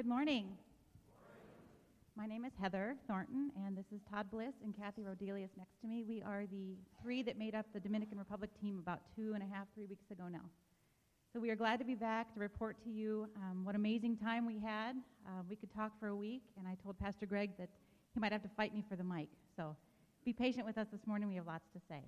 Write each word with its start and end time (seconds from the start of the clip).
Good 0.00 0.08
morning. 0.08 0.56
My 2.16 2.24
name 2.24 2.46
is 2.46 2.52
Heather 2.58 2.96
Thornton, 3.06 3.50
and 3.54 3.76
this 3.76 3.84
is 3.94 4.00
Todd 4.10 4.30
Bliss 4.30 4.54
and 4.64 4.74
Kathy 4.74 5.02
Rodelius 5.02 5.50
next 5.58 5.78
to 5.82 5.86
me. 5.86 6.04
We 6.08 6.22
are 6.22 6.44
the 6.50 6.78
three 7.02 7.22
that 7.24 7.36
made 7.36 7.54
up 7.54 7.66
the 7.74 7.80
Dominican 7.80 8.16
Republic 8.16 8.48
team 8.62 8.78
about 8.78 9.00
two 9.14 9.32
and 9.34 9.42
a 9.42 9.46
half, 9.54 9.66
three 9.74 9.84
weeks 9.84 10.10
ago 10.10 10.22
now. 10.32 10.48
So 11.34 11.38
we 11.38 11.50
are 11.50 11.54
glad 11.54 11.80
to 11.80 11.84
be 11.84 11.94
back 11.94 12.32
to 12.32 12.40
report 12.40 12.82
to 12.84 12.88
you 12.88 13.28
um, 13.36 13.62
what 13.62 13.74
amazing 13.74 14.16
time 14.16 14.46
we 14.46 14.58
had. 14.58 14.96
Uh, 15.26 15.42
we 15.46 15.54
could 15.54 15.70
talk 15.70 15.92
for 16.00 16.08
a 16.08 16.16
week, 16.16 16.44
and 16.58 16.66
I 16.66 16.78
told 16.82 16.98
Pastor 16.98 17.26
Greg 17.26 17.50
that 17.58 17.68
he 18.14 18.20
might 18.20 18.32
have 18.32 18.42
to 18.44 18.50
fight 18.56 18.72
me 18.72 18.82
for 18.88 18.96
the 18.96 19.04
mic. 19.04 19.28
So 19.54 19.76
be 20.24 20.32
patient 20.32 20.64
with 20.64 20.78
us 20.78 20.86
this 20.90 21.06
morning. 21.06 21.28
We 21.28 21.34
have 21.34 21.46
lots 21.46 21.68
to 21.74 21.80
say. 21.90 22.00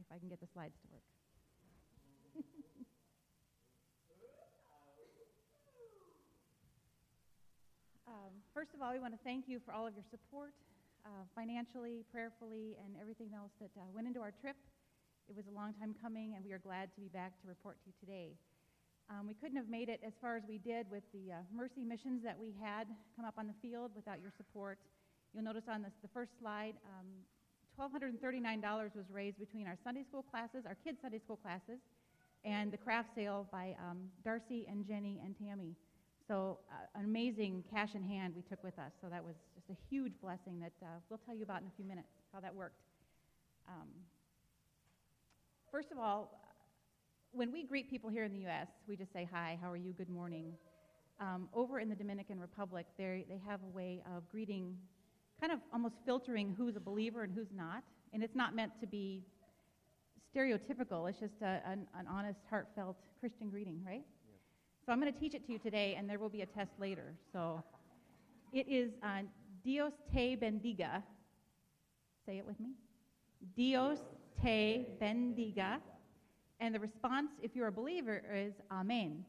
If 0.00 0.06
I 0.12 0.18
can 0.18 0.28
get 0.28 0.40
the 0.40 0.48
slides 0.52 0.74
to 0.82 0.88
work. 0.90 1.02
Um, 8.10 8.39
first 8.54 8.74
of 8.74 8.82
all, 8.82 8.92
we 8.92 8.98
want 8.98 9.14
to 9.14 9.22
thank 9.22 9.46
you 9.46 9.60
for 9.64 9.72
all 9.72 9.86
of 9.86 9.94
your 9.94 10.04
support, 10.10 10.52
uh, 11.06 11.22
financially, 11.34 12.04
prayerfully, 12.10 12.76
and 12.82 12.98
everything 13.00 13.30
else 13.34 13.52
that 13.60 13.70
uh, 13.78 13.86
went 13.94 14.06
into 14.06 14.20
our 14.20 14.32
trip. 14.42 14.56
It 15.28 15.36
was 15.36 15.46
a 15.46 15.54
long 15.54 15.74
time 15.78 15.94
coming, 16.02 16.34
and 16.34 16.44
we 16.44 16.52
are 16.52 16.58
glad 16.58 16.90
to 16.94 17.00
be 17.00 17.08
back 17.08 17.38
to 17.42 17.48
report 17.48 17.78
to 17.82 17.90
you 17.90 17.94
today. 18.02 18.34
Um, 19.10 19.26
we 19.26 19.34
couldn't 19.34 19.56
have 19.56 19.68
made 19.68 19.88
it 19.88 20.00
as 20.06 20.12
far 20.20 20.36
as 20.36 20.42
we 20.48 20.58
did 20.58 20.86
with 20.90 21.02
the 21.14 21.34
uh, 21.34 21.36
mercy 21.54 21.82
missions 21.82 22.22
that 22.22 22.38
we 22.38 22.54
had 22.62 22.86
come 23.14 23.24
up 23.24 23.34
on 23.38 23.46
the 23.46 23.58
field 23.62 23.90
without 23.94 24.20
your 24.20 24.30
support. 24.36 24.78
You'll 25.34 25.44
notice 25.44 25.70
on 25.70 25.82
this, 25.82 25.94
the 26.02 26.10
first 26.10 26.30
slide, 26.38 26.74
um, 26.86 27.06
$1,239 27.78 28.94
was 28.94 29.06
raised 29.10 29.38
between 29.38 29.66
our 29.66 29.78
Sunday 29.82 30.02
school 30.02 30.22
classes, 30.22 30.66
our 30.66 30.76
kids' 30.82 30.98
Sunday 31.02 31.18
school 31.18 31.36
classes, 31.36 31.78
and 32.44 32.72
the 32.72 32.76
craft 32.76 33.10
sale 33.14 33.46
by 33.50 33.76
um, 33.78 34.10
Darcy 34.24 34.66
and 34.68 34.86
Jenny 34.86 35.20
and 35.24 35.34
Tammy. 35.38 35.74
So 36.30 36.58
uh, 36.70 37.00
an 37.00 37.06
amazing 37.06 37.64
cash 37.74 37.96
in 37.96 38.04
hand 38.04 38.34
we 38.36 38.42
took 38.42 38.62
with 38.62 38.78
us. 38.78 38.92
So 39.00 39.08
that 39.10 39.24
was 39.24 39.34
just 39.52 39.68
a 39.68 39.76
huge 39.90 40.12
blessing 40.22 40.60
that 40.60 40.70
uh, 40.80 40.86
we'll 41.08 41.18
tell 41.26 41.34
you 41.34 41.42
about 41.42 41.62
in 41.62 41.66
a 41.66 41.72
few 41.74 41.84
minutes 41.84 42.06
how 42.32 42.38
that 42.38 42.54
worked. 42.54 42.82
Um, 43.68 43.88
first 45.72 45.90
of 45.90 45.98
all, 45.98 46.38
when 47.32 47.50
we 47.50 47.64
greet 47.64 47.90
people 47.90 48.10
here 48.10 48.22
in 48.22 48.32
the 48.32 48.38
U.S., 48.42 48.68
we 48.86 48.94
just 48.94 49.12
say 49.12 49.28
hi, 49.28 49.58
how 49.60 49.72
are 49.72 49.76
you, 49.76 49.92
good 49.92 50.08
morning. 50.08 50.52
Um, 51.18 51.48
over 51.52 51.80
in 51.80 51.88
the 51.88 51.96
Dominican 51.96 52.38
Republic, 52.38 52.86
they 52.96 53.24
have 53.44 53.58
a 53.64 53.76
way 53.76 54.00
of 54.16 54.22
greeting, 54.30 54.76
kind 55.40 55.52
of 55.52 55.58
almost 55.72 55.96
filtering 56.06 56.54
who's 56.56 56.76
a 56.76 56.80
believer 56.80 57.24
and 57.24 57.34
who's 57.34 57.50
not. 57.52 57.82
And 58.12 58.22
it's 58.22 58.36
not 58.36 58.54
meant 58.54 58.70
to 58.80 58.86
be 58.86 59.24
stereotypical. 60.32 61.10
It's 61.10 61.18
just 61.18 61.42
a, 61.42 61.60
an, 61.66 61.88
an 61.98 62.06
honest, 62.08 62.38
heartfelt 62.48 62.98
Christian 63.18 63.50
greeting, 63.50 63.80
right? 63.84 64.04
So 64.86 64.92
I'm 64.92 65.00
going 65.00 65.12
to 65.12 65.18
teach 65.18 65.34
it 65.34 65.46
to 65.46 65.52
you 65.52 65.58
today, 65.58 65.94
and 65.98 66.08
there 66.08 66.18
will 66.18 66.28
be 66.28 66.42
a 66.42 66.46
test 66.46 66.70
later. 66.78 67.14
So 67.32 67.62
it 68.52 68.66
is 68.68 68.90
uh, 69.02 69.22
Dios 69.62 69.92
te 70.12 70.36
bendiga. 70.36 71.02
Say 72.26 72.38
it 72.38 72.46
with 72.46 72.58
me. 72.58 72.70
Dios 73.56 73.98
te 74.42 74.86
bendiga. 75.00 75.78
And 76.60 76.74
the 76.74 76.80
response, 76.80 77.30
if 77.42 77.54
you're 77.54 77.68
a 77.68 77.72
believer, 77.72 78.22
is 78.34 78.54
Amen. 78.70 79.24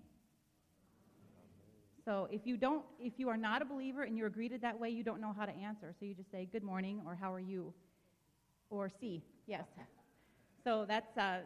So 2.04 2.28
if 2.32 2.42
you 2.46 2.58
don't, 2.58 2.84
if 3.00 3.14
you 3.18 3.30
are 3.30 3.38
not 3.38 3.62
a 3.62 3.66
believer 3.66 4.04
and 4.04 4.18
you're 4.18 4.30
greeted 4.30 4.62
that 4.62 4.80
way, 4.80 4.90
you 4.90 5.04
don't 5.04 5.22
know 5.22 5.34
how 5.38 5.46
to 5.46 5.52
answer. 5.52 5.94
So 6.00 6.06
you 6.06 6.16
just 6.16 6.32
say 6.32 6.48
good 6.52 6.64
morning 6.64 7.02
or 7.06 7.16
how 7.16 7.32
are 7.32 7.40
you, 7.40 7.74
or 8.70 8.90
see 8.90 9.24
yes. 9.48 9.66
So 10.64 10.86
that's 10.88 11.16
uh, 11.18 11.40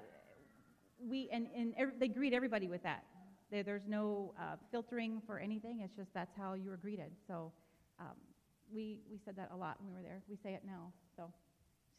we 1.00 1.30
and, 1.32 1.48
and 1.56 1.74
every, 1.78 1.94
they 2.00 2.08
greet 2.08 2.34
everybody 2.34 2.68
with 2.68 2.84
that. 2.84 3.04
There, 3.56 3.64
there's 3.64 3.88
no 3.88 4.34
uh, 4.38 4.58
filtering 4.70 5.22
for 5.26 5.40
anything. 5.40 5.80
It's 5.80 5.96
just 5.96 6.14
that's 6.14 6.36
how 6.38 6.56
you 6.56 6.70
were 6.70 6.76
greeted. 6.76 7.14
So 7.26 7.54
um, 8.02 8.18
we, 8.70 9.00
we 9.10 9.18
said 9.24 9.38
that 9.38 9.50
a 9.54 9.56
lot 9.56 9.78
when 9.80 9.94
we 9.94 9.96
were 9.96 10.04
there. 10.04 10.22
We 10.28 10.36
say 10.36 10.56
it 10.56 10.64
now. 10.66 10.92
So 11.16 11.32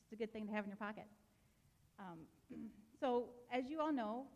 it's 0.04 0.12
a 0.12 0.16
good 0.16 0.30
thing 0.34 0.46
to 0.48 0.52
have 0.52 0.64
in 0.64 0.70
your 0.70 0.76
pocket. 0.76 1.06
Um, 1.98 2.18
so 3.00 3.30
as 3.50 3.70
you 3.70 3.80
all 3.80 3.90
know, 3.90 4.26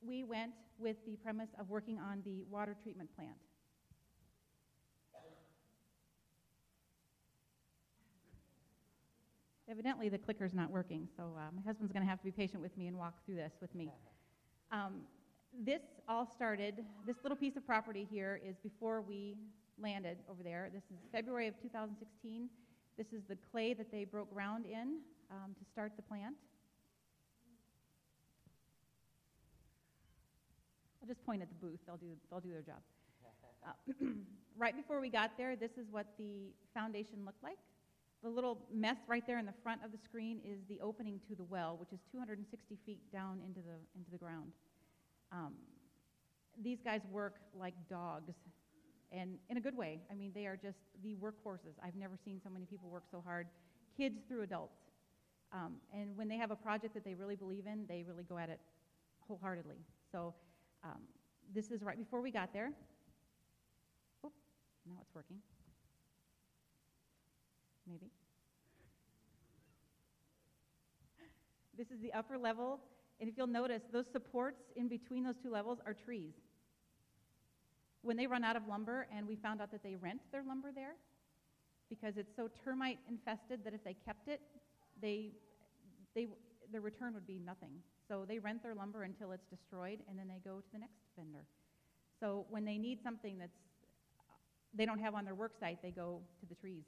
we 0.00 0.24
went 0.24 0.52
with 0.78 0.96
the 1.04 1.16
premise 1.16 1.50
of 1.60 1.68
working 1.68 1.98
on 1.98 2.22
the 2.24 2.44
water 2.50 2.74
treatment 2.82 3.14
plant. 3.14 3.36
Evidently, 9.68 10.08
the 10.08 10.16
clicker's 10.16 10.54
not 10.54 10.70
working, 10.70 11.06
so 11.14 11.24
uh, 11.36 11.42
my 11.54 11.60
husband's 11.60 11.92
going 11.92 12.02
to 12.02 12.08
have 12.08 12.20
to 12.20 12.24
be 12.24 12.32
patient 12.32 12.62
with 12.62 12.74
me 12.78 12.86
and 12.86 12.96
walk 12.96 13.22
through 13.26 13.36
this 13.36 13.52
with 13.60 13.74
me. 13.74 13.92
Um, 14.72 15.02
this 15.58 15.82
all 16.08 16.26
started, 16.26 16.84
this 17.06 17.16
little 17.22 17.36
piece 17.36 17.56
of 17.56 17.66
property 17.66 18.06
here 18.10 18.40
is 18.46 18.56
before 18.62 19.02
we 19.02 19.36
landed 19.78 20.18
over 20.30 20.42
there. 20.42 20.70
This 20.72 20.84
is 20.84 20.98
February 21.12 21.48
of 21.48 21.60
2016. 21.60 22.48
This 22.96 23.06
is 23.12 23.22
the 23.28 23.36
clay 23.50 23.74
that 23.74 23.90
they 23.90 24.04
broke 24.04 24.32
ground 24.32 24.66
in 24.66 24.98
um, 25.30 25.54
to 25.58 25.64
start 25.72 25.92
the 25.96 26.02
plant. 26.02 26.34
I'll 31.02 31.08
just 31.08 31.24
point 31.24 31.42
at 31.42 31.48
the 31.48 31.66
booth. 31.66 31.80
They'll 31.86 31.96
do, 31.96 32.12
they'll 32.30 32.40
do 32.40 32.50
their 32.50 32.62
job. 32.62 32.80
Uh, 33.62 33.72
right 34.56 34.74
before 34.74 35.02
we 35.02 35.10
got 35.10 35.32
there, 35.36 35.54
this 35.54 35.72
is 35.72 35.84
what 35.90 36.06
the 36.16 36.48
foundation 36.72 37.26
looked 37.26 37.42
like. 37.42 37.58
The 38.22 38.28
little 38.30 38.56
mess 38.72 38.96
right 39.06 39.22
there 39.26 39.38
in 39.38 39.44
the 39.44 39.52
front 39.62 39.84
of 39.84 39.92
the 39.92 39.98
screen 39.98 40.40
is 40.42 40.60
the 40.66 40.80
opening 40.80 41.20
to 41.28 41.34
the 41.34 41.44
well, 41.44 41.76
which 41.78 41.92
is 41.92 42.00
260 42.10 42.78
feet 42.86 43.00
down 43.12 43.42
into 43.46 43.60
the, 43.60 43.76
into 43.94 44.10
the 44.10 44.16
ground. 44.16 44.52
Um, 45.32 45.54
these 46.62 46.78
guys 46.84 47.00
work 47.10 47.36
like 47.58 47.74
dogs, 47.88 48.34
and 49.12 49.38
in 49.48 49.56
a 49.56 49.60
good 49.60 49.76
way. 49.76 50.00
I 50.10 50.14
mean, 50.14 50.32
they 50.34 50.46
are 50.46 50.56
just 50.56 50.78
the 51.02 51.16
workhorses. 51.16 51.74
I've 51.82 51.96
never 51.96 52.16
seen 52.24 52.40
so 52.42 52.50
many 52.50 52.64
people 52.64 52.88
work 52.90 53.04
so 53.10 53.22
hard, 53.24 53.46
kids 53.96 54.20
through 54.28 54.42
adults. 54.42 54.76
Um, 55.52 55.76
and 55.92 56.16
when 56.16 56.28
they 56.28 56.36
have 56.36 56.50
a 56.50 56.56
project 56.56 56.94
that 56.94 57.04
they 57.04 57.14
really 57.14 57.34
believe 57.34 57.66
in, 57.66 57.84
they 57.88 58.04
really 58.06 58.22
go 58.22 58.38
at 58.38 58.48
it 58.48 58.60
wholeheartedly. 59.26 59.78
So 60.12 60.34
um, 60.84 61.00
this 61.52 61.70
is 61.70 61.82
right 61.82 61.98
before 61.98 62.20
we 62.20 62.30
got 62.30 62.52
there. 62.52 62.70
Oh, 64.24 64.30
now 64.86 64.94
it's 65.00 65.14
working. 65.14 65.38
Maybe. 67.86 68.10
This 71.76 71.90
is 71.90 72.00
the 72.00 72.12
upper 72.12 72.36
level 72.36 72.78
and 73.20 73.28
if 73.28 73.36
you'll 73.36 73.46
notice, 73.46 73.82
those 73.92 74.06
supports 74.10 74.62
in 74.76 74.88
between 74.88 75.24
those 75.24 75.36
two 75.42 75.50
levels 75.50 75.78
are 75.86 75.94
trees. 75.94 76.32
When 78.02 78.16
they 78.16 78.26
run 78.26 78.44
out 78.44 78.56
of 78.56 78.66
lumber, 78.66 79.06
and 79.14 79.28
we 79.28 79.36
found 79.36 79.60
out 79.60 79.70
that 79.72 79.82
they 79.82 79.94
rent 79.94 80.20
their 80.32 80.42
lumber 80.42 80.70
there 80.74 80.94
because 81.90 82.16
it's 82.16 82.34
so 82.34 82.48
termite 82.64 82.98
infested 83.08 83.60
that 83.64 83.74
if 83.74 83.84
they 83.84 83.94
kept 84.06 84.28
it, 84.28 84.40
they, 85.02 85.32
they, 86.14 86.28
the 86.72 86.80
return 86.80 87.12
would 87.12 87.26
be 87.26 87.38
nothing. 87.44 87.72
So 88.08 88.24
they 88.26 88.38
rent 88.38 88.62
their 88.62 88.74
lumber 88.74 89.02
until 89.02 89.32
it's 89.32 89.44
destroyed, 89.50 89.98
and 90.08 90.18
then 90.18 90.28
they 90.28 90.40
go 90.42 90.58
to 90.58 90.72
the 90.72 90.78
next 90.78 90.94
vendor. 91.18 91.44
So 92.20 92.46
when 92.48 92.64
they 92.64 92.78
need 92.78 93.00
something 93.02 93.38
that's 93.38 93.52
they 94.72 94.86
don't 94.86 95.00
have 95.00 95.14
on 95.14 95.24
their 95.24 95.34
work 95.34 95.52
site, 95.58 95.82
they 95.82 95.90
go 95.90 96.20
to 96.38 96.46
the 96.46 96.54
trees. 96.54 96.84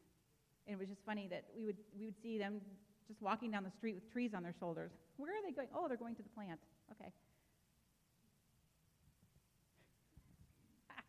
And 0.66 0.74
it 0.74 0.78
was 0.78 0.88
just 0.88 1.00
funny 1.04 1.26
that 1.30 1.44
we 1.56 1.64
would 1.64 1.78
we 1.98 2.06
would 2.06 2.14
see 2.22 2.38
them 2.38 2.60
just 3.08 3.20
walking 3.22 3.50
down 3.50 3.64
the 3.64 3.70
street 3.70 3.94
with 3.94 4.10
trees 4.12 4.32
on 4.34 4.42
their 4.42 4.54
shoulders. 4.58 4.90
Where 5.16 5.30
are 5.32 5.42
they 5.44 5.52
going? 5.52 5.68
Oh, 5.74 5.88
they're 5.88 5.96
going 5.96 6.14
to 6.16 6.22
the 6.22 6.28
plant. 6.30 6.60
Okay. 6.90 7.10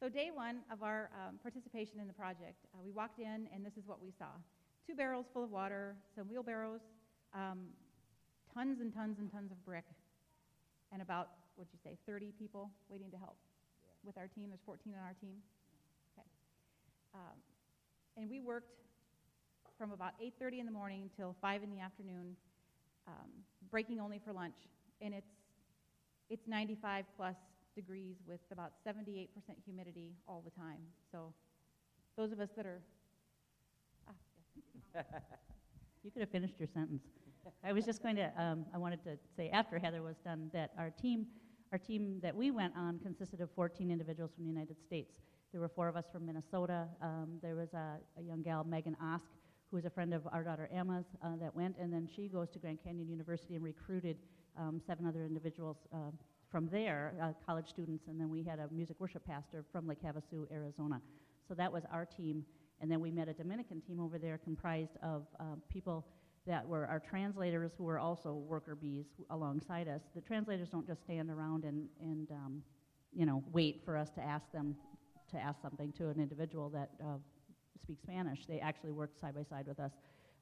So, 0.00 0.08
day 0.08 0.30
one 0.34 0.62
of 0.72 0.82
our 0.82 1.10
um, 1.14 1.38
participation 1.40 2.00
in 2.00 2.08
the 2.08 2.12
project, 2.12 2.66
uh, 2.74 2.78
we 2.84 2.90
walked 2.90 3.20
in 3.20 3.46
and 3.54 3.64
this 3.64 3.76
is 3.76 3.86
what 3.86 4.02
we 4.02 4.10
saw 4.18 4.34
two 4.86 4.94
barrels 4.94 5.26
full 5.32 5.44
of 5.44 5.50
water, 5.50 5.94
some 6.16 6.28
wheelbarrows, 6.28 6.80
um, 7.34 7.70
tons 8.52 8.80
and 8.80 8.92
tons 8.92 9.18
and 9.18 9.30
tons 9.30 9.50
of 9.52 9.64
brick, 9.64 9.84
and 10.92 11.00
about, 11.00 11.28
what'd 11.54 11.72
you 11.72 11.78
say, 11.84 11.96
30 12.06 12.32
people 12.38 12.70
waiting 12.88 13.10
to 13.10 13.16
help 13.16 13.36
yeah. 13.82 13.90
with 14.04 14.18
our 14.18 14.26
team. 14.26 14.48
There's 14.48 14.60
14 14.66 14.92
on 14.92 15.00
our 15.00 15.14
team. 15.20 15.36
Okay. 16.18 16.26
Um, 17.14 17.38
and 18.16 18.28
we 18.28 18.40
worked 18.40 18.82
from 19.78 19.92
about 19.92 20.12
8.30 20.22 20.60
in 20.60 20.66
the 20.66 20.72
morning 20.72 21.10
till 21.16 21.34
5 21.40 21.62
in 21.62 21.70
the 21.70 21.80
afternoon, 21.80 22.36
um, 23.06 23.28
breaking 23.70 24.00
only 24.00 24.20
for 24.24 24.32
lunch. 24.32 24.54
And 25.00 25.14
it's, 25.14 25.32
it's 26.30 26.46
95 26.46 27.04
plus 27.16 27.36
degrees 27.74 28.16
with 28.26 28.40
about 28.50 28.72
78% 28.86 29.28
humidity 29.64 30.14
all 30.28 30.42
the 30.44 30.50
time. 30.50 30.80
So 31.10 31.32
those 32.16 32.32
of 32.32 32.40
us 32.40 32.50
that 32.56 32.66
are... 32.66 32.82
Ah, 34.08 35.02
you 36.02 36.10
could 36.10 36.20
have 36.20 36.30
finished 36.30 36.54
your 36.58 36.68
sentence. 36.72 37.02
I 37.64 37.72
was 37.72 37.84
just 37.84 38.02
going 38.02 38.16
to, 38.16 38.30
um, 38.40 38.66
I 38.74 38.78
wanted 38.78 39.02
to 39.04 39.18
say 39.36 39.48
after 39.50 39.78
Heather 39.78 40.02
was 40.02 40.16
done 40.24 40.50
that 40.52 40.70
our 40.78 40.90
team, 40.90 41.26
our 41.72 41.78
team 41.78 42.18
that 42.22 42.34
we 42.34 42.50
went 42.50 42.74
on 42.76 42.98
consisted 43.00 43.40
of 43.40 43.50
14 43.56 43.90
individuals 43.90 44.30
from 44.34 44.44
the 44.44 44.50
United 44.50 44.76
States. 44.80 45.18
There 45.52 45.60
were 45.60 45.68
four 45.68 45.88
of 45.88 45.96
us 45.96 46.04
from 46.12 46.24
Minnesota. 46.24 46.86
Um, 47.00 47.38
there 47.42 47.54
was 47.54 47.74
a, 47.74 47.98
a, 48.18 48.22
young 48.22 48.42
gal, 48.42 48.64
Megan 48.64 48.96
Osk, 49.02 49.20
who 49.72 49.78
is 49.78 49.86
a 49.86 49.90
friend 49.90 50.12
of 50.12 50.28
our 50.30 50.44
daughter 50.44 50.68
Emma's 50.72 51.06
uh, 51.24 51.30
that 51.40 51.56
went, 51.56 51.76
and 51.80 51.90
then 51.90 52.06
she 52.14 52.28
goes 52.28 52.50
to 52.50 52.58
Grand 52.58 52.78
Canyon 52.84 53.08
University 53.08 53.54
and 53.54 53.64
recruited 53.64 54.18
um, 54.58 54.82
seven 54.86 55.06
other 55.06 55.24
individuals 55.24 55.78
uh, 55.94 56.10
from 56.50 56.68
there, 56.70 57.14
uh, 57.22 57.32
college 57.46 57.70
students, 57.70 58.04
and 58.06 58.20
then 58.20 58.28
we 58.28 58.42
had 58.42 58.58
a 58.58 58.68
music 58.70 58.96
worship 58.98 59.26
pastor 59.26 59.64
from 59.72 59.88
Lake 59.88 60.02
Havasu, 60.04 60.46
Arizona. 60.52 61.00
So 61.48 61.54
that 61.54 61.72
was 61.72 61.84
our 61.90 62.04
team. 62.04 62.44
And 62.82 62.90
then 62.90 63.00
we 63.00 63.10
met 63.10 63.28
a 63.28 63.32
Dominican 63.32 63.80
team 63.80 63.98
over 63.98 64.18
there 64.18 64.38
comprised 64.44 64.98
of 65.02 65.22
uh, 65.40 65.44
people 65.70 66.04
that 66.46 66.66
were 66.66 66.86
our 66.86 67.00
translators 67.00 67.70
who 67.78 67.84
were 67.84 67.98
also 67.98 68.34
worker 68.34 68.74
bees 68.74 69.06
alongside 69.30 69.88
us. 69.88 70.02
The 70.14 70.20
translators 70.20 70.68
don't 70.68 70.86
just 70.86 71.02
stand 71.04 71.30
around 71.30 71.64
and, 71.64 71.88
and 72.00 72.30
um, 72.32 72.62
you 73.14 73.24
know, 73.24 73.42
wait 73.52 73.80
for 73.86 73.96
us 73.96 74.10
to 74.16 74.20
ask 74.20 74.50
them 74.52 74.76
to 75.30 75.38
ask 75.38 75.62
something 75.62 75.92
to 75.92 76.08
an 76.08 76.20
individual 76.20 76.68
that 76.70 76.90
speaks 77.82 78.02
Spanish. 78.02 78.46
They 78.46 78.60
actually 78.60 78.92
worked 78.92 79.20
side 79.20 79.34
by 79.34 79.44
side 79.44 79.66
with 79.66 79.80
us. 79.80 79.92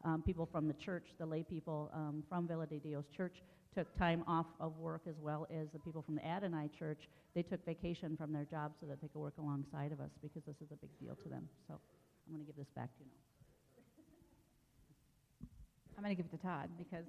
Um, 0.04 0.22
people 0.22 0.48
from 0.50 0.66
the 0.66 0.74
church, 0.74 1.08
the 1.18 1.26
lay 1.26 1.42
people 1.42 1.90
um, 1.94 2.22
from 2.28 2.46
Villa 2.46 2.66
de 2.66 2.78
Dios 2.78 3.04
Church, 3.14 3.42
took 3.74 3.96
time 3.98 4.24
off 4.26 4.46
of 4.58 4.76
work 4.78 5.02
as 5.08 5.14
well 5.20 5.46
as 5.50 5.68
the 5.72 5.78
people 5.78 6.02
from 6.02 6.16
the 6.16 6.26
Adonai 6.26 6.68
Church. 6.76 7.08
They 7.34 7.42
took 7.42 7.64
vacation 7.64 8.16
from 8.16 8.32
their 8.32 8.44
jobs 8.44 8.74
so 8.80 8.86
that 8.86 9.00
they 9.00 9.08
could 9.08 9.20
work 9.20 9.34
alongside 9.38 9.92
of 9.92 10.00
us 10.00 10.10
because 10.22 10.42
this 10.46 10.56
is 10.56 10.72
a 10.72 10.76
big 10.76 10.90
deal 10.98 11.16
to 11.22 11.28
them. 11.28 11.48
So 11.68 11.74
I'm 11.74 12.34
going 12.34 12.44
to 12.44 12.46
give 12.46 12.56
this 12.56 12.70
back 12.74 12.88
to 12.96 13.04
you 13.04 13.10
now. 13.10 15.46
I'm 15.98 16.04
going 16.04 16.16
to 16.16 16.22
give 16.22 16.32
it 16.32 16.36
to 16.36 16.42
Todd 16.42 16.70
because. 16.78 17.04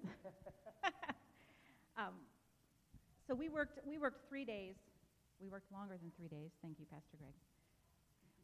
um, 1.98 2.14
so 3.28 3.34
we 3.34 3.50
worked, 3.50 3.80
we 3.88 3.98
worked 3.98 4.28
three 4.28 4.46
days. 4.46 4.76
We 5.42 5.48
worked 5.48 5.72
longer 5.72 5.98
than 6.00 6.12
three 6.18 6.28
days. 6.28 6.52
Thank 6.62 6.78
you, 6.78 6.86
Pastor 6.92 7.18
Greg. 7.18 7.34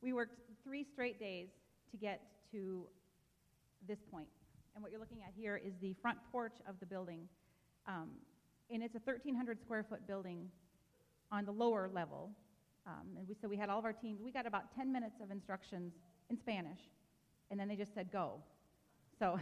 We 0.01 0.13
worked 0.13 0.39
three 0.63 0.85
straight 0.93 1.19
days 1.19 1.49
to 1.91 1.97
get 1.97 2.21
to 2.51 2.85
this 3.87 3.99
point. 4.11 4.27
And 4.75 4.83
what 4.83 4.91
you're 4.91 4.99
looking 4.99 5.21
at 5.25 5.33
here 5.35 5.57
is 5.57 5.73
the 5.81 5.95
front 6.01 6.17
porch 6.31 6.53
of 6.67 6.79
the 6.79 6.85
building. 6.85 7.27
Um, 7.87 8.09
and 8.69 8.83
it's 8.83 8.95
a 8.95 9.01
1,300 9.03 9.59
square 9.61 9.85
foot 9.87 10.05
building 10.07 10.49
on 11.31 11.45
the 11.45 11.51
lower 11.51 11.89
level. 11.91 12.31
Um, 12.85 13.07
and 13.17 13.27
we, 13.27 13.35
so 13.41 13.47
we 13.47 13.57
had 13.57 13.69
all 13.69 13.79
of 13.79 13.85
our 13.85 13.93
teams. 13.93 14.21
We 14.21 14.31
got 14.31 14.45
about 14.45 14.75
10 14.75 14.91
minutes 14.91 15.15
of 15.21 15.31
instructions 15.31 15.93
in 16.29 16.37
Spanish, 16.37 16.79
and 17.49 17.59
then 17.59 17.67
they 17.67 17.75
just 17.75 17.93
said 17.93 18.11
go. 18.11 18.35
So 19.19 19.39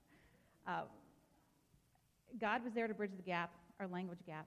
uh, 0.66 0.82
God 2.40 2.64
was 2.64 2.72
there 2.74 2.86
to 2.86 2.94
bridge 2.94 3.12
the 3.16 3.22
gap, 3.22 3.50
our 3.80 3.88
language 3.88 4.20
gap, 4.26 4.46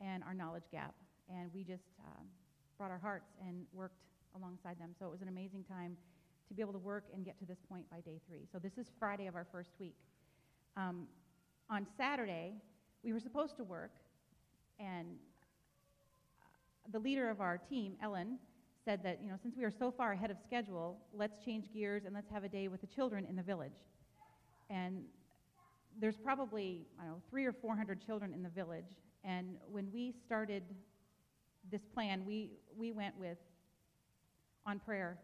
and 0.00 0.22
our 0.24 0.34
knowledge 0.34 0.64
gap. 0.70 0.94
And 1.28 1.50
we 1.54 1.64
just 1.64 1.84
um, 2.06 2.24
brought 2.78 2.90
our 2.90 2.98
hearts 2.98 3.26
and 3.46 3.64
worked 3.72 3.98
alongside 4.36 4.78
them. 4.78 4.90
So 4.98 5.06
it 5.06 5.10
was 5.10 5.22
an 5.22 5.28
amazing 5.28 5.64
time 5.64 5.96
to 6.48 6.54
be 6.54 6.60
able 6.62 6.72
to 6.72 6.78
work 6.78 7.04
and 7.14 7.24
get 7.24 7.38
to 7.38 7.46
this 7.46 7.58
point 7.68 7.88
by 7.90 8.00
day 8.00 8.20
three. 8.28 8.46
So 8.52 8.58
this 8.58 8.78
is 8.78 8.86
Friday 8.98 9.26
of 9.26 9.34
our 9.34 9.46
first 9.50 9.70
week. 9.78 9.96
Um, 10.76 11.06
on 11.70 11.86
Saturday, 11.96 12.54
we 13.02 13.12
were 13.12 13.20
supposed 13.20 13.56
to 13.56 13.64
work, 13.64 13.92
and 14.78 15.06
uh, 16.40 16.90
the 16.92 16.98
leader 16.98 17.30
of 17.30 17.40
our 17.40 17.58
team, 17.58 17.94
Ellen, 18.02 18.38
said 18.84 19.02
that, 19.02 19.20
you 19.22 19.30
know, 19.30 19.36
since 19.42 19.56
we 19.56 19.64
are 19.64 19.70
so 19.70 19.90
far 19.90 20.12
ahead 20.12 20.30
of 20.30 20.36
schedule, 20.44 20.98
let's 21.14 21.42
change 21.42 21.72
gears 21.72 22.04
and 22.04 22.14
let's 22.14 22.30
have 22.30 22.44
a 22.44 22.48
day 22.48 22.68
with 22.68 22.80
the 22.82 22.86
children 22.86 23.24
in 23.28 23.34
the 23.34 23.42
village. 23.42 23.72
And 24.68 25.04
there's 25.98 26.16
probably, 26.16 26.86
I 27.00 27.04
don't 27.04 27.12
know, 27.12 27.22
three 27.30 27.46
or 27.46 27.52
four 27.52 27.76
hundred 27.76 28.04
children 28.04 28.34
in 28.34 28.42
the 28.42 28.50
village. 28.50 28.98
And 29.22 29.56
when 29.70 29.90
we 29.92 30.12
started 30.26 30.64
this 31.70 31.82
plan, 31.94 32.26
we, 32.26 32.50
we 32.76 32.92
went 32.92 33.18
with 33.18 33.38
on 34.66 34.80
prayer 34.80 35.18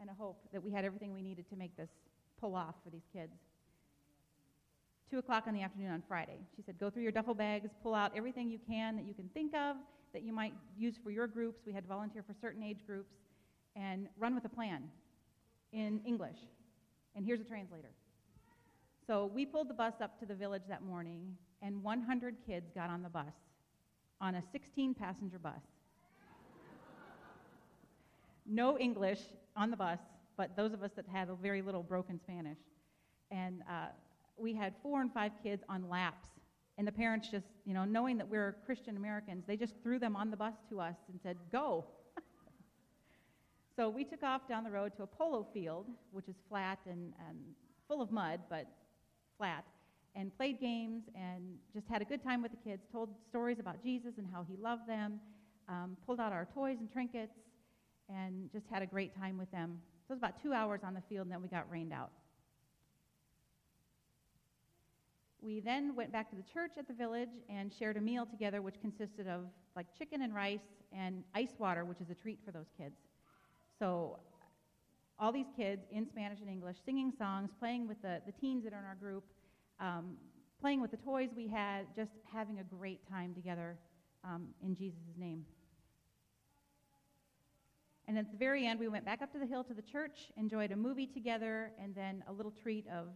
and 0.00 0.10
a 0.10 0.14
hope 0.14 0.38
that 0.52 0.62
we 0.62 0.70
had 0.70 0.84
everything 0.84 1.12
we 1.12 1.22
needed 1.22 1.48
to 1.50 1.56
make 1.56 1.76
this 1.76 1.90
pull 2.40 2.54
off 2.54 2.74
for 2.84 2.90
these 2.90 3.06
kids. 3.12 3.32
Two 5.10 5.18
o'clock 5.18 5.46
in 5.46 5.54
the 5.54 5.62
afternoon 5.62 5.90
on 5.90 6.02
Friday. 6.06 6.38
She 6.54 6.62
said, 6.62 6.78
Go 6.78 6.90
through 6.90 7.02
your 7.02 7.12
duffel 7.12 7.34
bags, 7.34 7.70
pull 7.82 7.94
out 7.94 8.12
everything 8.14 8.50
you 8.50 8.58
can 8.58 8.96
that 8.96 9.06
you 9.06 9.14
can 9.14 9.28
think 9.30 9.54
of 9.54 9.76
that 10.12 10.22
you 10.22 10.32
might 10.32 10.54
use 10.76 10.94
for 11.02 11.10
your 11.10 11.26
groups. 11.26 11.60
We 11.66 11.72
had 11.72 11.84
to 11.84 11.88
volunteer 11.88 12.22
for 12.22 12.34
certain 12.40 12.62
age 12.62 12.78
groups, 12.86 13.14
and 13.76 14.08
run 14.18 14.34
with 14.34 14.44
a 14.44 14.48
plan 14.48 14.84
in 15.72 16.00
English. 16.06 16.38
And 17.14 17.24
here's 17.24 17.40
a 17.40 17.44
translator. 17.44 17.90
So 19.06 19.30
we 19.32 19.46
pulled 19.46 19.68
the 19.68 19.74
bus 19.74 19.94
up 20.02 20.18
to 20.20 20.26
the 20.26 20.34
village 20.34 20.62
that 20.68 20.82
morning, 20.82 21.36
and 21.62 21.82
100 21.82 22.36
kids 22.46 22.70
got 22.74 22.90
on 22.90 23.02
the 23.02 23.08
bus 23.08 23.32
on 24.20 24.34
a 24.34 24.42
16 24.52 24.94
passenger 24.94 25.38
bus. 25.38 25.62
no 28.46 28.78
English 28.78 29.20
on 29.58 29.70
the 29.70 29.76
bus, 29.76 29.98
but 30.36 30.56
those 30.56 30.72
of 30.72 30.82
us 30.82 30.92
that 30.96 31.04
had 31.12 31.28
a 31.28 31.34
very 31.34 31.60
little 31.60 31.82
broken 31.82 32.18
Spanish. 32.18 32.58
And 33.30 33.62
uh, 33.68 33.88
we 34.38 34.54
had 34.54 34.72
four 34.82 35.02
and 35.02 35.12
five 35.12 35.32
kids 35.42 35.62
on 35.68 35.88
laps. 35.88 36.28
And 36.78 36.86
the 36.86 36.92
parents 36.92 37.28
just, 37.28 37.46
you 37.66 37.74
know, 37.74 37.84
knowing 37.84 38.16
that 38.18 38.28
we're 38.28 38.56
Christian 38.64 38.96
Americans, 38.96 39.42
they 39.48 39.56
just 39.56 39.74
threw 39.82 39.98
them 39.98 40.14
on 40.14 40.30
the 40.30 40.36
bus 40.36 40.54
to 40.70 40.80
us 40.80 40.94
and 41.10 41.18
said, 41.20 41.36
go. 41.50 41.84
so 43.76 43.88
we 43.88 44.04
took 44.04 44.22
off 44.22 44.48
down 44.48 44.62
the 44.62 44.70
road 44.70 44.92
to 44.96 45.02
a 45.02 45.06
polo 45.06 45.44
field, 45.52 45.86
which 46.12 46.28
is 46.28 46.36
flat 46.48 46.78
and, 46.88 47.12
and 47.28 47.38
full 47.88 48.00
of 48.00 48.12
mud, 48.12 48.38
but 48.48 48.66
flat, 49.36 49.64
and 50.14 50.34
played 50.36 50.60
games 50.60 51.02
and 51.16 51.42
just 51.74 51.88
had 51.88 52.00
a 52.00 52.04
good 52.04 52.22
time 52.22 52.42
with 52.42 52.52
the 52.52 52.70
kids, 52.70 52.82
told 52.92 53.10
stories 53.28 53.58
about 53.58 53.82
Jesus 53.82 54.12
and 54.18 54.26
how 54.32 54.46
he 54.48 54.56
loved 54.56 54.88
them, 54.88 55.18
um, 55.68 55.96
pulled 56.06 56.20
out 56.20 56.32
our 56.32 56.46
toys 56.54 56.76
and 56.78 56.90
trinkets, 56.92 57.34
and 58.08 58.50
just 58.52 58.66
had 58.70 58.82
a 58.82 58.86
great 58.86 59.16
time 59.16 59.38
with 59.38 59.50
them. 59.50 59.78
So 60.06 60.12
it 60.12 60.14
was 60.14 60.18
about 60.18 60.42
two 60.42 60.52
hours 60.52 60.80
on 60.84 60.94
the 60.94 61.02
field, 61.08 61.26
and 61.26 61.32
then 61.32 61.42
we 61.42 61.48
got 61.48 61.70
rained 61.70 61.92
out. 61.92 62.10
We 65.40 65.60
then 65.60 65.94
went 65.94 66.10
back 66.10 66.30
to 66.30 66.36
the 66.36 66.42
church 66.42 66.72
at 66.78 66.88
the 66.88 66.94
village 66.94 67.28
and 67.48 67.72
shared 67.72 67.96
a 67.96 68.00
meal 68.00 68.26
together, 68.26 68.60
which 68.60 68.80
consisted 68.80 69.28
of 69.28 69.44
like 69.76 69.86
chicken 69.96 70.22
and 70.22 70.34
rice 70.34 70.58
and 70.92 71.22
ice 71.34 71.54
water, 71.58 71.84
which 71.84 72.00
is 72.00 72.10
a 72.10 72.14
treat 72.14 72.38
for 72.44 72.50
those 72.50 72.66
kids. 72.76 72.96
So 73.78 74.18
all 75.20 75.32
these 75.32 75.46
kids 75.56 75.82
in 75.92 76.08
Spanish 76.08 76.40
and 76.40 76.48
English 76.48 76.76
singing 76.84 77.12
songs, 77.16 77.50
playing 77.58 77.86
with 77.86 78.00
the, 78.02 78.20
the 78.26 78.32
teens 78.32 78.64
that 78.64 78.72
are 78.72 78.78
in 78.78 78.84
our 78.84 78.96
group, 78.96 79.24
um, 79.78 80.16
playing 80.60 80.80
with 80.80 80.90
the 80.90 80.96
toys 80.96 81.28
we 81.36 81.46
had, 81.46 81.86
just 81.94 82.10
having 82.32 82.58
a 82.58 82.64
great 82.64 83.00
time 83.08 83.32
together 83.34 83.76
um, 84.24 84.48
in 84.64 84.74
Jesus' 84.74 84.98
name. 85.16 85.44
And 88.08 88.16
at 88.16 88.32
the 88.32 88.38
very 88.38 88.66
end, 88.66 88.80
we 88.80 88.88
went 88.88 89.04
back 89.04 89.20
up 89.20 89.30
to 89.32 89.38
the 89.38 89.46
hill 89.46 89.62
to 89.64 89.74
the 89.74 89.82
church, 89.82 90.32
enjoyed 90.38 90.72
a 90.72 90.76
movie 90.76 91.06
together, 91.06 91.72
and 91.80 91.94
then 91.94 92.24
a 92.26 92.32
little 92.32 92.50
treat 92.50 92.86
of 92.88 93.08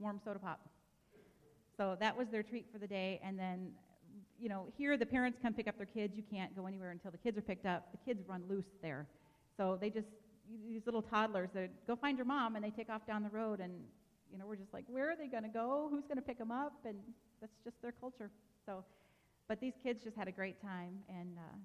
warm 0.00 0.20
soda 0.24 0.40
pop. 0.40 0.68
So 1.76 1.96
that 2.00 2.16
was 2.16 2.26
their 2.28 2.42
treat 2.42 2.66
for 2.72 2.78
the 2.78 2.86
day. 2.88 3.20
And 3.22 3.38
then, 3.38 3.70
you 4.40 4.48
know, 4.48 4.66
here 4.76 4.98
the 4.98 5.06
parents 5.06 5.38
come 5.40 5.54
pick 5.54 5.68
up 5.68 5.76
their 5.76 5.86
kids. 5.86 6.16
You 6.16 6.24
can't 6.28 6.54
go 6.56 6.66
anywhere 6.66 6.90
until 6.90 7.12
the 7.12 7.18
kids 7.18 7.38
are 7.38 7.42
picked 7.42 7.64
up. 7.64 7.92
The 7.92 7.98
kids 8.04 8.26
run 8.28 8.42
loose 8.48 8.66
there. 8.82 9.06
So 9.56 9.78
they 9.80 9.88
just 9.88 10.08
these 10.68 10.82
little 10.84 11.02
toddlers 11.02 11.50
that 11.54 11.70
go 11.86 11.94
find 11.94 12.18
your 12.18 12.26
mom 12.26 12.56
and 12.56 12.64
they 12.64 12.70
take 12.70 12.90
off 12.90 13.06
down 13.06 13.22
the 13.22 13.28
road 13.28 13.60
and 13.60 13.72
you 14.32 14.38
know 14.38 14.46
we're 14.46 14.56
just 14.56 14.72
like 14.72 14.84
where 14.88 15.10
are 15.10 15.16
they 15.16 15.28
going 15.28 15.44
to 15.44 15.48
go 15.48 15.86
who's 15.90 16.04
going 16.04 16.16
to 16.16 16.22
pick 16.22 16.38
them 16.38 16.50
up 16.50 16.72
and 16.84 16.96
that's 17.40 17.52
just 17.62 17.80
their 17.82 17.92
culture 17.92 18.30
so 18.66 18.84
but 19.48 19.60
these 19.60 19.74
kids 19.82 20.02
just 20.02 20.16
had 20.16 20.26
a 20.26 20.32
great 20.32 20.60
time 20.60 20.98
and 21.08 21.38
uh, 21.38 21.56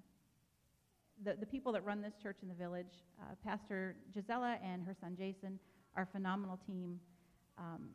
the, 1.24 1.34
the 1.38 1.46
people 1.46 1.72
that 1.72 1.84
run 1.84 2.00
this 2.02 2.14
church 2.22 2.38
in 2.42 2.48
the 2.48 2.54
village 2.54 3.04
uh, 3.20 3.34
pastor 3.44 3.96
gisela 4.14 4.58
and 4.62 4.84
her 4.84 4.94
son 5.00 5.14
jason 5.16 5.58
are 5.96 6.02
a 6.02 6.06
phenomenal 6.06 6.58
team 6.66 7.00
um, 7.58 7.88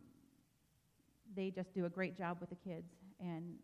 they 1.36 1.50
just 1.50 1.74
do 1.74 1.86
a 1.86 1.90
great 1.90 2.18
job 2.18 2.38
with 2.40 2.50
the 2.50 2.56
kids 2.56 2.92
and 3.20 3.56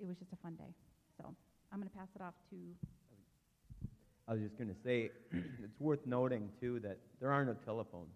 it 0.00 0.06
was 0.06 0.16
just 0.16 0.32
a 0.32 0.36
fun 0.36 0.54
day 0.54 0.74
so 1.16 1.34
i'm 1.72 1.78
going 1.78 1.88
to 1.88 1.96
pass 1.96 2.08
it 2.16 2.22
off 2.22 2.34
to 2.50 2.56
I 4.30 4.34
was 4.34 4.42
just 4.42 4.56
going 4.56 4.70
to 4.70 4.80
say, 4.84 5.10
it's 5.32 5.80
worth 5.80 6.06
noting, 6.06 6.50
too, 6.60 6.78
that 6.80 6.98
there 7.18 7.32
are 7.32 7.44
no 7.44 7.54
telephones. 7.64 8.14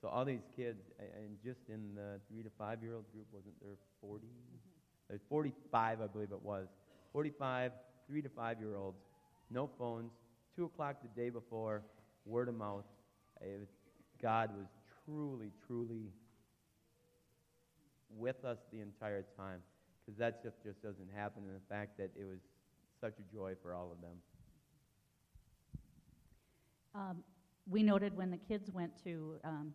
So 0.00 0.08
all 0.08 0.24
these 0.24 0.46
kids, 0.56 0.80
and 0.98 1.36
just 1.44 1.60
in 1.68 1.94
the 1.94 2.18
three 2.30 2.42
to 2.42 2.48
five 2.56 2.82
year 2.82 2.94
old 2.94 3.12
group, 3.12 3.26
wasn't 3.30 3.52
there 3.60 3.76
40? 4.00 4.24
There's 5.08 5.20
45, 5.28 6.00
I 6.00 6.06
believe 6.06 6.32
it 6.32 6.42
was. 6.42 6.68
45, 7.12 7.72
three 8.08 8.22
to 8.22 8.28
five 8.30 8.58
year 8.58 8.74
olds, 8.74 8.96
no 9.50 9.68
phones, 9.78 10.12
2 10.56 10.64
o'clock 10.64 10.96
the 11.02 11.20
day 11.20 11.30
before, 11.30 11.82
word 12.24 12.48
of 12.48 12.56
mouth. 12.56 12.84
Was, 13.40 13.68
God 14.20 14.50
was 14.56 14.66
truly, 15.04 15.52
truly 15.66 16.10
with 18.16 18.44
us 18.44 18.58
the 18.72 18.80
entire 18.80 19.24
time. 19.36 19.60
Because 20.04 20.18
that 20.18 20.42
just, 20.42 20.62
just 20.62 20.82
doesn't 20.82 21.10
happen, 21.14 21.42
and 21.46 21.54
the 21.54 21.66
fact 21.68 21.98
that 21.98 22.10
it 22.18 22.24
was 22.24 22.38
such 23.00 23.14
a 23.18 23.34
joy 23.34 23.54
for 23.62 23.74
all 23.74 23.92
of 23.92 24.00
them. 24.00 24.16
Um, 26.94 27.22
we 27.68 27.82
noted 27.82 28.16
when 28.16 28.30
the 28.30 28.38
kids 28.38 28.70
went 28.72 28.92
to 29.04 29.34
um, 29.44 29.74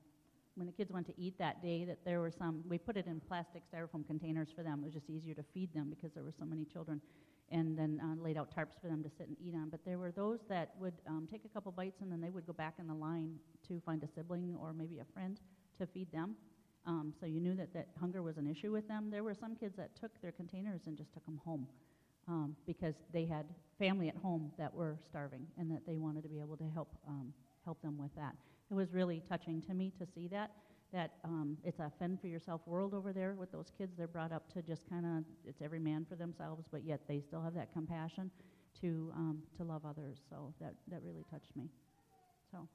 when 0.55 0.67
the 0.67 0.73
kids 0.73 0.91
went 0.91 1.05
to 1.07 1.13
eat 1.17 1.37
that 1.39 1.61
day 1.61 1.85
that 1.85 1.99
there 2.05 2.19
were 2.19 2.31
some 2.31 2.63
we 2.67 2.77
put 2.77 2.97
it 2.97 3.07
in 3.07 3.19
plastic 3.19 3.63
styrofoam 3.71 4.05
containers 4.05 4.49
for 4.55 4.63
them 4.63 4.79
it 4.81 4.85
was 4.85 4.93
just 4.93 5.09
easier 5.09 5.33
to 5.33 5.43
feed 5.53 5.73
them 5.73 5.89
because 5.89 6.11
there 6.13 6.23
were 6.23 6.33
so 6.37 6.45
many 6.45 6.65
children 6.65 7.01
and 7.53 7.77
then 7.77 8.01
uh, 8.03 8.21
laid 8.21 8.35
out 8.35 8.49
tarps 8.53 8.81
for 8.81 8.87
them 8.87 9.03
to 9.03 9.09
sit 9.17 9.27
and 9.27 9.37
eat 9.39 9.53
on. 9.53 9.69
But 9.69 9.85
there 9.85 9.99
were 9.99 10.11
those 10.11 10.39
that 10.49 10.71
would 10.79 10.95
um, 11.07 11.27
take 11.31 11.45
a 11.45 11.49
couple 11.49 11.71
bites 11.71 12.01
and 12.01 12.11
then 12.11 12.19
they 12.19 12.31
would 12.31 12.47
go 12.47 12.53
back 12.53 12.73
in 12.79 12.87
the 12.87 12.93
line 12.93 13.35
to 13.67 13.79
find 13.85 14.03
a 14.03 14.07
sibling 14.07 14.57
or 14.59 14.73
maybe 14.73 14.99
a 14.99 15.05
friend 15.13 15.39
to 15.79 15.85
feed 15.85 16.11
them. 16.11 16.35
Um, 16.85 17.13
so 17.19 17.27
you 17.27 17.39
knew 17.39 17.55
that, 17.55 17.73
that 17.73 17.87
hunger 17.99 18.21
was 18.23 18.37
an 18.37 18.47
issue 18.47 18.71
with 18.71 18.87
them. 18.87 19.09
There 19.09 19.23
were 19.23 19.35
some 19.35 19.55
kids 19.55 19.77
that 19.77 19.95
took 19.95 20.11
their 20.21 20.31
containers 20.31 20.81
and 20.87 20.97
just 20.97 21.13
took 21.13 21.25
them 21.25 21.39
home 21.45 21.67
um, 22.27 22.55
because 22.65 22.95
they 23.13 23.25
had 23.25 23.45
family 23.79 24.09
at 24.09 24.15
home 24.15 24.51
that 24.57 24.73
were 24.73 24.97
starving 25.09 25.45
and 25.57 25.71
that 25.71 25.85
they 25.85 25.97
wanted 25.97 26.23
to 26.23 26.29
be 26.29 26.39
able 26.39 26.57
to 26.57 26.69
help 26.73 26.89
um, 27.07 27.33
help 27.63 27.81
them 27.81 27.97
with 27.97 28.13
that. 28.15 28.35
It 28.69 28.73
was 28.73 28.91
really 28.91 29.21
touching 29.29 29.61
to 29.61 29.73
me 29.73 29.93
to 29.99 30.05
see 30.13 30.27
that 30.29 30.51
that 30.93 31.15
um, 31.23 31.57
it's 31.63 31.79
a 31.79 31.91
fend 31.99 32.21
for 32.21 32.27
yourself 32.27 32.61
world 32.65 32.93
over 32.93 33.11
there 33.11 33.35
with 33.37 33.51
those 33.51 33.71
kids. 33.77 33.93
They're 33.97 34.07
brought 34.07 34.31
up 34.31 34.51
to 34.53 34.61
just 34.61 34.87
kind 34.89 35.05
of 35.05 35.23
it's 35.45 35.61
every 35.61 35.79
man 35.79 36.05
for 36.07 36.15
themselves, 36.15 36.65
but 36.71 36.83
yet 36.85 37.01
they 37.07 37.19
still 37.19 37.41
have 37.41 37.55
that 37.55 37.73
compassion 37.73 38.31
to 38.81 39.11
um, 39.15 39.39
to 39.57 39.63
love 39.63 39.81
others. 39.85 40.19
So 40.29 40.53
that 40.61 40.75
that 40.89 41.01
really 41.03 41.25
touched 41.29 41.55
me. 41.55 41.69
So. 42.51 42.67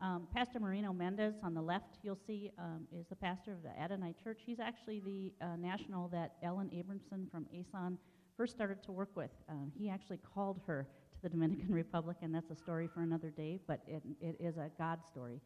Um, 0.00 0.28
pastor 0.32 0.60
Marino 0.60 0.92
Mendez 0.92 1.34
on 1.42 1.54
the 1.54 1.60
left, 1.60 1.98
you'll 2.04 2.20
see, 2.24 2.52
um, 2.56 2.86
is 2.96 3.04
the 3.08 3.16
pastor 3.16 3.52
of 3.52 3.64
the 3.64 3.76
Adonai 3.80 4.14
Church. 4.22 4.42
He's 4.46 4.60
actually 4.60 5.00
the 5.00 5.32
uh, 5.44 5.56
national 5.56 6.06
that 6.10 6.36
Ellen 6.44 6.70
Abramson 6.72 7.28
from 7.28 7.46
ASON 7.52 7.96
first 8.36 8.54
started 8.54 8.80
to 8.84 8.92
work 8.92 9.10
with. 9.16 9.32
Um, 9.48 9.72
he 9.76 9.90
actually 9.90 10.18
called 10.18 10.60
her 10.68 10.86
to 11.14 11.22
the 11.22 11.28
Dominican 11.28 11.68
Republic, 11.74 12.18
and 12.22 12.32
that's 12.32 12.48
a 12.50 12.54
story 12.54 12.88
for 12.92 13.00
another 13.00 13.30
day, 13.30 13.58
but 13.66 13.80
it, 13.88 14.04
it 14.20 14.36
is 14.38 14.56
a 14.56 14.70
God 14.78 15.00
story. 15.10 15.40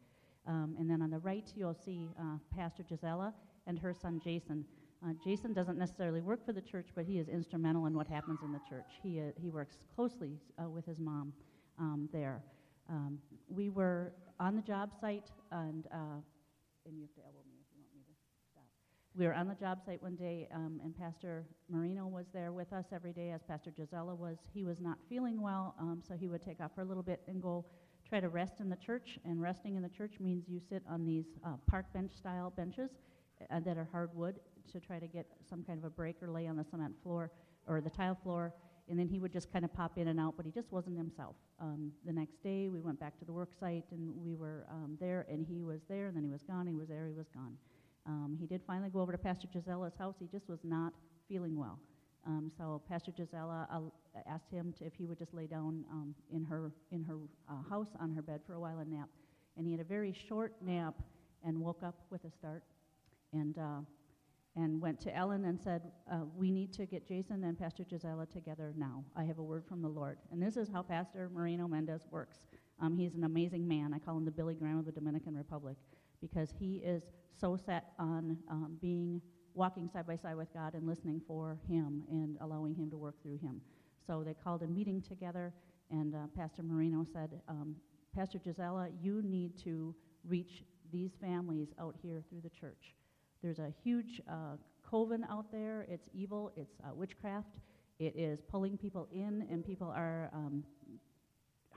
Um, 0.47 0.75
and 0.79 0.89
then 0.89 1.01
on 1.01 1.09
the 1.09 1.19
right, 1.19 1.51
you'll 1.55 1.73
see 1.73 2.09
uh, 2.19 2.37
Pastor 2.55 2.83
Gisela 2.83 3.33
and 3.67 3.79
her 3.79 3.93
son 3.93 4.19
Jason. 4.23 4.65
Uh, 5.05 5.13
Jason 5.23 5.53
doesn't 5.53 5.77
necessarily 5.77 6.21
work 6.21 6.45
for 6.45 6.53
the 6.53 6.61
church, 6.61 6.87
but 6.95 7.05
he 7.05 7.17
is 7.17 7.27
instrumental 7.27 7.85
in 7.87 7.93
what 7.93 8.07
happens 8.07 8.39
in 8.43 8.51
the 8.51 8.61
church. 8.69 8.87
He, 9.01 9.19
uh, 9.19 9.23
he 9.41 9.49
works 9.49 9.75
closely 9.95 10.39
uh, 10.61 10.69
with 10.69 10.85
his 10.85 10.99
mom 10.99 11.33
um, 11.77 12.09
there. 12.13 12.41
Um, 12.89 13.19
we 13.49 13.69
were 13.69 14.13
on 14.39 14.55
the 14.55 14.61
job 14.61 14.91
site, 14.99 15.31
and, 15.51 15.87
uh, 15.91 16.19
and 16.85 16.95
you 16.95 17.01
have 17.01 17.13
to 17.15 17.21
elbow 17.25 17.39
me 17.47 17.55
if 17.59 17.67
you 17.73 17.81
want 17.81 17.93
me 17.95 18.01
to 18.05 18.13
stop. 18.51 18.65
We 19.15 19.25
were 19.25 19.33
on 19.33 19.47
the 19.47 19.55
job 19.55 19.79
site 19.85 20.01
one 20.01 20.15
day, 20.15 20.47
um, 20.53 20.79
and 20.83 20.97
Pastor 20.97 21.45
Marino 21.69 22.07
was 22.07 22.25
there 22.33 22.51
with 22.51 22.71
us 22.71 22.85
every 22.93 23.13
day, 23.13 23.31
as 23.31 23.41
Pastor 23.43 23.71
Gisela 23.71 24.15
was. 24.15 24.37
He 24.53 24.63
was 24.63 24.79
not 24.79 24.97
feeling 25.09 25.41
well, 25.41 25.75
um, 25.79 26.01
so 26.05 26.15
he 26.15 26.27
would 26.27 26.41
take 26.41 26.61
off 26.61 26.71
for 26.75 26.81
a 26.81 26.85
little 26.85 27.03
bit 27.03 27.21
and 27.27 27.41
go 27.41 27.65
try 28.13 28.19
to 28.19 28.29
rest 28.29 28.59
in 28.59 28.69
the 28.69 28.75
church. 28.75 29.17
And 29.25 29.41
resting 29.41 29.75
in 29.75 29.81
the 29.81 29.89
church 29.89 30.19
means 30.19 30.43
you 30.47 30.61
sit 30.69 30.83
on 30.87 31.03
these 31.03 31.25
uh, 31.43 31.53
park 31.67 31.91
bench 31.95 32.11
style 32.15 32.53
benches 32.55 32.91
uh, 33.49 33.59
that 33.61 33.75
are 33.75 33.87
hardwood 33.91 34.39
to 34.71 34.79
try 34.79 34.99
to 34.99 35.07
get 35.07 35.25
some 35.49 35.63
kind 35.63 35.79
of 35.79 35.85
a 35.85 35.89
break 35.89 36.21
or 36.21 36.29
lay 36.29 36.45
on 36.45 36.55
the 36.55 36.63
cement 36.63 36.93
floor 37.01 37.31
or 37.65 37.81
the 37.81 37.89
tile 37.89 38.15
floor 38.21 38.53
and 38.89 38.99
then 38.99 39.07
he 39.07 39.17
would 39.17 39.31
just 39.31 39.51
kind 39.51 39.63
of 39.63 39.73
pop 39.73 39.97
in 39.97 40.09
and 40.09 40.19
out, 40.19 40.33
but 40.35 40.45
he 40.45 40.51
just 40.51 40.71
wasn't 40.71 40.97
himself. 40.97 41.35
Um, 41.59 41.91
the 42.05 42.11
next 42.11 42.43
day, 42.43 42.67
we 42.67 42.81
went 42.81 42.99
back 42.99 43.17
to 43.19 43.25
the 43.25 43.31
work 43.31 43.51
site, 43.57 43.85
and 43.91 44.13
we 44.21 44.35
were 44.35 44.65
um, 44.69 44.97
there, 44.99 45.25
and 45.29 45.45
he 45.47 45.61
was 45.61 45.79
there, 45.87 46.07
and 46.07 46.17
then 46.17 46.23
he 46.23 46.29
was 46.29 46.43
gone, 46.43 46.67
he 46.67 46.75
was 46.75 46.89
there, 46.89 47.07
he 47.07 47.13
was 47.13 47.29
gone. 47.33 47.55
Um, 48.05 48.35
he 48.37 48.45
did 48.45 48.61
finally 48.67 48.89
go 48.89 48.99
over 48.99 49.13
to 49.13 49.17
Pastor 49.17 49.47
Gisela's 49.47 49.95
house. 49.97 50.15
He 50.19 50.27
just 50.27 50.49
was 50.49 50.59
not 50.65 50.91
feeling 51.29 51.57
well. 51.57 51.79
Um, 52.25 52.51
so 52.57 52.81
Pastor 52.87 53.11
Gisela 53.11 53.67
asked 54.25 54.51
him 54.51 54.73
to, 54.77 54.85
if 54.85 54.93
he 54.95 55.05
would 55.05 55.17
just 55.17 55.33
lay 55.33 55.45
down 55.45 55.83
um, 55.91 56.15
in 56.31 56.43
her, 56.43 56.71
in 56.91 57.03
her 57.03 57.17
uh, 57.49 57.61
house 57.69 57.89
on 57.99 58.11
her 58.11 58.21
bed 58.21 58.41
for 58.45 58.53
a 58.53 58.59
while 58.59 58.79
and 58.79 58.91
nap. 58.91 59.09
And 59.57 59.65
he 59.67 59.73
had 59.73 59.81
a 59.81 59.85
very 59.85 60.13
short 60.13 60.53
nap 60.61 60.95
and 61.45 61.59
woke 61.59 61.83
up 61.83 61.95
with 62.09 62.23
a 62.25 62.31
start. 62.31 62.63
And 63.33 63.57
uh, 63.57 63.81
and 64.55 64.79
went 64.79 64.99
to 65.01 65.15
Ellen 65.15 65.45
and 65.45 65.59
said, 65.59 65.81
uh, 66.11 66.19
We 66.35 66.51
need 66.51 66.73
to 66.73 66.85
get 66.85 67.07
Jason 67.07 67.43
and 67.43 67.57
Pastor 67.57 67.83
Gisela 67.83 68.27
together 68.27 68.73
now. 68.77 69.03
I 69.15 69.23
have 69.23 69.39
a 69.39 69.43
word 69.43 69.65
from 69.67 69.81
the 69.81 69.87
Lord. 69.87 70.17
And 70.31 70.41
this 70.41 70.57
is 70.57 70.69
how 70.69 70.83
Pastor 70.83 71.29
Marino 71.33 71.67
Mendez 71.67 72.05
works. 72.11 72.39
Um, 72.79 72.95
he's 72.95 73.15
an 73.15 73.23
amazing 73.23 73.67
man. 73.67 73.93
I 73.93 73.99
call 73.99 74.17
him 74.17 74.25
the 74.25 74.31
Billy 74.31 74.53
Graham 74.53 74.77
of 74.77 74.85
the 74.85 74.91
Dominican 74.91 75.35
Republic 75.35 75.77
because 76.21 76.53
he 76.59 76.77
is 76.77 77.03
so 77.39 77.57
set 77.57 77.93
on 77.97 78.37
um, 78.49 78.77
being 78.81 79.21
walking 79.55 79.89
side 79.91 80.07
by 80.07 80.15
side 80.15 80.35
with 80.35 80.53
God 80.53 80.73
and 80.73 80.87
listening 80.87 81.21
for 81.27 81.57
him 81.67 82.03
and 82.09 82.37
allowing 82.41 82.75
him 82.75 82.89
to 82.91 82.97
work 82.97 83.21
through 83.21 83.37
him. 83.37 83.61
So 84.05 84.23
they 84.23 84.33
called 84.33 84.63
a 84.63 84.67
meeting 84.67 85.01
together, 85.01 85.53
and 85.89 86.15
uh, 86.15 86.19
Pastor 86.35 86.63
Marino 86.63 87.05
said, 87.13 87.41
um, 87.47 87.75
Pastor 88.15 88.39
Gisela, 88.39 88.89
you 89.01 89.21
need 89.23 89.57
to 89.63 89.95
reach 90.27 90.63
these 90.91 91.11
families 91.21 91.69
out 91.79 91.95
here 92.01 92.23
through 92.29 92.41
the 92.41 92.49
church. 92.49 92.93
There's 93.41 93.59
a 93.59 93.73
huge 93.83 94.21
uh, 94.29 94.57
coven 94.89 95.25
out 95.29 95.51
there. 95.51 95.85
It's 95.89 96.07
evil. 96.13 96.51
It's 96.55 96.75
uh, 96.83 96.93
witchcraft. 96.93 97.55
It 97.99 98.13
is 98.15 98.39
pulling 98.49 98.77
people 98.77 99.07
in, 99.11 99.47
and 99.49 99.65
people 99.65 99.87
are 99.87 100.29
um, 100.33 100.63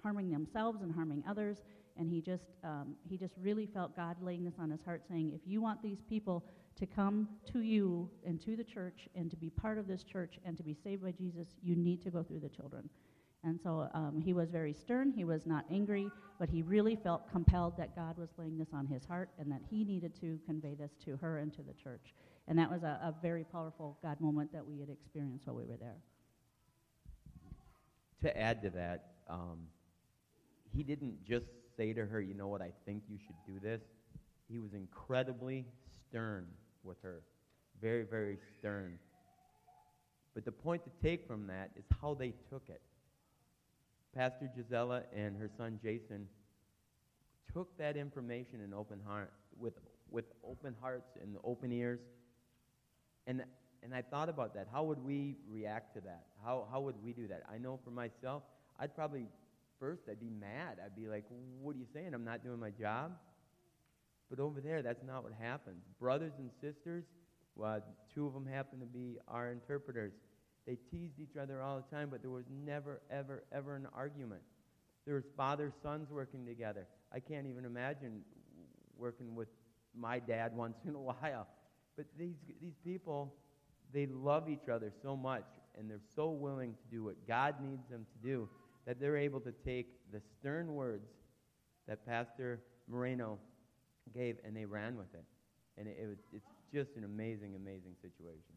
harming 0.02 0.30
themselves 0.30 0.83
and 0.83 0.92
harming 0.92 1.25
others. 1.28 1.59
And 1.97 2.11
he 2.11 2.21
just 2.21 2.45
um, 2.62 2.95
he 3.09 3.16
just 3.16 3.35
really 3.40 3.66
felt 3.66 3.97
God 3.97 4.16
laying 4.21 4.45
this 4.45 4.54
on 4.59 4.71
his 4.71 4.80
heart, 4.85 5.02
saying, 5.09 5.33
if 5.35 5.40
you 5.47 5.62
want 5.62 5.83
these 5.83 6.02
people 6.09 6.45
to 6.76 6.87
come 6.87 7.28
to 7.52 7.61
you 7.61 8.09
and 8.25 8.40
to 8.42 8.56
the 8.56 8.64
church 8.64 9.09
and 9.14 9.30
to 9.30 9.37
be 9.37 9.50
part 9.50 9.78
of 9.78 9.87
this 9.87 10.04
church 10.04 10.38
and 10.45 10.56
to 10.56 10.62
be 10.62 10.75
saved 10.75 11.02
by 11.02 11.11
Jesus, 11.11 11.49
you 11.62 11.75
need 11.75 12.02
to 12.02 12.11
go 12.11 12.23
through 12.23 12.40
the 12.40 12.49
children. 12.49 12.88
And 13.45 13.61
so 13.62 13.88
um, 13.95 14.21
he 14.23 14.33
was 14.33 14.50
very 14.50 14.73
stern. 14.73 15.12
He 15.14 15.25
was 15.25 15.47
not 15.47 15.64
angry, 15.71 16.11
but 16.38 16.49
he 16.49 16.62
really 16.62 16.97
felt 16.97 17.30
compelled 17.30 17.76
that 17.78 17.95
God 17.95 18.18
was 18.18 18.28
laying 18.37 18.59
this 18.59 18.68
on 18.73 18.87
his 18.87 19.04
heart 19.04 19.30
and 19.38 19.50
that 19.52 19.61
he 19.71 19.85
needed 19.85 20.18
to 20.21 20.38
convey 20.47 20.75
this 20.75 20.90
to 21.04 21.16
her 21.16 21.38
and 21.38 21.52
to 21.54 21.62
the 21.62 21.73
church. 21.73 22.14
And 22.49 22.59
that 22.59 22.71
was 22.71 22.83
a, 22.83 22.99
a 23.02 23.14
very 23.23 23.45
powerful 23.45 23.99
God 24.02 24.21
moment 24.21 24.52
that 24.52 24.66
we 24.66 24.80
had 24.80 24.90
experienced 24.90 25.47
while 25.47 25.56
we 25.56 25.64
were 25.64 25.76
there. 25.76 25.97
To 28.23 28.37
add 28.37 28.62
to 28.62 28.71
that, 28.71 29.12
um, 29.28 29.59
he 30.75 30.83
didn't 30.83 31.25
just 31.25 31.47
say 31.76 31.92
to 31.92 32.04
her, 32.04 32.21
You 32.21 32.35
know 32.35 32.49
what, 32.49 32.62
I 32.62 32.73
think 32.85 33.04
you 33.09 33.18
should 33.18 33.37
do 33.47 33.61
this. 33.61 33.83
He 34.49 34.59
was 34.59 34.75
incredibly 34.75 35.66
stern 36.09 36.47
with 36.87 37.00
her. 37.02 37.23
Very, 37.81 38.05
very 38.05 38.38
stern. 38.59 38.99
But 40.35 40.45
the 40.45 40.52
point 40.52 40.83
to 40.85 40.90
take 41.02 41.26
from 41.26 41.47
that 41.49 41.71
is 41.76 41.85
how 42.00 42.14
they 42.14 42.33
took 42.50 42.69
it. 42.69 42.81
Pastor 44.14 44.50
Gisela 44.57 45.02
and 45.14 45.37
her 45.37 45.50
son 45.59 45.78
Jason 45.83 46.26
took 47.52 47.76
that 47.78 47.97
information 47.97 48.61
in 48.62 48.73
open 48.73 49.00
heart, 49.07 49.33
with, 49.59 49.75
with 50.11 50.25
open 50.45 50.75
hearts 50.81 51.16
and 51.21 51.37
open 51.45 51.73
ears. 51.73 52.00
And, 53.26 53.43
and 53.83 53.95
I 53.95 54.02
thought 54.02 54.28
about 54.28 54.55
that. 54.55 54.69
How 54.73 54.85
would 54.85 55.02
we 55.02 55.37
react 55.49 55.95
to 55.95 56.00
that? 56.02 56.26
How, 56.45 56.66
how 56.71 56.81
would 56.81 56.97
we 57.02 57.12
do 57.12 57.26
that? 57.28 57.43
I 57.52 57.59
know 57.59 57.78
for 57.85 57.90
myself, 57.90 58.43
I'd 58.78 58.95
probably, 58.95 59.26
first, 59.81 60.02
I'd 60.11 60.21
be 60.21 60.31
mad. 60.31 60.78
I'd 60.85 60.97
be 60.97 61.09
like, 61.09 61.25
what 61.61 61.76
are 61.76 61.78
you 61.78 61.87
saying? 61.93 62.12
I'm 62.14 62.25
not 62.25 62.45
doing 62.45 62.61
my 62.61 62.71
job? 62.71 63.12
But 64.28 64.40
over 64.40 64.61
there, 64.61 64.83
that's 64.83 65.04
not 65.04 65.23
what 65.23 65.33
happens. 65.33 65.85
Brothers 66.00 66.33
and 66.38 66.50
sisters, 66.61 67.04
well, 67.54 67.80
two 68.14 68.26
of 68.26 68.35
them 68.35 68.47
happen 68.47 68.80
to 68.80 68.87
be 68.87 69.18
our 69.28 69.50
interpreters. 69.50 70.12
They 70.66 70.76
teased 70.90 71.21
each 71.21 71.37
other 71.40 71.62
all 71.62 71.76
the 71.76 71.97
time, 71.97 72.09
but 72.11 72.23
there 72.23 72.30
was 72.30 72.45
never, 72.64 73.00
ever, 73.11 73.45
ever 73.52 73.76
an 73.76 73.87
argument. 73.95 74.42
There 75.06 75.14
was 75.14 75.25
father 75.37 75.73
sons 75.83 76.11
working 76.11 76.45
together. 76.45 76.87
I 77.12 77.21
can't 77.21 77.47
even 77.47 77.64
imagine 77.64 78.23
working 78.99 79.35
with 79.35 79.49
my 79.97 80.18
dad 80.18 80.52
once 80.56 80.78
in 80.87 80.95
a 80.95 81.00
while. 81.00 81.47
But 81.97 82.06
these, 82.18 82.37
these 82.61 82.75
people, 82.85 83.33
they 83.92 84.06
love 84.06 84.49
each 84.49 84.68
other 84.71 84.92
so 85.02 85.16
much, 85.16 85.47
and 85.78 85.88
they're 85.88 86.00
so 86.14 86.30
willing 86.30 86.73
to 86.73 86.90
do 86.90 87.04
what 87.04 87.26
God 87.26 87.54
needs 87.62 87.88
them 87.88 88.04
to 88.12 88.28
do 88.28 88.49
that 88.87 89.00
they're 89.00 89.16
able 89.16 89.40
to 89.40 89.52
take 89.64 89.88
the 90.12 90.21
stern 90.38 90.75
words 90.75 91.09
that 91.88 92.06
Pastor 92.06 92.61
Moreno 92.88 93.38
gave 94.15 94.37
and 94.45 94.57
they 94.57 94.65
ran 94.65 94.97
with 94.97 95.13
it. 95.15 95.25
And 95.79 95.89
it, 95.89 95.99
it 96.01 96.07
was, 96.07 96.19
it's 96.33 96.47
just 96.73 96.97
an 96.97 97.05
amazing, 97.05 97.55
amazing 97.55 97.95
situation. 98.01 98.55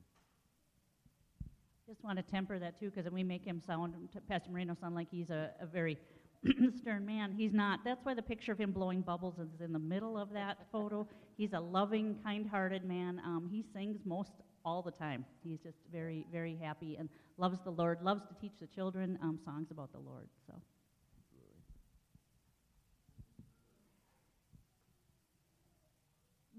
Just 1.88 2.04
want 2.04 2.18
to 2.18 2.24
temper 2.24 2.60
that 2.60 2.80
too, 2.80 2.92
because 2.92 3.12
we 3.12 3.24
make 3.24 3.44
him 3.44 3.62
sound, 3.66 3.94
Pastor 4.28 4.52
Marino 4.52 4.76
sound 4.80 4.94
like 4.94 5.08
he's 5.10 5.30
a, 5.32 5.50
a 5.60 5.66
very 5.66 5.98
stern 6.82 7.06
man. 7.06 7.34
He's 7.36 7.52
not. 7.52 7.80
That's 7.84 8.06
why 8.06 8.14
the 8.14 8.22
picture 8.22 8.52
of 8.52 8.60
him 8.60 8.72
blowing 8.72 9.02
bubbles 9.02 9.40
is 9.40 9.60
in 9.60 9.74
the 9.74 9.80
middle 9.80 10.18
of 10.18 10.32
that 10.34 10.58
photo. 10.72 11.08
He's 11.36 11.54
a 11.54 11.60
loving, 11.60 12.16
kind-hearted 12.24 12.86
man. 12.86 13.20
Um, 13.26 13.50
he 13.52 13.66
sings 13.74 14.00
most 14.06 14.32
all 14.64 14.82
the 14.82 14.92
time. 14.92 15.26
He's 15.44 15.60
just 15.60 15.78
very, 15.92 16.26
very 16.32 16.58
happy 16.62 16.96
and 17.00 17.10
loves 17.38 17.58
the 17.64 17.72
Lord. 17.72 18.02
Loves 18.04 18.22
to 18.28 18.36
teach 18.40 18.54
the 18.62 18.68
children 18.68 19.18
um, 19.24 19.40
songs 19.44 19.68
about 19.72 19.92
the 19.92 20.00
Lord. 20.00 20.28
So. 20.48 20.54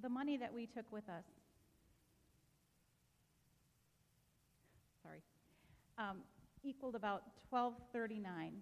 The 0.02 0.08
money 0.08 0.36
that 0.36 0.52
we 0.52 0.66
took 0.66 0.90
with 0.90 1.08
us 1.08 1.24
sorry, 5.02 5.22
um, 5.98 6.18
equaled 6.62 6.94
about 6.94 7.22
1239. 7.50 8.52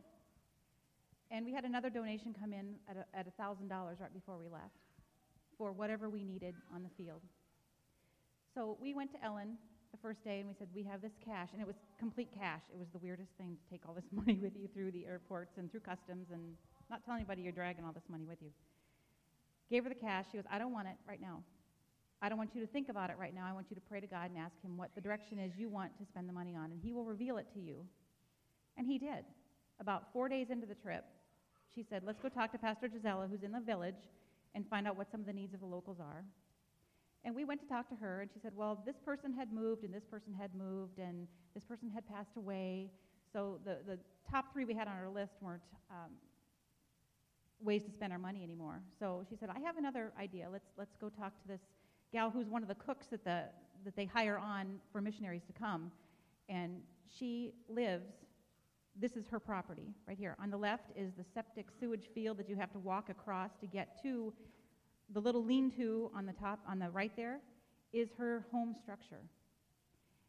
And 1.30 1.44
we 1.44 1.52
had 1.52 1.64
another 1.64 1.90
donation 1.90 2.34
come 2.38 2.52
in 2.52 2.74
at, 2.88 2.96
a, 2.96 3.18
at 3.18 3.26
$1,000 3.38 3.70
right 3.70 4.14
before 4.14 4.38
we 4.38 4.48
left 4.48 4.78
for 5.58 5.72
whatever 5.72 6.08
we 6.08 6.24
needed 6.24 6.54
on 6.74 6.82
the 6.82 6.88
field. 6.96 7.20
So 8.54 8.78
we 8.80 8.94
went 8.94 9.12
to 9.12 9.22
Ellen 9.22 9.58
the 9.92 9.98
first 9.98 10.24
day 10.24 10.40
and 10.40 10.48
we 10.48 10.54
said, 10.58 10.68
We 10.74 10.82
have 10.84 11.02
this 11.02 11.12
cash. 11.24 11.50
And 11.52 11.60
it 11.60 11.66
was 11.66 11.76
complete 11.98 12.30
cash. 12.36 12.62
It 12.72 12.78
was 12.78 12.88
the 12.92 12.98
weirdest 12.98 13.30
thing 13.36 13.56
to 13.56 13.70
take 13.70 13.82
all 13.86 13.94
this 13.94 14.08
money 14.12 14.38
with 14.40 14.52
you 14.56 14.68
through 14.72 14.92
the 14.92 15.04
airports 15.06 15.58
and 15.58 15.70
through 15.70 15.80
customs 15.80 16.28
and 16.32 16.42
not 16.90 17.04
tell 17.04 17.14
anybody 17.14 17.42
you're 17.42 17.52
dragging 17.52 17.84
all 17.84 17.92
this 17.92 18.08
money 18.08 18.24
with 18.24 18.38
you. 18.40 18.50
Gave 19.70 19.84
her 19.84 19.88
the 19.88 19.94
cash. 19.94 20.26
She 20.30 20.38
goes, 20.38 20.46
I 20.50 20.58
don't 20.58 20.72
want 20.72 20.88
it 20.88 20.96
right 21.06 21.20
now. 21.20 21.42
I 22.20 22.28
don't 22.28 22.38
want 22.38 22.50
you 22.54 22.60
to 22.60 22.66
think 22.66 22.88
about 22.88 23.10
it 23.10 23.16
right 23.18 23.34
now. 23.34 23.46
I 23.48 23.52
want 23.52 23.66
you 23.70 23.76
to 23.76 23.80
pray 23.82 24.00
to 24.00 24.06
God 24.06 24.30
and 24.30 24.38
ask 24.38 24.60
Him 24.62 24.76
what 24.76 24.90
the 24.94 25.00
direction 25.00 25.38
is 25.38 25.52
you 25.56 25.68
want 25.68 25.96
to 25.98 26.04
spend 26.04 26.28
the 26.28 26.32
money 26.32 26.56
on, 26.56 26.72
and 26.72 26.80
He 26.82 26.92
will 26.92 27.04
reveal 27.04 27.36
it 27.38 27.46
to 27.54 27.60
you. 27.60 27.84
And 28.76 28.86
He 28.86 28.98
did. 28.98 29.24
About 29.80 30.12
four 30.12 30.28
days 30.28 30.48
into 30.50 30.66
the 30.66 30.74
trip, 30.74 31.04
she 31.74 31.84
said, 31.88 32.02
Let's 32.04 32.18
go 32.18 32.28
talk 32.28 32.50
to 32.52 32.58
Pastor 32.58 32.88
Gisela, 32.88 33.28
who's 33.30 33.44
in 33.44 33.52
the 33.52 33.60
village, 33.60 34.08
and 34.54 34.66
find 34.68 34.88
out 34.88 34.96
what 34.96 35.10
some 35.12 35.20
of 35.20 35.26
the 35.26 35.32
needs 35.32 35.54
of 35.54 35.60
the 35.60 35.66
locals 35.66 35.98
are. 36.00 36.24
And 37.24 37.34
we 37.34 37.44
went 37.44 37.60
to 37.60 37.66
talk 37.66 37.88
to 37.90 37.94
her, 37.96 38.20
and 38.20 38.30
she 38.32 38.40
said, 38.40 38.52
Well, 38.56 38.82
this 38.84 38.96
person 39.04 39.32
had 39.32 39.52
moved, 39.52 39.84
and 39.84 39.94
this 39.94 40.04
person 40.10 40.34
had 40.34 40.50
moved, 40.56 40.98
and 40.98 41.28
this 41.54 41.64
person 41.64 41.88
had 41.88 42.08
passed 42.08 42.36
away. 42.36 42.90
So 43.32 43.60
the, 43.64 43.78
the 43.86 43.98
top 44.28 44.52
three 44.52 44.64
we 44.64 44.74
had 44.74 44.88
on 44.88 44.96
our 44.96 45.08
list 45.08 45.34
weren't 45.40 45.62
um, 45.90 46.10
ways 47.62 47.82
to 47.84 47.90
spend 47.90 48.12
our 48.12 48.18
money 48.18 48.42
anymore. 48.42 48.80
So 48.98 49.24
she 49.28 49.36
said, 49.36 49.50
I 49.54 49.58
have 49.60 49.76
another 49.76 50.12
idea. 50.18 50.48
Let's, 50.50 50.68
let's 50.76 50.96
go 51.00 51.08
talk 51.08 51.40
to 51.42 51.48
this 51.48 51.60
gal 52.12 52.30
who's 52.30 52.48
one 52.48 52.62
of 52.62 52.68
the 52.68 52.74
cooks 52.74 53.06
that, 53.10 53.24
the, 53.24 53.44
that 53.84 53.96
they 53.96 54.04
hire 54.04 54.38
on 54.38 54.78
for 54.92 55.00
missionaries 55.00 55.42
to 55.46 55.52
come. 55.52 55.90
And 56.48 56.80
she 57.18 57.52
lives, 57.68 58.06
this 58.98 59.16
is 59.16 59.26
her 59.28 59.40
property 59.40 59.94
right 60.06 60.18
here. 60.18 60.36
On 60.42 60.50
the 60.50 60.56
left 60.56 60.90
is 60.96 61.12
the 61.16 61.24
septic 61.34 61.66
sewage 61.78 62.08
field 62.14 62.38
that 62.38 62.48
you 62.48 62.56
have 62.56 62.72
to 62.72 62.78
walk 62.78 63.10
across 63.10 63.50
to 63.60 63.66
get 63.66 64.00
to. 64.02 64.32
The 65.12 65.20
little 65.20 65.44
lean 65.44 65.70
to 65.72 66.10
on 66.14 66.26
the 66.26 66.32
top, 66.32 66.60
on 66.68 66.78
the 66.78 66.90
right 66.90 67.12
there, 67.16 67.40
is 67.92 68.10
her 68.18 68.44
home 68.52 68.74
structure. 68.80 69.22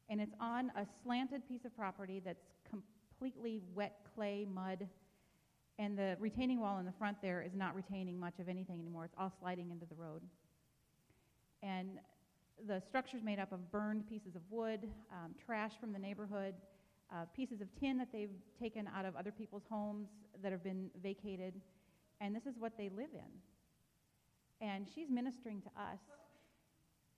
And 0.10 0.20
it's 0.20 0.34
on 0.40 0.72
a 0.76 0.86
slanted 1.04 1.48
piece 1.48 1.66
of 1.66 1.76
property 1.76 2.22
that's 2.24 2.46
completely 2.70 3.62
wet 3.76 3.98
clay, 4.16 4.46
mud, 4.52 4.88
and 5.80 5.98
the 5.98 6.18
retaining 6.20 6.60
wall 6.60 6.78
in 6.80 6.86
the 6.86 6.92
front 6.92 7.18
there 7.22 7.42
is 7.42 7.56
not 7.56 7.74
retaining 7.74 8.20
much 8.20 8.38
of 8.40 8.50
anything 8.50 8.80
anymore. 8.80 9.06
It's 9.06 9.16
all 9.18 9.32
sliding 9.40 9.72
into 9.72 9.86
the 9.86 9.96
road. 9.96 10.22
And 11.64 12.00
the 12.68 12.82
structure 12.82 13.16
is 13.16 13.24
made 13.24 13.40
up 13.40 13.54
of 13.54 13.72
burned 13.72 14.08
pieces 14.10 14.36
of 14.36 14.42
wood, 14.50 14.90
um, 15.12 15.34
trash 15.44 15.72
from 15.80 15.94
the 15.94 16.00
neighborhood, 16.00 16.54
uh, 17.12 17.26
pieces 17.34 17.62
of 17.62 17.68
tin 17.80 17.98
that 17.98 18.10
they've 18.12 18.36
taken 18.60 18.90
out 18.94 19.06
of 19.06 19.16
other 19.16 19.32
people's 19.32 19.64
homes 19.70 20.10
that 20.44 20.52
have 20.52 20.64
been 20.64 20.90
vacated. 21.02 21.54
And 22.20 22.36
this 22.36 22.46
is 22.46 22.56
what 22.60 22.74
they 22.78 22.90
live 22.90 23.14
in. 23.14 24.68
And 24.68 24.86
she's 24.94 25.10
ministering 25.10 25.62
to 25.62 25.70
us. 25.82 26.00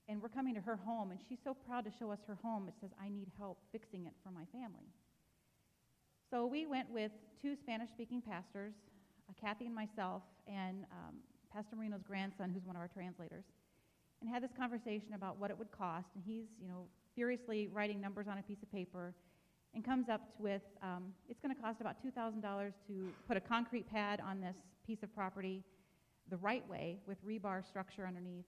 And 0.08 0.22
we're 0.22 0.30
coming 0.30 0.53
to 0.53 0.62
her 0.62 0.75
home, 0.75 1.10
and 1.12 1.20
she's 1.27 1.39
so 1.44 1.56
proud 1.56 1.86
to 1.86 1.91
show 1.98 2.12
us 2.12 2.20
her 2.27 2.38
home. 2.44 2.68
It 2.68 2.75
says, 2.80 2.91
I 3.01 3.10
need 3.10 3.32
help 3.39 3.58
fixing 3.72 4.06
it 4.06 4.13
for 4.24 4.30
my 4.30 4.44
family. 4.51 4.86
So 6.32 6.46
we 6.46 6.66
went 6.66 6.90
with 6.90 7.12
two 7.42 7.58
Spanish 7.62 7.90
speaking 7.90 8.22
pastors, 8.22 8.72
uh, 9.30 9.34
Kathy 9.40 9.66
and 9.66 9.76
myself, 9.76 10.22
and 10.48 10.86
um, 10.90 11.16
Pastor 11.54 11.76
Marino's 11.76 12.04
grandson, 12.08 12.50
who's 12.50 12.66
one 12.66 12.78
of 12.78 12.82
our 12.82 12.88
translators, 12.88 13.44
and 14.22 14.30
had 14.30 14.42
this 14.42 14.52
conversation 14.58 15.14
about 15.14 15.38
what 15.38 15.52
it 15.52 15.60
would 15.60 15.74
cost. 15.74 16.08
And 16.16 16.24
he's, 16.26 16.46
you 16.62 16.70
know, 16.70 16.86
furiously 17.16 17.68
writing 17.68 18.00
numbers 18.00 18.28
on 18.30 18.38
a 18.38 18.42
piece 18.44 18.64
of 18.64 18.72
paper 18.72 19.14
and 19.74 19.84
comes 19.84 20.08
up 20.08 20.22
with 20.40 20.62
um, 20.82 21.12
it's 21.28 21.42
going 21.42 21.54
to 21.54 21.62
cost 21.62 21.82
about 21.82 21.98
$2,000 22.02 22.72
to 22.88 23.10
put 23.28 23.36
a 23.36 23.42
concrete 23.42 23.92
pad 23.92 24.22
on 24.26 24.40
this 24.40 24.56
piece 24.88 25.04
of 25.04 25.14
property 25.14 25.66
the 26.30 26.38
right 26.38 26.66
way 26.70 26.98
with 27.08 27.18
rebar 27.28 27.68
structure 27.68 28.08
underneath 28.08 28.46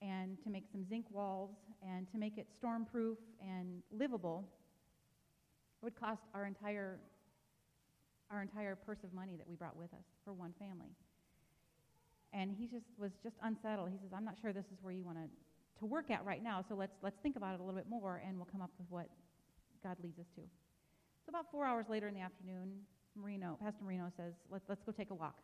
and 0.00 0.40
to 0.44 0.48
make 0.48 0.62
some 0.70 0.88
zinc 0.88 1.06
walls 1.10 1.50
and 1.84 2.06
to 2.12 2.18
make 2.18 2.38
it 2.38 2.46
storm-proof 2.56 3.18
and 3.40 3.82
livable. 3.90 4.44
It 5.82 5.86
would 5.86 5.98
cost 5.98 6.22
our 6.32 6.46
entire 6.46 7.00
our 8.30 8.42
entire 8.42 8.74
purse 8.74 8.98
of 9.04 9.12
money 9.12 9.36
that 9.36 9.46
we 9.46 9.54
brought 9.54 9.76
with 9.76 9.92
us 9.94 10.04
for 10.24 10.32
one 10.32 10.52
family. 10.58 10.94
And 12.32 12.50
he 12.50 12.66
just 12.66 12.86
was 12.98 13.12
just 13.22 13.36
unsettled. 13.42 13.90
He 13.90 13.98
says, 13.98 14.10
I'm 14.14 14.24
not 14.24 14.36
sure 14.40 14.52
this 14.52 14.66
is 14.66 14.78
where 14.82 14.92
you 14.92 15.04
want 15.04 15.18
to 15.18 15.24
to 15.78 15.84
work 15.84 16.10
at 16.10 16.24
right 16.24 16.42
now, 16.42 16.64
so 16.66 16.74
let's 16.74 16.96
let's 17.02 17.18
think 17.22 17.36
about 17.36 17.54
it 17.54 17.60
a 17.60 17.62
little 17.62 17.78
bit 17.78 17.88
more 17.88 18.22
and 18.26 18.36
we'll 18.36 18.48
come 18.50 18.62
up 18.62 18.70
with 18.78 18.86
what 18.90 19.08
God 19.82 19.96
leads 20.02 20.18
us 20.18 20.26
to. 20.36 20.40
So 20.40 21.30
about 21.30 21.50
four 21.50 21.66
hours 21.66 21.86
later 21.88 22.08
in 22.08 22.14
the 22.14 22.20
afternoon, 22.20 22.72
Marino, 23.14 23.58
Pastor 23.60 23.84
Marino 23.84 24.10
says, 24.16 24.32
Let, 24.50 24.62
let's 24.68 24.82
go 24.84 24.92
take 24.92 25.10
a 25.10 25.14
walk. 25.14 25.36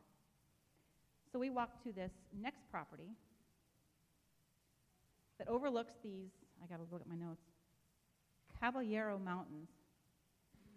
So 1.32 1.38
we 1.38 1.50
walk 1.50 1.82
to 1.84 1.92
this 1.92 2.12
next 2.40 2.62
property 2.70 3.10
that 5.38 5.48
overlooks 5.48 5.94
these, 6.04 6.30
I 6.62 6.66
got 6.66 6.76
to 6.76 6.86
look 6.92 7.00
at 7.00 7.08
my 7.08 7.16
notes, 7.16 7.42
Caballero 8.60 9.18
Mountains 9.18 9.68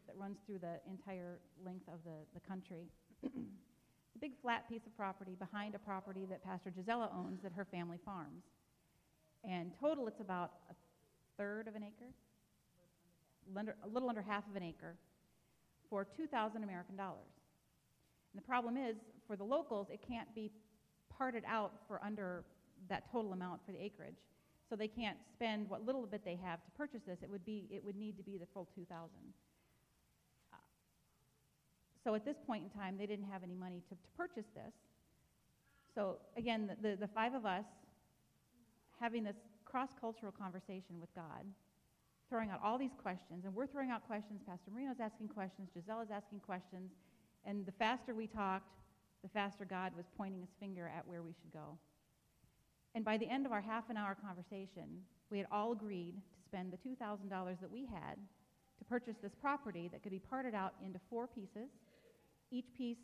that 0.08 0.15
runs 0.18 0.38
through 0.46 0.60
the 0.60 0.80
entire 0.89 1.39
length 1.63 1.88
of 1.88 2.00
the, 2.04 2.18
the 2.34 2.39
country. 2.48 2.88
a 3.24 4.20
big 4.20 4.32
flat 4.41 4.68
piece 4.70 4.86
of 4.86 4.96
property 4.96 5.36
behind 5.38 5.76
a 5.76 5.80
property 5.80 6.26
that 6.30 6.44
Pastor 6.44 6.72
Gisela 6.72 7.10
owns 7.13 7.41
that 7.44 7.52
her 7.54 7.65
family 7.65 8.00
farms. 8.04 8.44
And 9.44 9.72
total, 9.80 10.08
it's 10.08 10.22
about 10.22 10.52
a 10.70 10.74
third 11.38 11.68
of 11.68 11.76
an 11.76 11.84
acre, 11.84 12.12
a 13.56 13.88
little 13.88 14.10
under 14.10 14.22
half 14.22 14.48
of 14.50 14.56
an 14.56 14.63
acre, 14.63 14.96
for 15.89 16.06
2,000 16.06 16.63
American 16.63 16.96
dollars. 16.96 17.30
And 18.34 18.41
the 18.41 18.46
problem 18.46 18.78
is, 18.78 18.96
for 19.28 19.36
the 19.36 19.44
locals, 19.44 19.88
it 19.91 20.00
can't 20.08 20.34
be 20.34 20.52
parted 21.15 21.44
out 21.48 21.74
for 21.88 22.04
under 22.04 22.44
that 22.89 23.10
total 23.12 23.34
amount 23.34 23.62
for 23.65 23.72
the 23.72 23.82
acreage. 23.82 24.18
So 24.70 24.76
they 24.76 24.88
can't 24.88 25.18
spend 25.34 25.70
what 25.70 25.86
little 25.86 26.06
bit 26.08 26.26
they 26.26 26.38
have 26.44 26.63
to 26.65 26.72
purchase 26.72 27.02
this. 27.06 27.20
It 27.22 27.30
would 27.30 27.46
be, 27.46 27.68
it 27.70 27.84
would 27.84 27.96
need 27.96 28.18
to 28.18 28.24
be 28.24 28.38
the 28.38 28.48
full 28.54 28.68
2,000. 28.76 29.10
So 32.06 32.13
at 32.13 32.24
this 32.24 32.38
point 32.46 32.63
in 32.63 32.70
time, 32.70 32.98
they 33.00 33.08
didn't 33.08 33.26
have 33.26 33.41
any 33.41 33.56
money 33.56 33.82
to, 33.89 33.96
to 33.96 34.10
purchase 34.15 34.46
this. 34.54 34.74
So 35.96 36.18
again, 36.38 36.70
the, 36.70 36.89
the, 36.89 36.96
the 36.98 37.08
five 37.08 37.34
of 37.34 37.48
us 37.48 37.65
having 39.00 39.24
this 39.24 39.36
cross-cultural 39.65 40.32
conversation 40.32 41.00
with 41.02 41.10
God, 41.15 41.44
throwing 42.30 42.52
out 42.52 42.60
all 42.63 42.78
these 42.78 42.94
questions, 43.02 43.44
and 43.46 43.56
we're 43.56 43.65
throwing 43.65 43.89
out 43.89 44.06
questions. 44.06 44.41
Pastor 44.48 44.70
Marino's 44.72 45.00
asking 45.02 45.30
questions, 45.30 45.70
Giselle 45.74 46.02
is 46.02 46.12
asking 46.13 46.41
questions, 46.41 46.91
and 47.44 47.65
the 47.65 47.72
faster 47.72 48.13
we 48.13 48.28
talked, 48.28 48.70
the 49.24 49.30
faster 49.30 49.65
God 49.65 49.91
was 49.98 50.06
pointing 50.15 50.41
his 50.41 50.54
finger 50.60 50.91
at 50.96 51.08
where 51.08 51.24
we 51.24 51.34
should 51.34 51.52
go. 51.52 51.76
And 52.94 53.04
by 53.04 53.18
the 53.18 53.28
end 53.28 53.48
of 53.48 53.52
our 53.52 53.62
half 53.62 53.89
an 53.89 53.98
hour 53.98 54.15
conversation, 54.15 55.02
we 55.32 55.39
had 55.39 55.48
all 55.52 55.72
agreed 55.72 56.13
to 56.13 56.44
spend 56.46 56.72
the 56.72 56.78
$2,000 56.78 57.60
that 57.60 57.72
we 57.72 57.88
had 57.88 58.15
to 58.78 58.86
purchase 58.86 59.15
this 59.24 59.34
property 59.41 59.89
that 59.91 60.04
could 60.04 60.12
be 60.12 60.20
parted 60.20 60.54
out 60.54 60.76
into 60.86 61.00
four 61.10 61.26
pieces 61.26 61.70
each 62.56 62.74
piece 62.78 62.98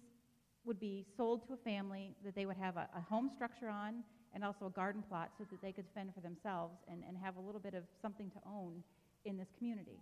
would 0.63 0.79
be 0.79 1.05
sold 1.17 1.45
to 1.45 1.53
a 1.53 1.57
family 1.57 2.15
that 2.23 2.35
they 2.35 2.45
would 2.45 2.57
have 2.57 2.77
a, 2.77 2.87
a, 2.95 3.01
home 3.01 3.29
structure 3.35 3.69
on 3.69 3.95
and 4.33 4.43
also 4.43 4.67
a 4.67 4.69
garden 4.69 5.03
plot 5.09 5.31
so 5.37 5.43
that 5.49 5.61
they 5.61 5.71
could 5.71 5.85
fend 5.93 6.13
for 6.13 6.21
themselves 6.21 6.77
and, 6.89 7.03
and 7.07 7.17
have 7.17 7.35
a 7.35 7.39
little 7.41 7.59
bit 7.59 7.73
of 7.73 7.83
something 8.01 8.29
to 8.29 8.37
own 8.47 8.81
in 9.25 9.37
this 9.37 9.49
community. 9.57 9.99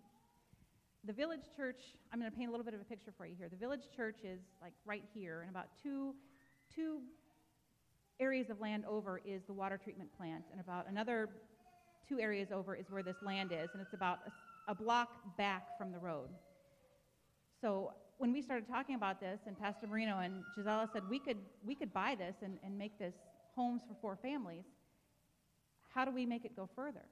The 1.05 1.13
village 1.13 1.45
church, 1.55 1.95
I'm 2.11 2.19
going 2.19 2.29
to 2.29 2.37
paint 2.37 2.49
a 2.49 2.51
little 2.51 2.65
bit 2.65 2.73
of 2.73 2.81
a 2.81 2.83
picture 2.83 3.13
for 3.17 3.25
you 3.25 3.33
here. 3.37 3.47
The 3.49 3.55
village 3.55 3.85
church 3.95 4.17
is 4.23 4.39
like 4.61 4.73
right 4.85 5.03
here, 5.13 5.41
and 5.41 5.49
about 5.49 5.67
two, 5.81 6.13
two 6.73 6.99
areas 8.19 8.49
of 8.49 8.59
land 8.59 8.83
over 8.85 9.21
is 9.25 9.41
the 9.47 9.53
water 9.53 9.79
treatment 9.81 10.09
plant, 10.15 10.43
and 10.51 10.59
about 10.59 10.87
another 10.89 11.29
two 12.07 12.19
areas 12.19 12.49
over 12.51 12.75
is 12.75 12.85
where 12.89 13.01
this 13.01 13.15
land 13.23 13.51
is, 13.51 13.69
and 13.73 13.81
it's 13.81 13.93
about 13.93 14.19
a, 14.27 14.71
a 14.71 14.75
block 14.75 15.37
back 15.37 15.77
from 15.77 15.91
the 15.91 15.99
road. 15.99 16.27
So 17.61 17.93
when 18.19 18.33
we 18.33 18.41
started 18.41 18.67
talking 18.67 18.95
about 18.95 19.21
this, 19.21 19.39
and 19.47 19.57
Pastor 19.57 19.87
Marino 19.87 20.19
and 20.19 20.43
Gisela 20.53 20.89
said 20.91 21.03
we 21.09 21.19
could, 21.19 21.37
we 21.65 21.73
could 21.73 21.91
buy 21.93 22.15
this 22.19 22.35
and, 22.43 22.59
and 22.65 22.77
make 22.77 22.99
this 22.99 23.13
homes 23.55 23.81
for 23.87 23.95
four 24.01 24.17
families, 24.21 24.65
how 25.87 26.03
do 26.03 26.11
we 26.11 26.25
make 26.25 26.43
it 26.43 26.53
go 26.53 26.69
further? 26.75 27.05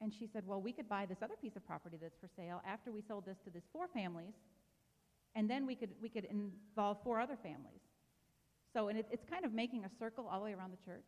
And 0.00 0.12
she 0.16 0.28
said, 0.32 0.46
well, 0.46 0.62
we 0.62 0.72
could 0.72 0.88
buy 0.88 1.04
this 1.04 1.18
other 1.20 1.34
piece 1.42 1.56
of 1.56 1.66
property 1.66 1.98
that's 2.00 2.16
for 2.20 2.28
sale 2.36 2.62
after 2.64 2.92
we 2.92 3.02
sold 3.02 3.26
this 3.26 3.38
to 3.44 3.50
these 3.50 3.66
four 3.72 3.88
families, 3.88 4.34
and 5.34 5.50
then 5.50 5.66
we 5.66 5.74
could, 5.74 5.90
we 6.00 6.08
could 6.08 6.26
involve 6.26 6.98
four 7.02 7.18
other 7.20 7.36
families. 7.42 7.82
So, 8.72 8.86
and 8.86 9.00
it, 9.00 9.06
it's 9.10 9.24
kind 9.28 9.44
of 9.44 9.52
making 9.52 9.84
a 9.84 9.90
circle 9.98 10.28
all 10.30 10.38
the 10.38 10.44
way 10.44 10.52
around 10.52 10.72
the 10.72 10.84
church. 10.84 11.06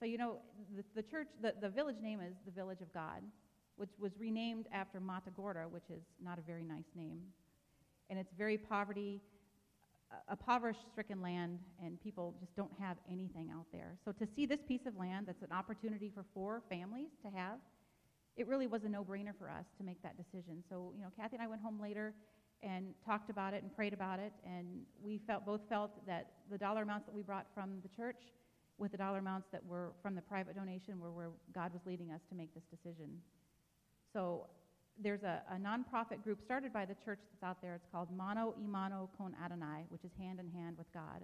So, 0.00 0.06
you 0.06 0.16
know, 0.16 0.36
the, 0.74 0.84
the 0.94 1.02
church, 1.02 1.28
the, 1.42 1.52
the 1.60 1.68
village 1.68 1.96
name 2.00 2.20
is 2.20 2.34
the 2.46 2.52
Village 2.52 2.80
of 2.80 2.90
God 2.94 3.22
which 3.78 3.90
was 3.98 4.12
renamed 4.18 4.66
after 4.72 5.00
Matagorda, 5.00 5.62
which 5.70 5.88
is 5.90 6.02
not 6.22 6.38
a 6.38 6.42
very 6.42 6.64
nice 6.64 6.90
name. 6.94 7.20
And 8.10 8.18
it's 8.18 8.32
very 8.36 8.58
poverty, 8.58 9.20
a 10.28 10.32
impoverished-stricken 10.32 11.22
land, 11.22 11.58
and 11.82 12.00
people 12.00 12.34
just 12.40 12.54
don't 12.56 12.72
have 12.80 12.96
anything 13.10 13.50
out 13.50 13.66
there. 13.72 13.96
So 14.04 14.12
to 14.12 14.26
see 14.34 14.46
this 14.46 14.60
piece 14.66 14.86
of 14.86 14.96
land 14.96 15.26
that's 15.26 15.42
an 15.42 15.52
opportunity 15.52 16.10
for 16.14 16.24
four 16.34 16.62
families 16.68 17.10
to 17.22 17.30
have, 17.30 17.58
it 18.36 18.46
really 18.46 18.66
was 18.66 18.84
a 18.84 18.88
no-brainer 18.88 19.36
for 19.38 19.48
us 19.50 19.64
to 19.78 19.84
make 19.84 20.02
that 20.02 20.16
decision. 20.16 20.62
So, 20.70 20.92
you 20.96 21.02
know, 21.02 21.10
Kathy 21.16 21.36
and 21.36 21.42
I 21.42 21.48
went 21.48 21.60
home 21.60 21.80
later 21.80 22.14
and 22.62 22.94
talked 23.04 23.30
about 23.30 23.54
it 23.54 23.62
and 23.62 23.74
prayed 23.74 23.92
about 23.92 24.18
it, 24.18 24.32
and 24.44 24.66
we 25.02 25.20
felt 25.26 25.44
both 25.46 25.60
felt 25.68 26.06
that 26.06 26.30
the 26.50 26.58
dollar 26.58 26.82
amounts 26.82 27.06
that 27.06 27.14
we 27.14 27.22
brought 27.22 27.46
from 27.54 27.80
the 27.82 27.88
church 27.88 28.32
with 28.78 28.92
the 28.92 28.98
dollar 28.98 29.18
amounts 29.18 29.48
that 29.52 29.64
were 29.64 29.92
from 30.02 30.14
the 30.14 30.22
private 30.22 30.56
donation 30.56 31.00
were 31.00 31.12
where 31.12 31.30
God 31.52 31.72
was 31.72 31.82
leading 31.84 32.12
us 32.12 32.20
to 32.30 32.34
make 32.34 32.54
this 32.54 32.64
decision. 32.70 33.18
So 34.18 34.46
there's 35.00 35.22
a, 35.22 35.42
a 35.48 35.54
nonprofit 35.54 36.24
group 36.24 36.40
started 36.44 36.72
by 36.72 36.84
the 36.84 36.96
church 37.04 37.20
that's 37.30 37.48
out 37.48 37.62
there. 37.62 37.76
It's 37.76 37.86
called 37.92 38.08
Mano 38.10 38.52
y 38.58 38.66
Mano 38.66 39.08
con 39.16 39.32
Adonai, 39.44 39.84
which 39.90 40.02
is 40.02 40.10
hand 40.18 40.40
in 40.40 40.50
hand 40.50 40.76
with 40.76 40.92
God. 40.92 41.22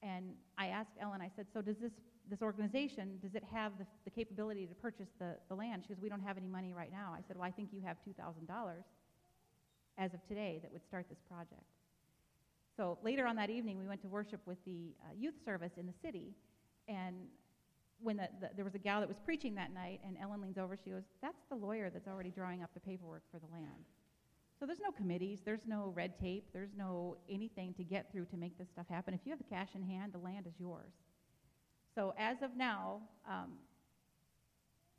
And 0.00 0.26
I 0.56 0.68
asked 0.68 0.92
Ellen, 1.00 1.20
I 1.20 1.28
said, 1.34 1.46
so 1.52 1.60
does 1.60 1.74
this, 1.82 1.90
this 2.30 2.40
organization, 2.40 3.18
does 3.20 3.34
it 3.34 3.42
have 3.52 3.72
the, 3.80 3.86
the 4.04 4.10
capability 4.10 4.64
to 4.68 4.76
purchase 4.76 5.08
the, 5.18 5.34
the 5.48 5.56
land? 5.56 5.82
She 5.82 5.92
goes, 5.92 6.00
we 6.00 6.08
don't 6.08 6.22
have 6.22 6.36
any 6.36 6.46
money 6.46 6.72
right 6.72 6.92
now. 6.92 7.16
I 7.18 7.20
said, 7.26 7.36
well, 7.36 7.48
I 7.48 7.50
think 7.50 7.70
you 7.72 7.80
have 7.84 7.96
$2,000 8.08 8.46
as 9.98 10.14
of 10.14 10.24
today 10.28 10.60
that 10.62 10.72
would 10.72 10.86
start 10.86 11.06
this 11.08 11.18
project. 11.28 11.66
So 12.76 12.96
later 13.02 13.26
on 13.26 13.34
that 13.36 13.50
evening, 13.50 13.76
we 13.76 13.88
went 13.88 14.02
to 14.02 14.08
worship 14.08 14.38
with 14.46 14.58
the 14.64 14.94
uh, 15.02 15.14
youth 15.18 15.34
service 15.44 15.72
in 15.76 15.86
the 15.86 15.94
city. 16.00 16.36
And 16.86 17.16
when 18.02 18.16
the, 18.16 18.28
the, 18.40 18.50
there 18.56 18.64
was 18.64 18.74
a 18.74 18.78
gal 18.78 19.00
that 19.00 19.08
was 19.08 19.18
preaching 19.24 19.54
that 19.56 19.72
night, 19.72 20.00
and 20.06 20.16
Ellen 20.20 20.40
leans 20.40 20.58
over, 20.58 20.76
she 20.76 20.90
goes, 20.90 21.02
That's 21.20 21.42
the 21.48 21.56
lawyer 21.56 21.90
that's 21.90 22.08
already 22.08 22.30
drawing 22.30 22.62
up 22.62 22.70
the 22.74 22.80
paperwork 22.80 23.22
for 23.30 23.38
the 23.38 23.46
land. 23.52 23.84
So 24.58 24.66
there's 24.66 24.80
no 24.80 24.90
committees, 24.90 25.40
there's 25.44 25.66
no 25.66 25.92
red 25.94 26.18
tape, 26.18 26.46
there's 26.52 26.74
no 26.76 27.16
anything 27.30 27.74
to 27.74 27.84
get 27.84 28.10
through 28.10 28.24
to 28.26 28.36
make 28.36 28.58
this 28.58 28.68
stuff 28.68 28.86
happen. 28.88 29.14
If 29.14 29.20
you 29.24 29.30
have 29.30 29.38
the 29.38 29.44
cash 29.44 29.68
in 29.74 29.82
hand, 29.82 30.12
the 30.12 30.18
land 30.18 30.46
is 30.46 30.54
yours. 30.58 30.92
So 31.94 32.12
as 32.18 32.42
of 32.42 32.56
now, 32.56 33.00
um, 33.28 33.52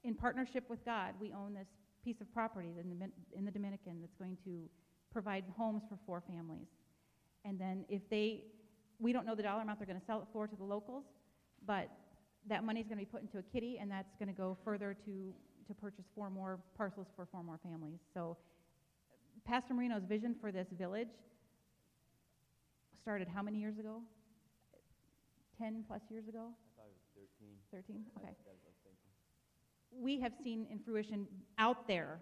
in 0.04 0.16
partnership 0.16 0.70
with 0.70 0.84
God, 0.86 1.14
we 1.20 1.34
own 1.34 1.54
this 1.54 1.68
piece 2.04 2.22
of 2.22 2.34
property 2.34 2.76
in 2.80 3.00
the, 3.00 3.10
in 3.38 3.44
the 3.44 3.52
Dominican 3.52 4.00
that's 4.00 4.16
going 4.16 4.38
to 4.46 4.62
provide 5.12 5.44
homes 5.58 5.84
for 5.90 5.98
four 6.06 6.22
families. 6.22 6.68
And 7.44 7.60
then 7.60 7.86
if 7.90 8.02
they, 8.10 8.44
we 9.00 9.12
don't 9.12 9.26
know 9.26 9.36
the 9.36 9.44
dollar 9.44 9.62
amount 9.62 9.80
they're 9.80 9.88
going 9.88 10.00
to 10.00 10.06
sell 10.06 10.22
it 10.22 10.28
for 10.32 10.48
to 10.48 10.56
the 10.56 10.64
locals, 10.64 11.04
but 11.66 11.90
that 12.48 12.64
money 12.64 12.80
is 12.80 12.88
going 12.88 12.98
to 12.98 13.06
be 13.06 13.10
put 13.12 13.22
into 13.22 13.38
a 13.38 13.44
kitty, 13.44 13.78
and 13.80 13.90
that's 13.92 14.16
going 14.18 14.28
to 14.30 14.34
go 14.34 14.58
further 14.64 14.96
to, 15.06 15.34
to 15.68 15.74
purchase 15.74 16.06
four 16.16 16.30
more 16.30 16.60
parcels 16.78 17.08
for 17.16 17.28
four 17.32 17.44
more 17.44 17.60
families. 17.64 18.00
So 18.14 18.38
Pastor 19.46 19.74
Marino's 19.74 20.04
vision 20.08 20.36
for 20.40 20.52
this 20.52 20.68
village 20.78 21.10
started 23.02 23.28
how 23.28 23.42
many 23.42 23.58
years 23.58 23.80
ago? 23.80 24.02
10 25.60 25.84
plus 25.88 26.02
years 26.10 26.28
ago? 26.28 26.48
I 26.50 26.70
thought 26.78 26.88
it 26.88 26.96
was 26.96 27.28
13. 27.40 27.50
13? 27.72 28.06
Okay. 28.18 28.28
That's 28.28 28.40
what 28.46 28.52
I 28.52 28.66
was 28.66 28.78
thinking. 28.84 30.04
We 30.04 30.20
have 30.22 30.34
seen 30.44 30.68
in 30.72 30.80
fruition 30.80 31.28
out 31.58 31.88
there 31.88 32.20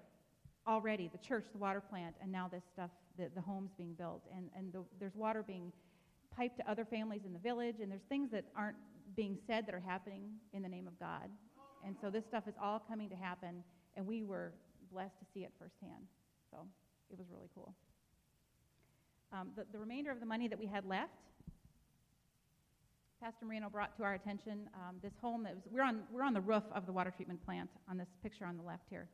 already 0.67 1.08
the 1.08 1.17
church, 1.17 1.45
the 1.51 1.58
water 1.58 1.82
plant, 1.82 2.15
and 2.21 2.32
now 2.32 2.47
this 2.51 2.63
stuff, 2.73 2.89
the, 3.17 3.30
the 3.36 3.41
homes 3.41 3.71
being 3.77 3.93
built. 3.93 4.23
And, 4.36 4.49
and 4.56 4.73
the, 4.73 4.84
there's 4.99 5.15
water 5.15 5.43
being 5.43 5.71
piped 6.36 6.58
to 6.58 6.69
other 6.69 6.86
families 6.86 7.21
in 7.25 7.34
the 7.34 7.39
village, 7.39 7.75
and 7.82 7.91
there's 7.91 8.06
things 8.10 8.30
that 8.32 8.45
aren't 8.56 8.77
being 9.17 9.38
said 9.47 9.65
that 9.65 9.75
are 9.75 9.84
happening 9.86 10.30
in 10.53 10.62
the 10.62 10.69
name 10.69 10.88
of 10.88 10.97
God. 10.99 11.30
And 11.86 11.95
so 11.99 12.10
this 12.10 12.23
stuff 12.25 12.47
is 12.47 12.53
all 12.62 12.82
coming 12.88 13.10
to 13.10 13.15
happen, 13.15 13.63
and 13.97 14.06
we 14.08 14.23
were 14.23 14.53
blessed 14.91 15.19
to 15.19 15.25
see 15.34 15.41
it 15.41 15.51
firsthand. 15.60 16.06
So 16.51 16.60
it 17.10 17.17
was 17.17 17.27
really 17.30 17.49
cool. 17.53 17.73
Um, 19.34 19.49
the, 19.56 19.65
the 19.73 19.80
remainder 19.80 20.12
of 20.12 20.19
the 20.19 20.25
money 20.25 20.47
that 20.47 20.58
we 20.58 20.67
had 20.67 20.86
left, 20.86 21.12
Pastor 23.21 23.45
Marino 23.45 23.69
brought 23.69 23.97
to 23.97 24.03
our 24.03 24.13
attention 24.13 24.69
um, 24.75 24.97
this 25.01 25.13
home 25.19 25.43
that 25.43 25.56
was, 25.56 25.63
we're 25.71 25.82
on, 25.82 26.01
we're 26.12 26.23
on 26.23 26.34
the 26.34 26.41
roof 26.41 26.63
of 26.73 26.86
the 26.86 26.91
water 26.91 27.12
treatment 27.12 27.43
plant 27.43 27.69
on 27.89 27.97
this 27.97 28.08
picture 28.21 28.45
on 28.45 28.56
the 28.56 28.63
left 28.63 28.84
here, 28.89 29.10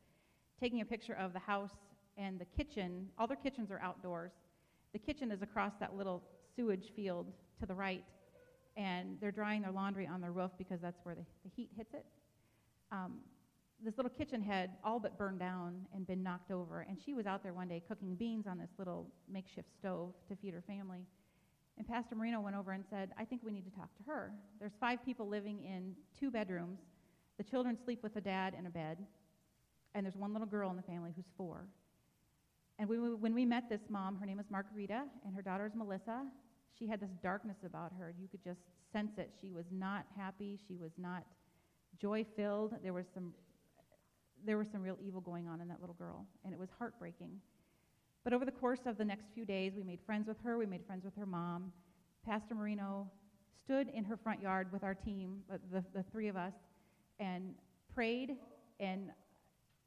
taking 0.60 0.82
a 0.82 0.86
picture 0.86 1.14
of 1.14 1.32
the 1.32 1.40
house 1.40 1.72
and 2.18 2.38
the 2.38 2.46
kitchen. 2.58 3.08
All 3.18 3.28
their 3.28 3.38
kitchens 3.38 3.72
are 3.72 3.80
outdoors. 3.80 4.32
The 4.92 5.00
kitchen 5.00 5.32
is 5.32 5.42
across 5.42 5.72
that 5.80 5.96
little 5.96 6.22
sewage 6.56 6.92
field 6.96 7.28
to 7.62 7.66
the 7.66 7.74
right, 7.74 8.04
and 8.76 9.18
they're 9.20 9.32
drying 9.32 9.62
their 9.62 9.72
laundry 9.72 10.08
on 10.08 10.22
the 10.22 10.30
roof 10.30 10.52
because 10.58 10.80
that's 10.82 11.00
where 11.04 11.16
the, 11.16 11.26
the 11.44 11.52
heat 11.56 11.70
hits 11.76 11.94
it. 11.94 12.06
Um, 12.92 13.20
this 13.84 13.98
little 13.98 14.12
kitchen 14.12 14.42
had 14.42 14.72
all 14.84 15.00
but 15.00 15.18
burned 15.18 15.40
down 15.40 15.86
and 15.94 16.08
been 16.08 16.24
knocked 16.24 16.52
over, 16.52 16.82
and 16.88 16.98
she 17.04 17.14
was 17.14 17.26
out 17.26 17.44
there 17.44 17.54
one 17.54 17.68
day 17.68 17.84
cooking 17.86 18.16
beans 18.16 18.48
on 18.48 18.58
this 18.58 18.70
little 18.78 19.08
makeshift 19.32 19.68
stove 19.78 20.14
to 20.30 20.36
feed 20.36 20.54
her 20.54 20.64
family. 20.66 21.06
And 21.78 21.88
Pastor 21.88 22.16
Marino 22.16 22.40
went 22.40 22.56
over 22.56 22.72
and 22.72 22.84
said, 22.90 23.12
I 23.18 23.26
think 23.26 23.42
we 23.44 23.52
need 23.52 23.66
to 23.66 23.72
talk 23.72 23.90
to 23.98 24.04
her. 24.04 24.32
There's 24.60 24.74
five 24.80 25.04
people 25.04 25.28
living 25.28 25.64
in 25.64 25.96
two 26.18 26.32
bedrooms. 26.32 26.80
The 27.38 27.44
children 27.44 27.78
sleep 27.84 28.04
with 28.04 28.14
the 28.14 28.22
dad 28.22 28.56
in 28.58 28.68
a 28.68 28.70
bed, 28.70 29.00
and 29.96 30.06
there's 30.06 30.16
one 30.16 30.34
little 30.34 30.48
girl 30.48 30.70
in 30.70 30.78
the 30.78 30.84
family 30.84 31.12
who's 31.16 31.26
four. 31.36 31.66
And 32.80 32.88
we, 32.88 32.98
when 32.98 33.34
we 33.34 33.46
met 33.46 33.70
this 33.70 33.82
mom, 33.90 34.18
her 34.18 34.26
name 34.26 34.40
is 34.40 34.46
Margarita, 34.50 35.04
and 35.26 35.36
her 35.36 35.42
daughter 35.42 35.66
is 35.66 35.74
Melissa. 35.76 36.26
She 36.78 36.88
had 36.88 37.00
this 37.00 37.12
darkness 37.22 37.58
about 37.66 37.92
her. 37.98 38.14
You 38.20 38.28
could 38.28 38.44
just 38.44 38.60
sense 38.92 39.12
it. 39.18 39.32
She 39.42 39.52
was 39.52 39.66
not 39.72 40.06
happy. 40.18 40.60
She 40.68 40.76
was 40.76 40.92
not 40.98 41.24
joy 42.00 42.26
filled. 42.36 42.74
There 42.84 42.94
was 42.94 43.06
some 43.14 43.34
there 44.46 44.58
was 44.58 44.68
some 44.72 44.82
real 44.82 44.98
evil 45.02 45.22
going 45.22 45.48
on 45.48 45.62
in 45.62 45.70
that 45.70 45.80
little 45.80 45.96
girl, 45.96 46.26
and 46.44 46.54
it 46.54 46.60
was 46.60 46.68
heartbreaking. 46.78 47.32
But 48.26 48.34
over 48.34 48.44
the 48.44 48.52
course 48.52 48.82
of 48.86 48.98
the 48.98 49.06
next 49.06 49.28
few 49.34 49.46
days, 49.46 49.74
we 49.76 49.84
made 49.84 50.00
friends 50.06 50.28
with 50.28 50.38
her. 50.44 50.58
We 50.58 50.66
made 50.66 50.86
friends 50.86 51.06
with 51.06 51.16
her 51.16 51.26
mom. 51.26 51.72
Pastor 52.26 52.56
Marino 52.56 53.10
stood 53.64 53.88
in 53.90 54.04
her 54.04 54.18
front 54.18 54.42
yard 54.42 54.68
with 54.72 54.84
our 54.84 54.94
team, 54.94 55.42
uh, 55.52 55.58
the, 55.72 55.84
the 55.94 56.04
three 56.12 56.28
of 56.28 56.36
us, 56.36 56.54
and 57.20 57.54
prayed 57.94 58.36
and 58.80 59.12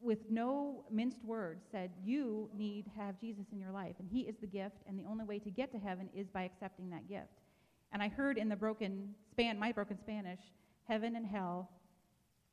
with 0.00 0.18
no 0.30 0.84
minced 0.90 1.24
words 1.24 1.64
said, 1.70 1.90
You 2.04 2.50
need 2.56 2.84
to 2.84 2.90
have 3.00 3.20
Jesus 3.20 3.46
in 3.52 3.60
your 3.60 3.72
life, 3.72 3.94
and 3.98 4.08
He 4.10 4.20
is 4.20 4.36
the 4.40 4.46
gift, 4.46 4.76
and 4.86 4.98
the 4.98 5.04
only 5.04 5.24
way 5.24 5.38
to 5.38 5.50
get 5.50 5.72
to 5.72 5.78
heaven 5.78 6.08
is 6.14 6.26
by 6.28 6.42
accepting 6.42 6.90
that 6.90 7.08
gift. 7.08 7.40
And 7.92 8.02
I 8.02 8.08
heard 8.08 8.36
in 8.38 8.48
the 8.48 8.56
broken 8.56 9.14
span, 9.30 9.58
my 9.58 9.72
broken 9.72 9.98
Spanish, 9.98 10.40
heaven 10.88 11.16
and 11.16 11.26
hell, 11.26 11.70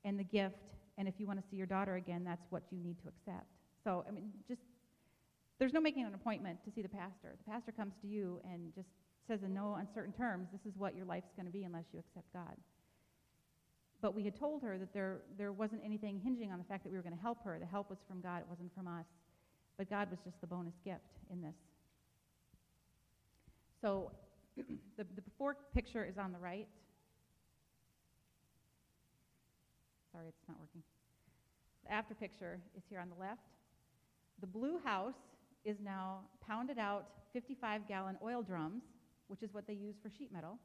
and 0.05 0.19
the 0.19 0.23
gift, 0.23 0.55
and 0.97 1.07
if 1.07 1.15
you 1.17 1.27
want 1.27 1.41
to 1.41 1.45
see 1.49 1.57
your 1.57 1.67
daughter 1.67 1.95
again, 1.95 2.23
that's 2.23 2.45
what 2.49 2.63
you 2.71 2.79
need 2.79 2.97
to 3.03 3.07
accept. 3.09 3.47
So, 3.83 4.05
I 4.07 4.11
mean, 4.11 4.31
just 4.47 4.61
there's 5.59 5.73
no 5.73 5.81
making 5.81 6.05
an 6.05 6.13
appointment 6.13 6.59
to 6.65 6.71
see 6.71 6.81
the 6.81 6.89
pastor. 6.89 7.35
The 7.45 7.51
pastor 7.51 7.71
comes 7.71 7.93
to 8.01 8.07
you 8.07 8.39
and 8.43 8.73
just 8.75 8.89
says 9.27 9.43
in 9.43 9.53
no 9.53 9.75
uncertain 9.75 10.13
terms, 10.13 10.47
this 10.51 10.61
is 10.65 10.77
what 10.77 10.95
your 10.95 11.05
life's 11.05 11.31
going 11.35 11.45
to 11.45 11.51
be 11.51 11.63
unless 11.63 11.85
you 11.93 11.99
accept 11.99 12.31
God. 12.33 12.55
But 14.03 14.13
we 14.13 14.25
had 14.25 14.35
told 14.35 14.61
her 14.63 14.77
that 14.77 14.93
there, 14.93 15.21
there 15.37 15.53
wasn't 15.53 15.81
anything 15.83 16.19
hinging 16.19 16.51
on 16.51 16.57
the 16.57 16.65
fact 16.65 16.83
that 16.83 16.89
we 16.91 16.97
were 16.97 17.03
going 17.03 17.15
to 17.15 17.21
help 17.21 17.41
her. 17.45 17.57
The 17.57 17.65
help 17.65 17.89
was 17.89 17.99
from 18.05 18.19
God, 18.19 18.41
it 18.41 18.47
wasn't 18.49 18.75
from 18.75 18.85
us. 18.85 19.05
But 19.77 19.89
God 19.89 20.11
was 20.11 20.19
just 20.25 20.41
the 20.41 20.47
bonus 20.47 20.73
gift 20.83 20.99
in 21.31 21.41
this. 21.41 21.55
So 23.81 24.11
the, 24.57 25.05
the 25.15 25.21
before 25.21 25.55
picture 25.73 26.03
is 26.03 26.17
on 26.17 26.33
the 26.33 26.37
right. 26.37 26.67
Sorry, 30.11 30.27
it's 30.27 30.47
not 30.49 30.59
working. 30.59 30.83
The 31.85 31.93
after 31.93 32.13
picture 32.13 32.59
is 32.75 32.83
here 32.89 32.99
on 32.99 33.07
the 33.07 33.15
left. 33.17 33.47
The 34.41 34.47
blue 34.47 34.79
house 34.83 35.15
is 35.63 35.77
now 35.81 36.19
pounded 36.45 36.77
out 36.77 37.07
55 37.31 37.87
gallon 37.87 38.17
oil 38.21 38.41
drums, 38.41 38.83
which 39.27 39.43
is 39.43 39.53
what 39.53 39.65
they 39.65 39.73
use 39.73 39.95
for 40.03 40.09
sheet 40.09 40.33
metal, 40.33 40.59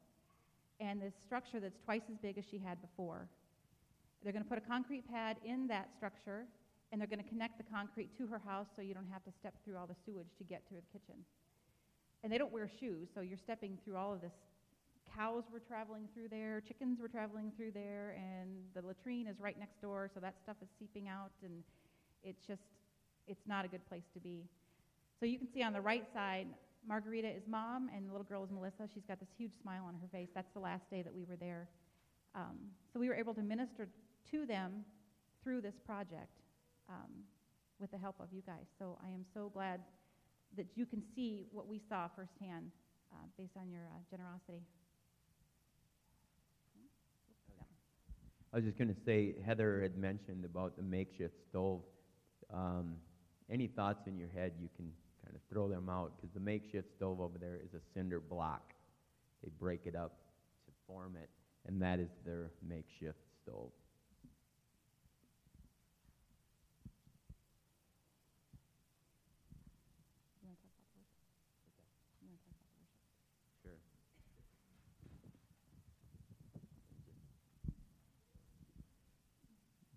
and 0.80 1.00
this 1.00 1.14
structure 1.24 1.60
that's 1.60 1.78
twice 1.84 2.02
as 2.10 2.16
big 2.18 2.38
as 2.38 2.44
she 2.50 2.58
had 2.58 2.80
before. 2.80 3.28
They're 4.22 4.32
going 4.32 4.44
to 4.44 4.48
put 4.48 4.58
a 4.58 4.66
concrete 4.66 5.08
pad 5.10 5.36
in 5.44 5.66
that 5.68 5.90
structure, 5.96 6.44
and 6.90 7.00
they're 7.00 7.08
going 7.08 7.22
to 7.22 7.28
connect 7.28 7.58
the 7.58 7.64
concrete 7.64 8.16
to 8.18 8.26
her 8.26 8.40
house 8.44 8.66
so 8.74 8.82
you 8.82 8.94
don't 8.94 9.10
have 9.12 9.24
to 9.24 9.32
step 9.38 9.54
through 9.64 9.76
all 9.76 9.86
the 9.86 9.96
sewage 10.04 10.30
to 10.38 10.44
get 10.44 10.66
to 10.68 10.74
the 10.74 10.82
kitchen. 10.92 11.22
And 12.22 12.32
they 12.32 12.38
don't 12.38 12.52
wear 12.52 12.68
shoes, 12.80 13.08
so 13.14 13.20
you're 13.20 13.38
stepping 13.38 13.78
through 13.84 13.96
all 13.96 14.12
of 14.12 14.20
this. 14.20 14.32
Cows 15.16 15.44
were 15.52 15.60
traveling 15.60 16.08
through 16.12 16.28
there, 16.28 16.60
chickens 16.60 17.00
were 17.00 17.08
traveling 17.08 17.52
through 17.56 17.72
there, 17.72 18.16
and 18.16 18.50
the 18.74 18.86
latrine 18.86 19.26
is 19.26 19.40
right 19.40 19.58
next 19.58 19.80
door, 19.80 20.10
so 20.12 20.20
that 20.20 20.34
stuff 20.42 20.56
is 20.62 20.68
seeping 20.78 21.08
out, 21.08 21.30
and 21.42 21.62
it's 22.22 22.46
just, 22.46 22.62
it's 23.26 23.46
not 23.46 23.64
a 23.64 23.68
good 23.68 23.86
place 23.88 24.04
to 24.14 24.20
be. 24.20 24.44
So 25.20 25.26
you 25.26 25.38
can 25.38 25.48
see 25.52 25.62
on 25.62 25.72
the 25.72 25.80
right 25.80 26.06
side, 26.12 26.46
Margarita 26.86 27.28
is 27.28 27.42
mom, 27.46 27.90
and 27.94 28.08
the 28.08 28.12
little 28.12 28.26
girl 28.26 28.44
is 28.44 28.50
Melissa. 28.50 28.88
She's 28.92 29.04
got 29.06 29.20
this 29.20 29.28
huge 29.36 29.52
smile 29.60 29.84
on 29.86 29.94
her 29.94 30.08
face. 30.10 30.28
That's 30.34 30.52
the 30.54 30.60
last 30.60 30.90
day 30.90 31.02
that 31.02 31.14
we 31.14 31.24
were 31.24 31.36
there. 31.36 31.68
Um, 32.34 32.56
so 32.92 33.00
we 33.00 33.08
were 33.08 33.14
able 33.14 33.34
to 33.34 33.42
minister 33.42 33.88
to 34.30 34.46
them 34.46 34.84
through 35.42 35.60
this 35.60 35.74
project 35.84 36.40
um, 36.88 37.10
with 37.78 37.90
the 37.90 37.98
help 37.98 38.16
of 38.20 38.28
you 38.32 38.42
guys. 38.46 38.66
So 38.78 38.98
I 39.04 39.08
am 39.08 39.24
so 39.34 39.50
glad 39.52 39.80
that 40.56 40.66
you 40.74 40.86
can 40.86 41.02
see 41.14 41.46
what 41.52 41.66
we 41.66 41.80
saw 41.88 42.08
firsthand 42.08 42.70
uh, 43.12 43.26
based 43.36 43.56
on 43.60 43.70
your 43.70 43.82
uh, 43.82 43.98
generosity. 44.10 44.62
I 48.52 48.56
was 48.56 48.64
just 48.64 48.78
going 48.78 48.88
to 48.88 49.00
say, 49.04 49.34
Heather 49.44 49.82
had 49.82 49.98
mentioned 49.98 50.44
about 50.46 50.76
the 50.76 50.82
makeshift 50.82 51.34
stove. 51.50 51.82
Um, 52.52 52.94
any 53.50 53.66
thoughts 53.66 54.06
in 54.06 54.16
your 54.16 54.28
head, 54.34 54.52
you 54.58 54.70
can 54.74 54.90
of 55.34 55.40
throw 55.52 55.68
them 55.68 55.88
out 55.88 56.12
because 56.16 56.32
the 56.34 56.40
makeshift 56.40 56.88
stove 56.96 57.20
over 57.20 57.38
there 57.38 57.56
is 57.56 57.74
a 57.74 57.80
cinder 57.94 58.20
block. 58.20 58.72
They 59.42 59.50
break 59.58 59.82
it 59.86 59.94
up 59.94 60.12
to 60.66 60.72
form 60.86 61.16
it, 61.16 61.28
and 61.66 61.80
that 61.82 61.98
is 61.98 62.08
their 62.24 62.50
makeshift 62.66 63.18
stove. 63.42 63.70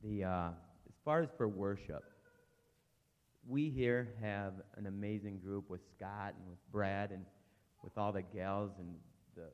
The, 0.04 0.24
uh, 0.24 0.50
as 0.90 0.96
far 1.06 1.22
as 1.22 1.30
for 1.38 1.48
worship, 1.48 2.04
we 3.52 3.70
here 3.70 4.14
have 4.22 4.54
an 4.78 4.88
amazing 4.88 5.38
group 5.40 5.70
with 5.70 5.82
Scott 5.98 6.34
and 6.40 6.50
with 6.50 6.60
Brad 6.72 7.12
and 7.12 7.26
with 7.84 7.98
all 7.98 8.14
the 8.14 8.22
gals 8.22 8.72
and 8.80 8.96
the 9.36 9.50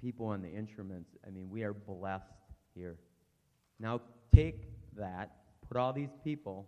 people 0.00 0.26
on 0.26 0.40
the 0.40 0.48
instruments. 0.48 1.10
I 1.26 1.30
mean, 1.30 1.50
we 1.50 1.62
are 1.62 1.74
blessed 1.74 2.24
here. 2.74 2.96
Now 3.78 4.00
take 4.34 4.62
that, 4.96 5.30
put 5.68 5.76
all 5.76 5.92
these 5.92 6.08
people, 6.24 6.66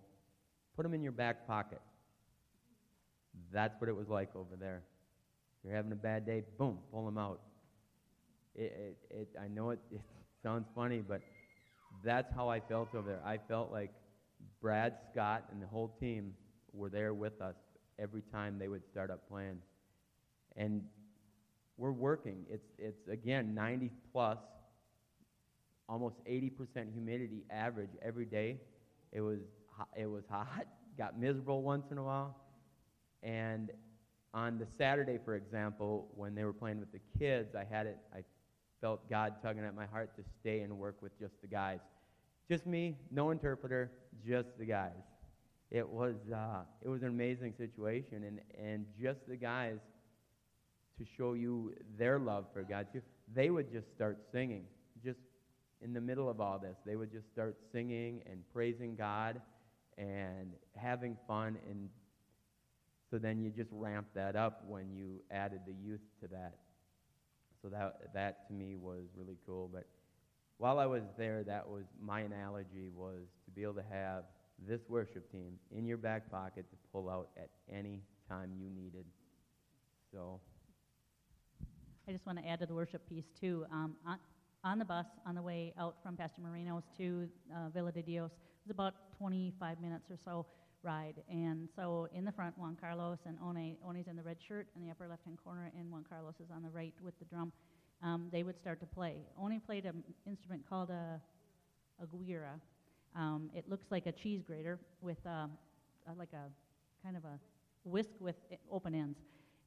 put 0.76 0.82
them 0.82 0.92
in 0.92 1.02
your 1.02 1.12
back 1.12 1.46
pocket. 1.46 1.80
That's 3.50 3.80
what 3.80 3.88
it 3.88 3.96
was 3.96 4.08
like 4.08 4.36
over 4.36 4.54
there. 4.58 4.82
You're 5.64 5.74
having 5.74 5.92
a 5.92 5.96
bad 5.96 6.26
day, 6.26 6.42
boom, 6.58 6.78
pull 6.92 7.06
them 7.06 7.16
out. 7.16 7.40
It, 8.54 8.96
it, 9.10 9.16
it, 9.16 9.28
I 9.42 9.48
know 9.48 9.70
it, 9.70 9.78
it 9.90 10.02
sounds 10.42 10.66
funny, 10.74 11.02
but 11.06 11.22
that's 12.04 12.30
how 12.34 12.50
I 12.50 12.60
felt 12.60 12.94
over 12.94 13.08
there. 13.08 13.22
I 13.24 13.38
felt 13.48 13.72
like 13.72 13.92
Brad, 14.60 14.96
Scott, 15.10 15.44
and 15.52 15.62
the 15.62 15.66
whole 15.66 15.96
team 15.98 16.34
were 16.72 16.88
there 16.88 17.14
with 17.14 17.40
us 17.40 17.56
every 17.98 18.22
time 18.32 18.58
they 18.58 18.68
would 18.68 18.86
start 18.86 19.10
up 19.10 19.28
playing. 19.28 19.58
And 20.56 20.82
we're 21.76 21.92
working. 21.92 22.44
It's, 22.50 22.68
it's 22.78 23.08
again, 23.08 23.54
90 23.54 23.90
plus, 24.12 24.38
almost 25.88 26.16
80% 26.24 26.92
humidity 26.92 27.44
average 27.50 27.90
every 28.02 28.26
day. 28.26 28.58
It 29.12 29.20
was, 29.20 29.40
it 29.96 30.06
was 30.06 30.24
hot, 30.30 30.66
got 30.98 31.18
miserable 31.18 31.62
once 31.62 31.86
in 31.90 31.98
a 31.98 32.02
while. 32.02 32.36
And 33.22 33.70
on 34.32 34.58
the 34.58 34.66
Saturday, 34.78 35.18
for 35.24 35.34
example, 35.34 36.08
when 36.14 36.34
they 36.34 36.44
were 36.44 36.52
playing 36.52 36.80
with 36.80 36.92
the 36.92 37.00
kids, 37.18 37.54
I 37.54 37.64
had 37.64 37.86
it, 37.86 37.98
I 38.14 38.22
felt 38.80 39.08
God 39.10 39.34
tugging 39.42 39.64
at 39.64 39.74
my 39.74 39.86
heart 39.86 40.16
to 40.16 40.22
stay 40.40 40.60
and 40.60 40.78
work 40.78 40.96
with 41.02 41.18
just 41.18 41.40
the 41.40 41.48
guys. 41.48 41.80
Just 42.48 42.66
me, 42.66 42.96
no 43.10 43.30
interpreter, 43.30 43.90
just 44.26 44.58
the 44.58 44.64
guys. 44.64 44.92
It 45.70 45.88
was, 45.88 46.16
uh, 46.34 46.62
it 46.82 46.88
was 46.88 47.02
an 47.02 47.08
amazing 47.08 47.54
situation, 47.56 48.24
and, 48.24 48.40
and 48.58 48.86
just 49.00 49.20
the 49.28 49.36
guys 49.36 49.78
to 50.98 51.04
show 51.16 51.34
you 51.34 51.72
their 51.96 52.18
love 52.18 52.46
for 52.52 52.62
God, 52.62 52.88
too, 52.92 53.02
they 53.34 53.50
would 53.50 53.72
just 53.72 53.90
start 53.94 54.18
singing. 54.32 54.64
Just 55.04 55.20
in 55.80 55.92
the 55.92 56.00
middle 56.00 56.28
of 56.28 56.40
all 56.40 56.58
this, 56.58 56.76
they 56.84 56.96
would 56.96 57.12
just 57.12 57.30
start 57.32 57.56
singing 57.72 58.22
and 58.26 58.42
praising 58.52 58.96
God 58.96 59.40
and 59.96 60.52
having 60.76 61.16
fun. 61.28 61.56
And 61.68 61.88
so 63.10 63.18
then 63.18 63.40
you 63.40 63.50
just 63.50 63.70
ramp 63.72 64.08
that 64.14 64.36
up 64.36 64.64
when 64.66 64.92
you 64.92 65.22
added 65.30 65.60
the 65.66 65.72
youth 65.72 66.02
to 66.22 66.28
that. 66.28 66.56
So 67.62 67.68
that, 67.68 68.12
that 68.14 68.48
to 68.48 68.52
me 68.52 68.76
was 68.76 69.04
really 69.16 69.36
cool. 69.46 69.70
But 69.72 69.86
while 70.58 70.78
I 70.78 70.86
was 70.86 71.02
there, 71.16 71.44
that 71.44 71.68
was 71.68 71.84
my 72.02 72.20
analogy 72.20 72.90
was 72.94 73.22
to 73.44 73.50
be 73.50 73.62
able 73.62 73.74
to 73.74 73.84
have 73.90 74.24
this 74.66 74.80
worship 74.88 75.30
team 75.30 75.58
in 75.70 75.86
your 75.86 75.96
back 75.96 76.30
pocket 76.30 76.66
to 76.70 76.76
pull 76.92 77.08
out 77.08 77.28
at 77.36 77.50
any 77.72 78.02
time 78.28 78.52
you 78.58 78.70
needed. 78.70 79.04
So 80.12 80.40
I 82.08 82.12
just 82.12 82.26
want 82.26 82.38
to 82.38 82.46
add 82.46 82.60
to 82.60 82.66
the 82.66 82.74
worship 82.74 83.08
piece 83.08 83.30
too. 83.40 83.64
Um, 83.72 83.94
on, 84.06 84.18
on 84.64 84.78
the 84.78 84.84
bus 84.84 85.06
on 85.26 85.34
the 85.34 85.42
way 85.42 85.72
out 85.78 85.96
from 86.02 86.16
Pastor 86.16 86.42
Marino's 86.42 86.84
to 86.98 87.28
uh, 87.54 87.68
Villa 87.70 87.92
de 87.92 88.02
Dios, 88.02 88.30
it 88.32 88.68
was 88.68 88.70
about 88.70 88.94
25 89.18 89.80
minutes 89.80 90.10
or 90.10 90.16
so 90.24 90.46
ride. 90.82 91.22
And 91.28 91.68
so 91.76 92.08
in 92.14 92.24
the 92.24 92.32
front, 92.32 92.56
Juan 92.58 92.76
Carlos 92.80 93.18
and 93.26 93.38
Juan, 93.40 93.76
Juan's 93.82 94.08
in 94.08 94.16
the 94.16 94.22
red 94.22 94.38
shirt 94.46 94.66
in 94.76 94.82
the 94.82 94.90
upper 94.90 95.06
left-hand 95.08 95.38
corner, 95.42 95.70
and 95.78 95.90
Juan 95.90 96.04
Carlos 96.08 96.34
is 96.42 96.50
on 96.54 96.62
the 96.62 96.70
right 96.70 96.94
with 97.02 97.18
the 97.18 97.24
drum. 97.24 97.52
Um, 98.02 98.28
they 98.32 98.42
would 98.42 98.58
start 98.58 98.80
to 98.80 98.86
play. 98.86 99.26
Juan 99.36 99.60
played 99.64 99.84
an 99.84 100.02
instrument 100.26 100.62
called 100.68 100.90
a, 100.90 101.20
a 102.02 102.06
guira. 102.06 102.60
Um, 103.16 103.50
it 103.54 103.68
looks 103.68 103.86
like 103.90 104.06
a 104.06 104.12
cheese 104.12 104.42
grater 104.42 104.78
with 105.00 105.18
uh, 105.26 105.46
a, 106.06 106.12
like 106.16 106.32
a 106.32 106.48
kind 107.04 107.16
of 107.16 107.24
a 107.24 107.38
whisk 107.84 108.10
with 108.20 108.36
open 108.70 108.94
ends. 108.94 109.18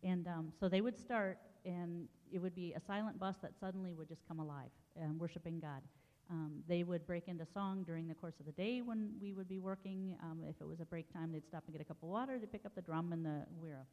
And 0.03 0.27
um, 0.27 0.53
so 0.59 0.67
they 0.67 0.81
would 0.81 0.99
start, 0.99 1.37
and 1.65 2.07
it 2.31 2.39
would 2.39 2.55
be 2.55 2.73
a 2.73 2.79
silent 2.79 3.19
bus 3.19 3.35
that 3.41 3.51
suddenly 3.59 3.93
would 3.93 4.07
just 4.07 4.27
come 4.27 4.39
alive, 4.39 4.69
um, 5.01 5.17
worshiping 5.17 5.59
God. 5.59 5.81
Um, 6.29 6.63
they 6.67 6.83
would 6.83 7.05
break 7.05 7.27
into 7.27 7.45
song 7.53 7.83
during 7.83 8.07
the 8.07 8.15
course 8.15 8.35
of 8.39 8.45
the 8.45 8.51
day 8.53 8.81
when 8.81 9.11
we 9.21 9.33
would 9.33 9.47
be 9.47 9.59
working. 9.59 10.15
Um, 10.23 10.41
if 10.47 10.55
it 10.61 10.67
was 10.67 10.79
a 10.79 10.85
break 10.85 11.11
time, 11.11 11.31
they'd 11.31 11.45
stop 11.45 11.63
and 11.67 11.73
get 11.73 11.81
a 11.81 11.85
cup 11.85 11.97
of 12.01 12.09
water. 12.09 12.39
They'd 12.39 12.51
pick 12.51 12.65
up 12.65 12.75
the 12.75 12.81
drum 12.81 13.11
and 13.11 13.25
the 13.25 13.45
guira. 13.61 13.83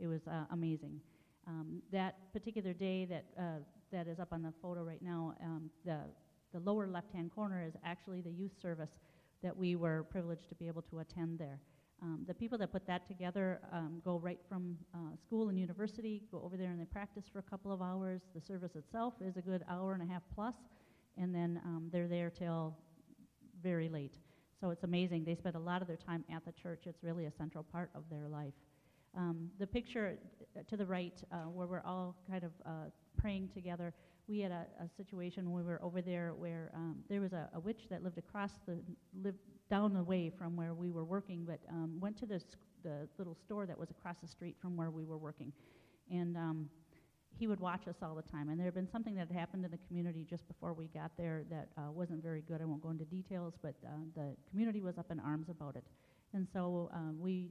It 0.00 0.06
was 0.06 0.26
uh, 0.26 0.44
amazing. 0.50 1.00
Um, 1.46 1.82
that 1.92 2.32
particular 2.32 2.72
day 2.72 3.04
that 3.04 3.24
uh, 3.38 3.60
that 3.92 4.08
is 4.08 4.18
up 4.18 4.32
on 4.32 4.42
the 4.42 4.52
photo 4.62 4.82
right 4.82 5.02
now, 5.02 5.34
um, 5.42 5.70
the 5.84 5.98
the 6.54 6.60
lower 6.60 6.86
left-hand 6.86 7.32
corner 7.34 7.64
is 7.66 7.74
actually 7.84 8.20
the 8.20 8.30
youth 8.30 8.52
service 8.62 8.90
that 9.42 9.54
we 9.54 9.74
were 9.74 10.04
privileged 10.04 10.48
to 10.48 10.54
be 10.54 10.68
able 10.68 10.82
to 10.82 11.00
attend 11.00 11.38
there. 11.38 11.58
Um, 12.00 12.24
the 12.26 12.34
people 12.34 12.56
that 12.58 12.70
put 12.70 12.86
that 12.86 13.06
together 13.06 13.60
um, 13.72 14.00
go 14.04 14.18
right 14.18 14.38
from 14.48 14.76
uh, 14.94 15.16
school 15.20 15.48
and 15.48 15.58
university, 15.58 16.22
go 16.30 16.40
over 16.44 16.56
there 16.56 16.70
and 16.70 16.80
they 16.80 16.84
practice 16.84 17.24
for 17.32 17.40
a 17.40 17.42
couple 17.42 17.72
of 17.72 17.82
hours. 17.82 18.22
The 18.34 18.40
service 18.40 18.76
itself 18.76 19.14
is 19.20 19.36
a 19.36 19.42
good 19.42 19.64
hour 19.68 19.94
and 19.94 20.02
a 20.02 20.12
half 20.12 20.22
plus, 20.34 20.54
and 21.18 21.34
then 21.34 21.60
um, 21.64 21.88
they're 21.92 22.08
there 22.08 22.30
till 22.30 22.76
very 23.62 23.88
late. 23.88 24.18
So 24.60 24.70
it's 24.70 24.84
amazing. 24.84 25.24
They 25.24 25.34
spend 25.34 25.56
a 25.56 25.60
lot 25.60 25.82
of 25.82 25.88
their 25.88 25.96
time 25.96 26.24
at 26.32 26.44
the 26.44 26.52
church. 26.52 26.84
It's 26.86 27.02
really 27.02 27.26
a 27.26 27.32
central 27.32 27.64
part 27.64 27.90
of 27.94 28.04
their 28.10 28.28
life. 28.28 28.54
Um, 29.16 29.50
the 29.58 29.66
picture 29.66 30.18
uh, 30.56 30.62
to 30.68 30.76
the 30.76 30.86
right, 30.86 31.22
uh, 31.32 31.36
where 31.48 31.66
we're 31.66 31.82
all 31.84 32.16
kind 32.30 32.44
of 32.44 32.52
uh, 32.64 32.70
praying 33.16 33.48
together, 33.54 33.94
we 34.26 34.40
had 34.40 34.52
a, 34.52 34.66
a, 34.80 34.88
situation 34.96 35.50
when 35.50 35.64
we 35.64 35.70
were 35.70 35.82
over 35.82 36.00
there 36.00 36.32
where 36.34 36.70
um, 36.74 36.96
there 37.08 37.20
was 37.20 37.32
a, 37.32 37.48
a, 37.54 37.60
witch 37.60 37.82
that 37.90 38.02
lived 38.02 38.18
across 38.18 38.52
the 38.66 38.78
lived 39.22 39.38
down 39.70 39.92
the 39.92 40.02
way 40.02 40.30
from 40.30 40.56
where 40.56 40.74
we 40.74 40.90
were 40.90 41.04
working, 41.04 41.44
but 41.44 41.60
um, 41.70 41.98
went 42.00 42.16
to 42.18 42.26
the 42.26 42.42
the 42.82 43.08
little 43.18 43.34
store 43.34 43.66
that 43.66 43.78
was 43.78 43.90
across 43.90 44.16
the 44.22 44.28
street 44.28 44.56
from 44.60 44.76
where 44.76 44.90
we 44.90 45.04
were 45.04 45.18
working, 45.18 45.52
and 46.10 46.36
um, 46.36 46.68
he 47.38 47.46
would 47.46 47.60
watch 47.60 47.86
us 47.88 47.96
all 48.02 48.14
the 48.14 48.22
time. 48.22 48.48
And 48.48 48.58
there 48.58 48.66
had 48.66 48.74
been 48.74 48.90
something 48.90 49.14
that 49.16 49.28
had 49.28 49.36
happened 49.36 49.64
in 49.64 49.70
the 49.70 49.78
community 49.88 50.24
just 50.28 50.46
before 50.46 50.72
we 50.72 50.86
got 50.88 51.10
there 51.16 51.44
that 51.50 51.68
uh, 51.76 51.90
wasn't 51.90 52.22
very 52.22 52.42
good. 52.42 52.60
I 52.60 52.64
won't 52.64 52.82
go 52.82 52.90
into 52.90 53.04
details, 53.04 53.54
but 53.62 53.74
uh, 53.86 53.90
the 54.14 54.36
community 54.50 54.80
was 54.80 54.98
up 54.98 55.10
in 55.10 55.20
arms 55.20 55.48
about 55.48 55.76
it, 55.76 55.84
and 56.32 56.46
so 56.52 56.90
um, 56.94 57.16
we 57.20 57.50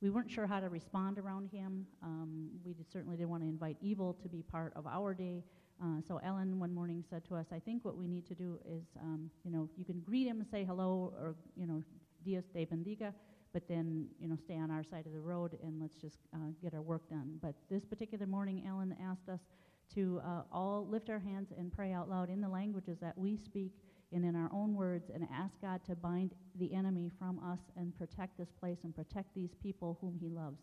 we 0.00 0.10
weren't 0.10 0.30
sure 0.30 0.46
how 0.46 0.60
to 0.60 0.68
respond 0.68 1.18
around 1.18 1.48
him. 1.50 1.86
Um, 2.02 2.50
we 2.64 2.74
certainly 2.92 3.16
didn't 3.16 3.30
want 3.30 3.42
to 3.42 3.48
invite 3.48 3.78
evil 3.80 4.14
to 4.22 4.28
be 4.28 4.42
part 4.42 4.72
of 4.76 4.86
our 4.86 5.14
day. 5.14 5.42
Uh, 5.82 6.00
so 6.06 6.20
Ellen 6.24 6.58
one 6.58 6.72
morning 6.72 7.04
said 7.08 7.24
to 7.26 7.34
us, 7.34 7.46
I 7.52 7.58
think 7.58 7.84
what 7.84 7.96
we 7.96 8.06
need 8.06 8.26
to 8.26 8.34
do 8.34 8.58
is, 8.64 8.84
um, 9.00 9.30
you 9.44 9.50
know, 9.50 9.68
you 9.76 9.84
can 9.84 10.00
greet 10.00 10.26
him 10.26 10.40
and 10.40 10.48
say 10.48 10.64
hello 10.64 11.12
or, 11.18 11.34
you 11.56 11.66
know, 11.66 11.82
Dios 12.24 12.44
te 12.52 12.64
bendiga, 12.64 13.12
but 13.52 13.68
then, 13.68 14.06
you 14.20 14.28
know, 14.28 14.36
stay 14.36 14.56
on 14.56 14.70
our 14.70 14.84
side 14.84 15.06
of 15.06 15.12
the 15.12 15.20
road 15.20 15.58
and 15.62 15.80
let's 15.80 15.96
just 15.96 16.18
uh, 16.32 16.52
get 16.62 16.74
our 16.74 16.82
work 16.82 17.08
done. 17.08 17.38
But 17.42 17.54
this 17.70 17.84
particular 17.84 18.26
morning, 18.26 18.64
Ellen 18.66 18.96
asked 19.02 19.28
us 19.28 19.40
to 19.94 20.20
uh, 20.24 20.42
all 20.50 20.86
lift 20.88 21.10
our 21.10 21.18
hands 21.18 21.52
and 21.56 21.72
pray 21.72 21.92
out 21.92 22.08
loud 22.08 22.30
in 22.30 22.40
the 22.40 22.48
languages 22.48 22.98
that 23.00 23.16
we 23.18 23.36
speak 23.36 23.72
and 24.12 24.24
in 24.24 24.36
our 24.36 24.50
own 24.52 24.74
words 24.74 25.10
and 25.12 25.26
ask 25.32 25.60
God 25.60 25.84
to 25.86 25.96
bind 25.96 26.34
the 26.54 26.72
enemy 26.72 27.10
from 27.18 27.40
us 27.40 27.58
and 27.76 27.96
protect 27.96 28.38
this 28.38 28.52
place 28.52 28.78
and 28.84 28.94
protect 28.94 29.34
these 29.34 29.54
people 29.60 29.98
whom 30.00 30.16
he 30.20 30.28
loves. 30.28 30.62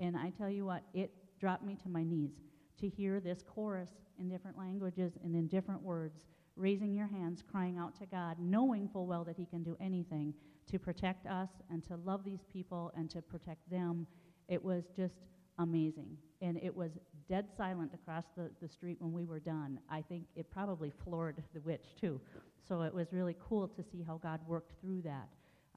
And 0.00 0.16
I 0.16 0.30
tell 0.30 0.50
you 0.50 0.66
what, 0.66 0.82
it 0.94 1.12
dropped 1.40 1.64
me 1.64 1.76
to 1.82 1.88
my 1.88 2.02
knees 2.02 2.32
to 2.80 2.88
hear 2.88 3.20
this 3.20 3.42
chorus 3.42 3.90
in 4.18 4.28
different 4.28 4.58
languages 4.58 5.12
and 5.22 5.34
in 5.34 5.46
different 5.46 5.82
words, 5.82 6.26
raising 6.56 6.94
your 6.94 7.06
hands, 7.06 7.42
crying 7.50 7.78
out 7.78 7.94
to 8.00 8.06
God, 8.06 8.36
knowing 8.38 8.88
full 8.88 9.06
well 9.06 9.24
that 9.24 9.36
He 9.36 9.46
can 9.46 9.62
do 9.62 9.76
anything 9.80 10.34
to 10.70 10.78
protect 10.78 11.26
us 11.26 11.48
and 11.70 11.82
to 11.84 11.96
love 11.96 12.24
these 12.24 12.44
people 12.52 12.92
and 12.96 13.08
to 13.10 13.22
protect 13.22 13.68
them. 13.70 14.06
It 14.48 14.62
was 14.62 14.84
just 14.94 15.14
amazing. 15.58 16.16
And 16.40 16.56
it 16.62 16.74
was 16.74 16.92
dead 17.28 17.46
silent 17.56 17.92
across 17.94 18.24
the, 18.36 18.50
the 18.60 18.68
street 18.68 18.96
when 19.00 19.12
we 19.12 19.24
were 19.24 19.40
done. 19.40 19.78
I 19.90 20.02
think 20.02 20.24
it 20.36 20.50
probably 20.50 20.92
floored 21.04 21.42
the 21.54 21.60
witch, 21.60 21.96
too. 22.00 22.20
So 22.66 22.82
it 22.82 22.92
was 22.92 23.12
really 23.12 23.36
cool 23.40 23.68
to 23.68 23.82
see 23.82 24.02
how 24.06 24.18
God 24.18 24.40
worked 24.46 24.72
through 24.80 25.02
that. 25.02 25.28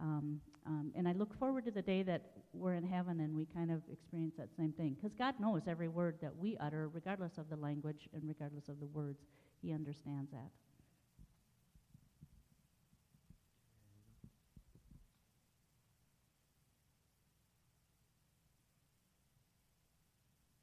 Um, 0.02 0.42
um, 0.66 0.92
and 0.96 1.08
I 1.08 1.14
look 1.14 1.38
forward 1.38 1.66
to 1.66 1.72
the 1.72 1.82
day 1.82 2.02
that 2.04 2.22
we're 2.54 2.74
in 2.74 2.84
heaven 2.84 3.20
and 3.20 3.36
we 3.36 3.46
kind 3.46 3.72
of 3.72 3.82
experience 3.92 4.34
that 4.38 4.50
same 4.58 4.72
thing. 4.74 4.96
Because 5.00 5.16
God 5.16 5.36
knows 5.40 5.62
every 5.68 5.88
word 5.88 6.18
that 6.22 6.36
we 6.36 6.58
utter, 6.58 6.90
regardless 6.90 7.38
of 7.38 7.50
the 7.50 7.56
language 7.56 8.10
and 8.14 8.24
regardless 8.28 8.68
of 8.68 8.80
the 8.80 8.88
words. 8.88 9.20
He 9.62 9.72
understands 9.74 10.32
that. 10.32 10.50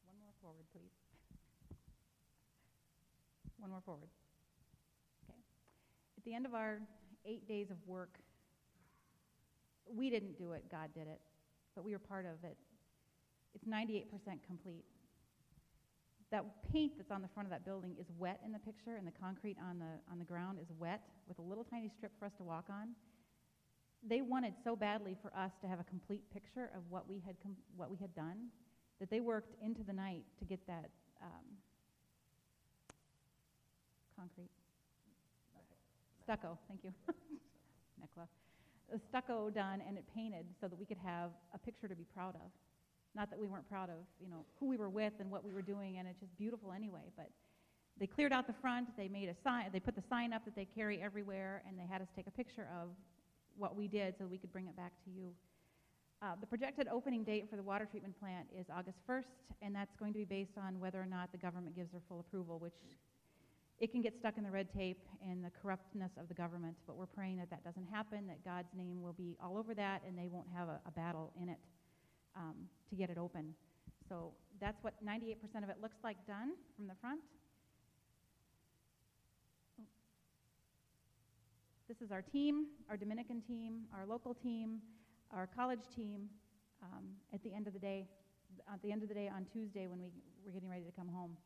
One 0.04 0.16
more 0.20 0.34
forward, 0.42 0.66
please. 0.72 0.90
One 3.58 3.70
more 3.70 3.82
forward. 3.84 4.08
Okay. 5.24 5.38
At 6.16 6.24
the 6.24 6.34
end 6.34 6.44
of 6.44 6.54
our 6.54 6.80
eight 7.24 7.46
days 7.46 7.70
of 7.70 7.76
work, 7.86 8.18
we 9.94 10.10
didn't 10.10 10.38
do 10.38 10.52
it, 10.52 10.64
God 10.70 10.90
did 10.94 11.06
it, 11.06 11.20
but 11.74 11.84
we 11.84 11.92
were 11.92 11.98
part 11.98 12.26
of 12.26 12.44
it. 12.44 12.56
It's 13.54 13.64
98% 13.64 14.04
complete. 14.46 14.84
That 16.30 16.44
paint 16.72 16.92
that's 16.98 17.10
on 17.10 17.22
the 17.22 17.28
front 17.28 17.46
of 17.46 17.50
that 17.50 17.64
building 17.64 17.96
is 17.98 18.06
wet 18.18 18.40
in 18.44 18.52
the 18.52 18.58
picture, 18.58 18.96
and 18.96 19.06
the 19.06 19.12
concrete 19.12 19.56
on 19.62 19.78
the, 19.78 20.12
on 20.12 20.18
the 20.18 20.24
ground 20.24 20.58
is 20.60 20.68
wet 20.78 21.00
with 21.26 21.38
a 21.38 21.42
little 21.42 21.64
tiny 21.64 21.88
strip 21.88 22.12
for 22.18 22.26
us 22.26 22.32
to 22.36 22.42
walk 22.42 22.66
on. 22.68 22.88
They 24.06 24.20
wanted 24.20 24.54
so 24.62 24.76
badly 24.76 25.16
for 25.20 25.34
us 25.34 25.52
to 25.62 25.66
have 25.66 25.80
a 25.80 25.84
complete 25.84 26.22
picture 26.32 26.70
of 26.76 26.82
what 26.90 27.08
we 27.08 27.22
had, 27.26 27.36
com- 27.42 27.56
what 27.76 27.90
we 27.90 27.96
had 27.96 28.14
done 28.14 28.48
that 29.00 29.10
they 29.10 29.20
worked 29.20 29.54
into 29.62 29.82
the 29.82 29.92
night 29.92 30.24
to 30.38 30.44
get 30.44 30.60
that 30.66 30.90
um, 31.22 31.44
concrete? 34.16 34.50
Stucco, 36.22 36.58
thank 36.68 36.84
you. 36.84 36.92
Necla. 38.02 38.26
The 38.90 39.00
stucco 39.08 39.50
done 39.50 39.82
and 39.86 39.98
it 39.98 40.04
painted 40.14 40.46
so 40.60 40.68
that 40.68 40.78
we 40.78 40.86
could 40.86 40.98
have 41.04 41.30
a 41.54 41.58
picture 41.58 41.88
to 41.88 41.94
be 41.94 42.04
proud 42.14 42.34
of. 42.36 42.50
Not 43.14 43.30
that 43.30 43.38
we 43.38 43.46
weren't 43.46 43.68
proud 43.68 43.90
of, 43.90 44.06
you 44.20 44.28
know, 44.28 44.44
who 44.58 44.66
we 44.66 44.76
were 44.76 44.88
with 44.88 45.12
and 45.20 45.30
what 45.30 45.44
we 45.44 45.52
were 45.52 45.62
doing, 45.62 45.98
and 45.98 46.06
it's 46.06 46.20
just 46.20 46.36
beautiful 46.38 46.72
anyway. 46.72 47.10
But 47.16 47.30
they 47.98 48.06
cleared 48.06 48.32
out 48.32 48.46
the 48.46 48.54
front. 48.60 48.96
They 48.96 49.08
made 49.08 49.28
a 49.28 49.34
sign. 49.42 49.70
They 49.72 49.80
put 49.80 49.96
the 49.96 50.04
sign 50.08 50.32
up 50.32 50.44
that 50.44 50.54
they 50.54 50.64
carry 50.64 51.02
everywhere, 51.02 51.62
and 51.66 51.78
they 51.78 51.86
had 51.90 52.00
us 52.00 52.08
take 52.14 52.26
a 52.26 52.30
picture 52.30 52.68
of 52.80 52.90
what 53.56 53.76
we 53.76 53.88
did 53.88 54.14
so 54.18 54.26
we 54.26 54.38
could 54.38 54.52
bring 54.52 54.68
it 54.68 54.76
back 54.76 54.92
to 55.04 55.10
you. 55.10 55.32
Uh, 56.20 56.34
the 56.40 56.46
projected 56.46 56.88
opening 56.90 57.22
date 57.24 57.48
for 57.48 57.56
the 57.56 57.62
water 57.62 57.86
treatment 57.86 58.18
plant 58.18 58.46
is 58.56 58.66
August 58.74 58.98
1st, 59.08 59.30
and 59.62 59.74
that's 59.74 59.94
going 59.98 60.12
to 60.12 60.18
be 60.18 60.24
based 60.24 60.58
on 60.58 60.78
whether 60.80 61.00
or 61.00 61.06
not 61.06 61.30
the 61.30 61.38
government 61.38 61.76
gives 61.76 61.90
their 61.92 62.00
full 62.08 62.20
approval, 62.20 62.58
which 62.58 62.74
it 63.80 63.92
can 63.92 64.02
get 64.02 64.18
stuck 64.18 64.36
in 64.36 64.44
the 64.44 64.50
red 64.50 64.68
tape 64.72 65.00
and 65.22 65.44
the 65.44 65.50
corruptness 65.62 66.10
of 66.18 66.28
the 66.28 66.34
government. 66.34 66.76
But 66.86 66.96
we're 66.96 67.06
praying 67.06 67.36
that 67.38 67.50
that 67.50 67.64
doesn't 67.64 67.86
happen, 67.86 68.26
that 68.26 68.44
God's 68.44 68.68
name 68.76 69.02
will 69.02 69.12
be 69.12 69.36
all 69.42 69.56
over 69.56 69.74
that, 69.74 70.02
and 70.06 70.18
they 70.18 70.28
won't 70.28 70.48
have 70.54 70.68
a, 70.68 70.80
a 70.86 70.90
battle 70.90 71.32
in 71.40 71.48
it 71.48 71.58
um, 72.36 72.54
to 72.90 72.96
get 72.96 73.10
it 73.10 73.18
open. 73.18 73.54
So 74.08 74.32
that's 74.60 74.82
what 74.82 74.94
98% 75.04 75.36
of 75.62 75.68
it 75.68 75.76
looks 75.80 75.98
like 76.02 76.16
done 76.26 76.52
from 76.76 76.88
the 76.88 76.94
front. 77.00 77.20
This 81.88 82.02
is 82.02 82.12
our 82.12 82.20
team, 82.20 82.66
our 82.90 82.96
Dominican 82.96 83.40
team, 83.40 83.84
our 83.94 84.04
local 84.04 84.34
team, 84.34 84.80
our 85.32 85.46
college 85.46 85.88
team 85.94 86.28
um, 86.82 87.04
at 87.32 87.42
the 87.42 87.54
end 87.54 87.66
of 87.66 87.72
the 87.72 87.78
day, 87.78 88.06
at 88.72 88.82
the 88.82 88.92
end 88.92 89.02
of 89.02 89.08
the 89.08 89.14
day 89.14 89.30
on 89.34 89.46
Tuesday 89.50 89.86
when 89.86 89.98
we 89.98 90.08
were 90.44 90.52
getting 90.52 90.68
ready 90.68 90.84
to 90.84 90.92
come 90.92 91.08
home. 91.08 91.36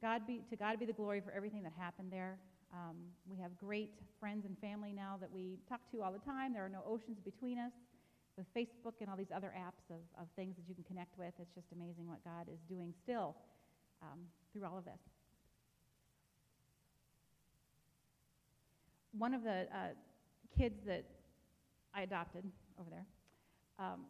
God 0.00 0.26
be, 0.26 0.42
to 0.50 0.56
God 0.56 0.78
be 0.78 0.86
the 0.86 0.92
glory 0.92 1.20
for 1.20 1.32
everything 1.32 1.62
that 1.64 1.72
happened 1.76 2.12
there. 2.12 2.38
Um, 2.72 2.96
we 3.28 3.36
have 3.38 3.56
great 3.56 3.90
friends 4.20 4.44
and 4.44 4.56
family 4.58 4.92
now 4.92 5.16
that 5.20 5.30
we 5.32 5.58
talk 5.68 5.80
to 5.92 6.02
all 6.02 6.12
the 6.12 6.18
time. 6.20 6.52
There 6.52 6.64
are 6.64 6.68
no 6.68 6.82
oceans 6.86 7.18
between 7.24 7.58
us. 7.58 7.72
With 8.36 8.46
Facebook 8.54 8.94
and 9.00 9.10
all 9.10 9.16
these 9.16 9.34
other 9.34 9.52
apps 9.58 9.90
of, 9.90 9.98
of 10.20 10.28
things 10.36 10.54
that 10.56 10.68
you 10.68 10.74
can 10.74 10.84
connect 10.84 11.18
with, 11.18 11.32
it's 11.40 11.52
just 11.56 11.66
amazing 11.74 12.06
what 12.06 12.22
God 12.22 12.46
is 12.46 12.60
doing 12.68 12.94
still 13.02 13.34
um, 14.00 14.20
through 14.52 14.64
all 14.64 14.78
of 14.78 14.84
this. 14.84 15.00
One 19.10 19.34
of 19.34 19.42
the 19.42 19.66
uh, 19.74 19.88
kids 20.56 20.76
that 20.86 21.04
I 21.92 22.02
adopted 22.02 22.44
over 22.78 22.90
there, 22.90 23.06
um, 23.80 24.02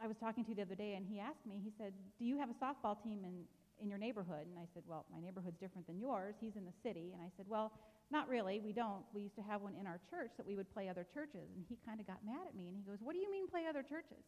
I 0.00 0.06
was 0.06 0.16
talking 0.20 0.44
to 0.44 0.54
the 0.54 0.62
other 0.62 0.76
day, 0.76 0.94
and 0.94 1.04
he 1.04 1.18
asked 1.18 1.44
me, 1.44 1.60
he 1.62 1.72
said, 1.76 1.92
Do 2.20 2.24
you 2.24 2.38
have 2.38 2.50
a 2.50 2.64
softball 2.64 3.02
team 3.02 3.24
in, 3.24 3.42
in 3.82 3.88
your 3.88 3.98
neighborhood? 3.98 4.46
And 4.46 4.58
I 4.58 4.66
said, 4.74 4.82
Well, 4.86 5.04
my 5.12 5.20
neighborhood's 5.20 5.58
different 5.58 5.86
than 5.86 5.98
yours. 5.98 6.34
He's 6.40 6.56
in 6.56 6.64
the 6.64 6.76
city. 6.82 7.10
And 7.12 7.22
I 7.22 7.30
said, 7.36 7.46
Well, 7.48 7.72
not 8.10 8.28
really. 8.28 8.60
We 8.60 8.72
don't. 8.72 9.04
We 9.12 9.22
used 9.22 9.36
to 9.36 9.42
have 9.42 9.62
one 9.62 9.74
in 9.78 9.86
our 9.86 10.00
church 10.10 10.30
that 10.36 10.46
we 10.46 10.56
would 10.56 10.72
play 10.72 10.88
other 10.88 11.06
churches. 11.12 11.48
And 11.54 11.64
he 11.68 11.76
kind 11.86 12.00
of 12.00 12.06
got 12.06 12.24
mad 12.24 12.46
at 12.48 12.56
me, 12.56 12.68
and 12.68 12.76
he 12.76 12.82
goes, 12.82 12.98
What 13.00 13.12
do 13.12 13.18
you 13.18 13.30
mean 13.30 13.48
play 13.48 13.64
other 13.68 13.82
churches? 13.82 14.24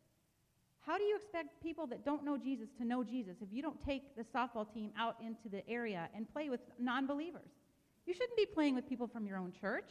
How 0.80 0.96
do 0.96 1.04
you 1.04 1.16
expect 1.16 1.62
people 1.62 1.86
that 1.88 2.04
don't 2.04 2.24
know 2.24 2.38
Jesus 2.38 2.68
to 2.78 2.84
know 2.84 3.04
Jesus 3.04 3.36
if 3.42 3.48
you 3.52 3.62
don't 3.62 3.82
take 3.84 4.16
the 4.16 4.24
softball 4.24 4.72
team 4.72 4.90
out 4.98 5.16
into 5.20 5.48
the 5.50 5.68
area 5.68 6.08
and 6.14 6.30
play 6.32 6.48
with 6.48 6.60
non 6.78 7.06
believers? 7.06 7.50
You 8.06 8.14
shouldn't 8.14 8.36
be 8.36 8.46
playing 8.46 8.74
with 8.74 8.88
people 8.88 9.06
from 9.06 9.26
your 9.26 9.38
own 9.38 9.52
church. 9.60 9.90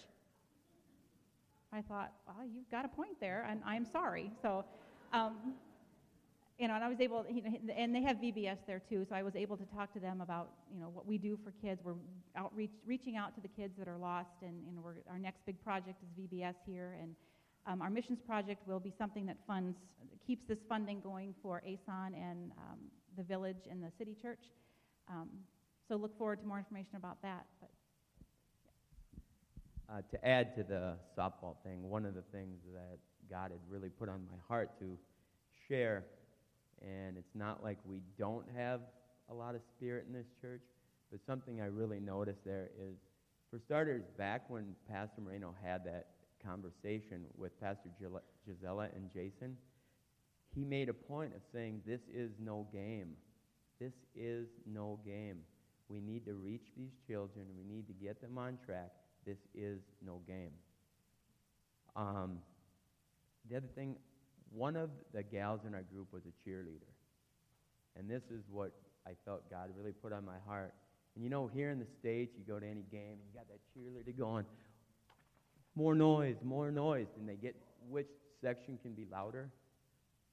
I 1.71 1.81
thought, 1.81 2.13
well, 2.27 2.45
you've 2.45 2.69
got 2.71 2.85
a 2.85 2.87
point 2.87 3.19
there, 3.19 3.45
and 3.47 3.61
I'm 3.65 3.85
sorry. 3.85 4.31
So, 4.41 4.65
um, 5.13 5.53
you 6.59 6.67
know, 6.67 6.75
and 6.75 6.83
I 6.83 6.89
was 6.89 6.99
able, 6.99 7.25
you 7.29 7.41
know, 7.41 7.73
and 7.75 7.95
they 7.95 8.03
have 8.03 8.17
VBS 8.17 8.57
there 8.67 8.81
too, 8.89 9.05
so 9.07 9.15
I 9.15 9.23
was 9.23 9.35
able 9.35 9.55
to 9.55 9.65
talk 9.65 9.93
to 9.93 9.99
them 9.99 10.19
about, 10.19 10.49
you 10.73 10.79
know, 10.81 10.89
what 10.89 11.07
we 11.07 11.17
do 11.17 11.39
for 11.41 11.51
kids. 11.65 11.81
We're 11.83 11.93
outreach, 12.35 12.71
reaching 12.85 13.15
out 13.15 13.33
to 13.35 13.41
the 13.41 13.47
kids 13.47 13.75
that 13.79 13.87
are 13.87 13.97
lost, 13.97 14.41
and, 14.41 14.55
and 14.67 14.77
our 15.09 15.17
next 15.17 15.45
big 15.45 15.63
project 15.63 16.03
is 16.03 16.09
VBS 16.21 16.55
here, 16.67 16.97
and 17.01 17.15
um, 17.65 17.81
our 17.81 17.89
missions 17.89 18.19
project 18.25 18.67
will 18.67 18.79
be 18.79 18.93
something 18.97 19.25
that 19.27 19.37
funds, 19.47 19.77
keeps 20.27 20.45
this 20.47 20.59
funding 20.67 20.99
going 20.99 21.33
for 21.41 21.61
ASON 21.65 22.13
and 22.13 22.51
um, 22.57 22.79
the 23.15 23.23
village 23.23 23.67
and 23.71 23.81
the 23.81 23.91
city 23.97 24.15
church. 24.21 24.43
Um, 25.09 25.29
so 25.87 25.95
look 25.95 26.17
forward 26.17 26.41
to 26.41 26.45
more 26.45 26.57
information 26.57 26.97
about 26.97 27.21
that. 27.21 27.45
But 27.61 27.69
Uh, 29.89 30.01
to 30.11 30.27
add 30.27 30.55
to 30.55 30.63
the 30.63 30.97
softball 31.17 31.55
thing, 31.63 31.89
one 31.89 32.05
of 32.05 32.13
the 32.13 32.21
things 32.31 32.59
that 32.73 32.99
God 33.29 33.51
had 33.51 33.61
really 33.69 33.89
put 33.89 34.09
on 34.09 34.21
my 34.29 34.37
heart 34.47 34.77
to 34.79 34.97
share, 35.67 36.05
and 36.81 37.17
it's 37.17 37.35
not 37.35 37.63
like 37.63 37.77
we 37.85 38.01
don't 38.17 38.45
have 38.55 38.81
a 39.29 39.33
lot 39.33 39.55
of 39.55 39.61
spirit 39.75 40.05
in 40.07 40.13
this 40.13 40.27
church, 40.41 40.61
but 41.11 41.19
something 41.25 41.61
I 41.61 41.65
really 41.65 41.99
noticed 41.99 42.43
there 42.45 42.69
is, 42.79 42.95
for 43.49 43.59
starters, 43.59 44.03
back 44.17 44.49
when 44.49 44.75
Pastor 44.89 45.21
Moreno 45.21 45.55
had 45.63 45.83
that 45.85 46.07
conversation 46.43 47.25
with 47.37 47.59
Pastor 47.59 47.89
Gisela 48.47 48.87
and 48.95 49.11
Jason, 49.11 49.57
he 50.55 50.63
made 50.63 50.89
a 50.89 50.93
point 50.93 51.33
of 51.35 51.41
saying, 51.53 51.81
This 51.85 52.01
is 52.13 52.31
no 52.39 52.67
game. 52.71 53.13
This 53.79 53.93
is 54.15 54.47
no 54.65 54.99
game. 55.05 55.39
We 55.87 56.01
need 56.01 56.25
to 56.25 56.33
reach 56.33 56.67
these 56.77 56.91
children. 57.07 57.45
We 57.57 57.63
need 57.63 57.87
to 57.87 57.93
get 57.93 58.21
them 58.21 58.37
on 58.37 58.57
track. 58.65 58.91
This 59.25 59.37
is 59.55 59.79
no 60.05 60.21
game. 60.27 60.51
Um, 61.95 62.39
the 63.49 63.57
other 63.57 63.67
thing, 63.73 63.95
one 64.53 64.75
of 64.75 64.89
the 65.13 65.23
gals 65.23 65.61
in 65.67 65.73
our 65.73 65.83
group 65.83 66.11
was 66.11 66.23
a 66.25 66.49
cheerleader. 66.49 66.91
And 67.97 68.09
this 68.09 68.23
is 68.31 68.43
what 68.51 68.71
I 69.05 69.11
felt 69.25 69.49
God 69.49 69.69
really 69.77 69.91
put 69.91 70.13
on 70.13 70.25
my 70.25 70.37
heart. 70.47 70.73
And 71.15 71.23
you 71.23 71.29
know, 71.29 71.47
here 71.47 71.71
in 71.71 71.79
the 71.79 71.87
States, 71.99 72.35
you 72.37 72.43
go 72.47 72.59
to 72.59 72.65
any 72.65 72.83
game 72.91 73.17
and 73.19 73.27
you 73.27 73.33
got 73.33 73.47
that 73.47 73.59
cheerleader 73.75 74.17
going, 74.17 74.45
more 75.75 75.95
noise, 75.95 76.37
more 76.43 76.71
noise. 76.71 77.07
And 77.17 77.27
they 77.27 77.35
get 77.35 77.55
which 77.89 78.09
section 78.41 78.77
can 78.81 78.93
be 78.93 79.05
louder. 79.11 79.49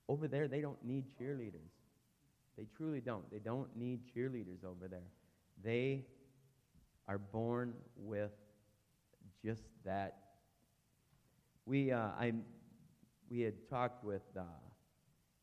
Over 0.08 0.28
there, 0.28 0.48
they 0.48 0.60
don't 0.60 0.82
need 0.84 1.04
cheerleaders. 1.20 1.72
They 2.56 2.66
truly 2.76 3.00
don't. 3.00 3.28
They 3.30 3.38
don't 3.38 3.74
need 3.76 4.00
cheerleaders 4.14 4.64
over 4.64 4.88
there. 4.88 5.08
They 5.62 6.04
are 7.08 7.18
born 7.18 7.74
with 7.96 8.32
just 9.44 9.62
that. 9.84 10.18
We, 11.66 11.90
uh, 11.90 11.98
I, 12.18 12.32
we 13.30 13.40
had 13.40 13.54
talked 13.68 14.04
with 14.04 14.22
uh, 14.38 14.42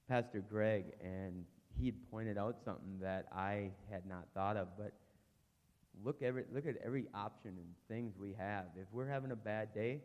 Pastor 0.07 0.43
Greg, 0.47 0.85
and 1.01 1.45
he 1.77 1.87
had 1.87 1.95
pointed 2.11 2.37
out 2.37 2.57
something 2.63 2.99
that 3.01 3.27
I 3.35 3.71
had 3.89 4.05
not 4.05 4.27
thought 4.33 4.57
of. 4.57 4.67
But 4.77 4.93
look, 6.03 6.21
every, 6.21 6.45
look 6.53 6.65
at 6.65 6.75
every 6.83 7.07
option 7.13 7.51
and 7.57 7.67
things 7.87 8.13
we 8.17 8.35
have. 8.37 8.65
If 8.75 8.87
we're 8.91 9.07
having 9.07 9.31
a 9.31 9.35
bad 9.35 9.73
day, 9.73 10.01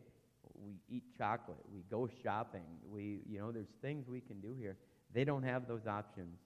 we 0.55 0.73
eat 0.89 1.03
chocolate, 1.17 1.59
we 1.71 1.83
go 1.89 2.09
shopping, 2.23 2.65
we, 2.89 3.21
you 3.29 3.39
know, 3.39 3.51
there's 3.51 3.73
things 3.81 4.07
we 4.07 4.19
can 4.19 4.39
do 4.41 4.53
here. 4.57 4.77
They 5.13 5.23
don't 5.23 5.43
have 5.43 5.67
those 5.67 5.87
options. 5.87 6.37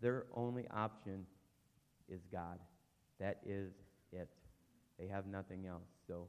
Their 0.00 0.26
only 0.34 0.66
option 0.68 1.26
is 2.08 2.20
God. 2.30 2.58
That 3.18 3.40
is 3.46 3.72
it. 4.12 4.28
They 4.98 5.06
have 5.08 5.26
nothing 5.26 5.66
else. 5.66 5.88
So 6.06 6.28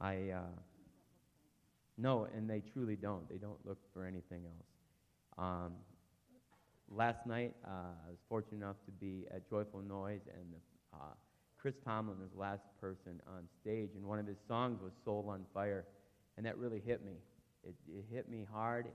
I, 0.00 0.30
uh, 0.30 0.40
no, 2.02 2.26
and 2.34 2.50
they 2.50 2.62
truly 2.72 2.96
don't. 2.96 3.28
They 3.30 3.38
don't 3.38 3.64
look 3.64 3.78
for 3.94 4.04
anything 4.04 4.42
else. 4.44 4.66
Um, 5.38 5.72
last 6.90 7.26
night, 7.26 7.54
uh, 7.64 7.94
I 8.06 8.10
was 8.10 8.18
fortunate 8.28 8.56
enough 8.56 8.76
to 8.86 8.92
be 8.92 9.24
at 9.30 9.48
Joyful 9.48 9.82
Noise, 9.82 10.22
and 10.34 10.54
uh, 10.92 11.14
Chris 11.56 11.74
Tomlin 11.84 12.18
was 12.18 12.30
the 12.34 12.40
last 12.40 12.64
person 12.80 13.20
on 13.28 13.44
stage, 13.60 13.90
and 13.94 14.04
one 14.04 14.18
of 14.18 14.26
his 14.26 14.38
songs 14.48 14.80
was 14.82 14.92
Soul 15.04 15.26
on 15.30 15.44
Fire, 15.54 15.84
and 16.36 16.44
that 16.44 16.58
really 16.58 16.82
hit 16.84 17.04
me. 17.04 17.12
It, 17.62 17.74
it 17.88 18.04
hit 18.12 18.28
me 18.28 18.44
hard 18.52 18.86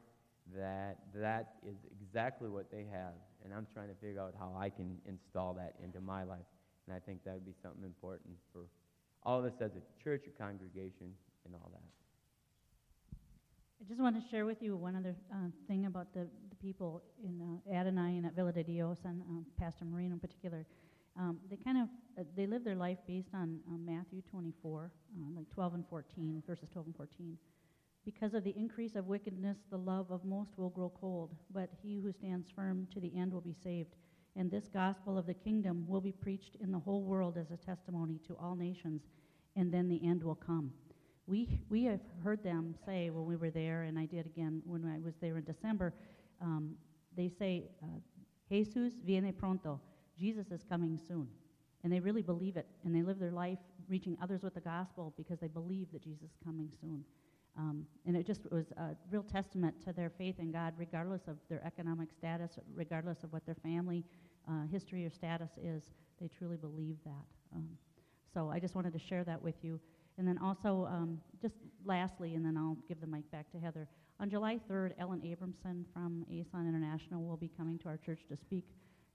that 0.53 0.97
that 1.15 1.55
is 1.65 1.77
exactly 2.01 2.49
what 2.49 2.69
they 2.69 2.85
have, 2.91 3.15
and 3.43 3.53
I'm 3.53 3.67
trying 3.73 3.87
to 3.87 3.95
figure 3.95 4.19
out 4.19 4.33
how 4.37 4.53
I 4.59 4.69
can 4.69 4.97
install 5.05 5.53
that 5.53 5.75
into 5.81 6.01
my 6.01 6.23
life, 6.23 6.45
and 6.87 6.95
I 6.95 6.99
think 6.99 7.23
that 7.23 7.35
would 7.35 7.45
be 7.45 7.55
something 7.63 7.83
important 7.83 8.35
for 8.51 8.65
all 9.23 9.39
of 9.39 9.45
us 9.45 9.53
as 9.61 9.71
a 9.71 10.03
church, 10.03 10.25
a 10.27 10.41
congregation, 10.41 11.13
and 11.45 11.55
all 11.55 11.71
that. 11.73 12.06
I 13.79 13.87
just 13.87 14.01
want 14.01 14.21
to 14.21 14.29
share 14.29 14.47
with 14.47 14.61
you 14.61 14.75
one 14.75 14.95
other 14.95 15.15
uh, 15.31 15.49
thing 15.67 15.85
about 15.85 16.11
the, 16.11 16.27
the 16.49 16.55
people 16.55 17.03
in 17.23 17.61
uh, 17.69 17.75
Adonai 17.75 18.17
and 18.17 18.25
at 18.25 18.33
Villa 18.33 18.51
de 18.51 18.63
Dios 18.63 18.97
and 19.05 19.21
um, 19.21 19.45
Pastor 19.59 19.85
Marino 19.85 20.13
in 20.13 20.19
particular. 20.19 20.65
Um, 21.15 21.37
they 21.47 21.57
kind 21.57 21.77
of 21.77 21.87
uh, 22.19 22.23
they 22.35 22.47
live 22.47 22.63
their 22.63 22.75
life 22.75 22.97
based 23.07 23.29
on 23.35 23.59
um, 23.67 23.85
Matthew 23.85 24.23
24, 24.31 24.91
uh, 24.91 25.35
like 25.35 25.47
12 25.51 25.75
and 25.75 25.85
14, 25.89 26.41
verses 26.47 26.69
12 26.73 26.87
and 26.87 26.95
14. 26.95 27.37
Because 28.03 28.33
of 28.33 28.43
the 28.43 28.55
increase 28.57 28.95
of 28.95 29.05
wickedness, 29.05 29.57
the 29.69 29.77
love 29.77 30.09
of 30.09 30.25
most 30.25 30.57
will 30.57 30.69
grow 30.69 30.91
cold, 30.99 31.35
but 31.53 31.69
he 31.83 31.99
who 31.99 32.11
stands 32.11 32.47
firm 32.55 32.87
to 32.93 32.99
the 32.99 33.11
end 33.15 33.31
will 33.31 33.41
be 33.41 33.55
saved. 33.63 33.95
And 34.35 34.49
this 34.49 34.67
gospel 34.67 35.19
of 35.19 35.27
the 35.27 35.33
kingdom 35.35 35.85
will 35.87 36.01
be 36.01 36.11
preached 36.11 36.55
in 36.61 36.71
the 36.71 36.79
whole 36.79 37.03
world 37.03 37.37
as 37.37 37.51
a 37.51 37.57
testimony 37.57 38.19
to 38.27 38.35
all 38.41 38.55
nations, 38.55 39.03
and 39.55 39.71
then 39.71 39.87
the 39.87 40.01
end 40.03 40.23
will 40.23 40.35
come. 40.35 40.71
We, 41.27 41.59
we 41.69 41.83
have 41.83 41.99
heard 42.23 42.41
them 42.43 42.73
say 42.85 43.09
when 43.09 43.25
we 43.25 43.35
were 43.35 43.49
there, 43.49 43.83
and 43.83 43.99
I 43.99 44.05
did 44.05 44.25
again 44.25 44.61
when 44.65 44.85
I 44.85 44.99
was 44.99 45.13
there 45.21 45.37
in 45.37 45.43
December, 45.43 45.93
um, 46.41 46.71
they 47.15 47.29
say, 47.29 47.65
uh, 47.83 47.99
Jesus 48.49 48.93
viene 49.05 49.33
pronto. 49.33 49.79
Jesus 50.17 50.47
is 50.51 50.63
coming 50.63 50.99
soon. 51.07 51.27
And 51.83 51.91
they 51.91 51.99
really 51.99 52.21
believe 52.21 52.57
it, 52.57 52.67
and 52.83 52.95
they 52.95 53.03
live 53.03 53.19
their 53.19 53.31
life 53.31 53.59
reaching 53.87 54.17
others 54.21 54.41
with 54.41 54.53
the 54.53 54.61
gospel 54.61 55.13
because 55.15 55.39
they 55.39 55.47
believe 55.47 55.87
that 55.91 56.01
Jesus 56.01 56.23
is 56.23 56.37
coming 56.43 56.71
soon. 56.81 57.03
Um, 57.57 57.85
and 58.05 58.15
it 58.15 58.25
just 58.25 58.49
was 58.51 58.71
a 58.77 58.95
real 59.09 59.23
testament 59.23 59.75
to 59.85 59.93
their 59.93 60.09
faith 60.09 60.35
in 60.39 60.51
God, 60.51 60.73
regardless 60.77 61.27
of 61.27 61.37
their 61.49 61.63
economic 61.65 62.09
status, 62.11 62.59
regardless 62.73 63.23
of 63.23 63.33
what 63.33 63.45
their 63.45 63.55
family 63.55 64.03
uh, 64.47 64.65
history 64.71 65.05
or 65.05 65.09
status 65.09 65.51
is. 65.61 65.91
They 66.21 66.27
truly 66.27 66.57
believe 66.57 66.97
that. 67.05 67.25
Um, 67.55 67.67
so 68.33 68.49
I 68.49 68.59
just 68.59 68.75
wanted 68.75 68.93
to 68.93 68.99
share 68.99 69.23
that 69.23 69.41
with 69.41 69.55
you. 69.63 69.79
And 70.17 70.27
then 70.27 70.37
also, 70.39 70.87
um, 70.91 71.19
just 71.41 71.55
lastly, 71.85 72.35
and 72.35 72.45
then 72.45 72.57
I'll 72.57 72.77
give 72.87 72.99
the 72.99 73.07
mic 73.07 73.29
back 73.31 73.51
to 73.51 73.59
Heather. 73.59 73.87
On 74.19 74.29
July 74.29 74.59
3rd, 74.69 74.93
Ellen 74.97 75.21
Abramson 75.21 75.85
from 75.93 76.25
ASON 76.31 76.67
International 76.67 77.23
will 77.23 77.37
be 77.37 77.51
coming 77.55 77.77
to 77.79 77.87
our 77.89 77.97
church 77.97 78.21
to 78.29 78.35
speak. 78.35 78.65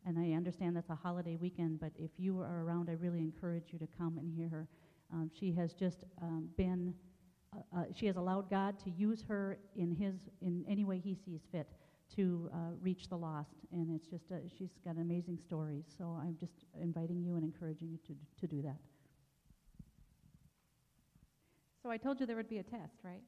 And 0.06 0.18
I 0.18 0.36
understand 0.36 0.76
that's 0.76 0.90
a 0.90 0.94
holiday 0.94 1.36
weekend, 1.36 1.80
but 1.80 1.92
if 1.98 2.10
you 2.18 2.40
are 2.40 2.62
around, 2.62 2.88
I 2.88 2.94
really 2.94 3.18
encourage 3.18 3.72
you 3.72 3.78
to 3.80 3.88
come 3.98 4.18
and 4.18 4.32
hear 4.32 4.48
her. 4.48 4.68
Um, 5.12 5.30
she 5.38 5.52
has 5.52 5.72
just 5.74 6.04
um, 6.22 6.48
been, 6.56 6.94
uh, 7.54 7.80
uh, 7.80 7.84
she 7.94 8.06
has 8.06 8.16
allowed 8.16 8.48
God 8.48 8.78
to 8.80 8.90
use 8.90 9.22
her 9.28 9.58
in 9.76 9.94
his, 9.94 10.14
in 10.40 10.64
any 10.68 10.84
way 10.84 10.98
he 10.98 11.14
sees 11.14 11.40
fit 11.50 11.68
to 12.16 12.50
uh, 12.52 12.56
reach 12.80 13.08
the 13.08 13.16
lost. 13.16 13.56
And 13.72 13.94
it's 13.94 14.06
just, 14.06 14.30
a, 14.30 14.40
she's 14.56 14.70
got 14.84 14.96
amazing 14.96 15.38
stories. 15.38 15.84
So 15.98 16.18
I'm 16.20 16.36
just 16.38 16.64
inviting 16.80 17.22
you 17.22 17.34
and 17.34 17.44
encouraging 17.44 17.90
you 17.90 17.98
to, 18.06 18.14
to 18.40 18.46
do 18.46 18.62
that. 18.62 18.76
So 21.82 21.90
I 21.90 21.96
told 21.96 22.20
you 22.20 22.26
there 22.26 22.36
would 22.36 22.48
be 22.48 22.58
a 22.58 22.62
test, 22.62 22.94
right? 23.02 23.22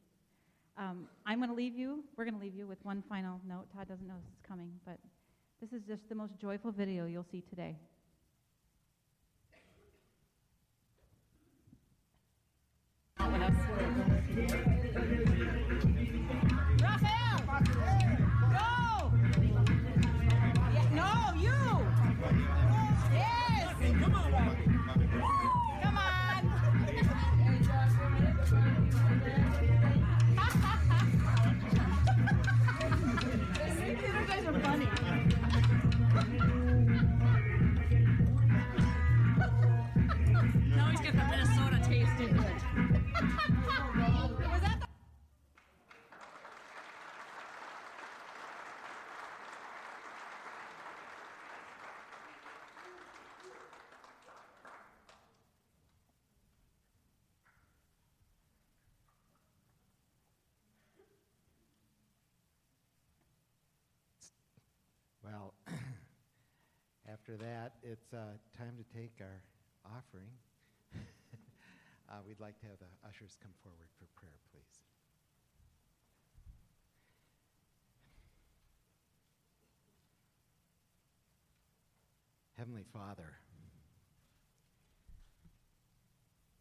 Um, 0.78 1.08
I'm 1.26 1.38
going 1.38 1.50
to 1.50 1.54
leave 1.56 1.74
you. 1.74 2.04
We're 2.16 2.24
going 2.24 2.36
to 2.36 2.40
leave 2.40 2.54
you 2.54 2.66
with 2.66 2.82
one 2.84 3.02
final 3.08 3.40
note. 3.46 3.66
Todd 3.74 3.88
doesn't 3.88 4.06
know 4.06 4.14
this 4.24 4.32
is 4.32 4.40
coming, 4.46 4.70
but 4.86 4.98
this 5.60 5.72
is 5.72 5.82
just 5.86 6.08
the 6.08 6.14
most 6.14 6.38
joyful 6.38 6.70
video 6.70 7.06
you'll 7.06 7.26
see 7.30 7.42
today. 7.50 7.76
Raphael! 14.38 14.64
Well, 42.18 42.34
after 67.12 67.36
that, 67.36 67.74
it's 67.84 68.12
uh, 68.12 68.16
time 68.56 68.74
to 68.76 68.98
take 68.98 69.12
our 69.20 69.40
offering. 69.84 70.30
Uh, 72.10 72.14
we'd 72.26 72.40
like 72.40 72.58
to 72.60 72.66
have 72.66 72.78
the 72.78 73.08
ushers 73.08 73.36
come 73.42 73.52
forward 73.62 73.88
for 73.98 74.06
prayer, 74.18 74.38
please. 74.52 74.80
Heavenly 82.56 82.84
Father, 82.92 83.34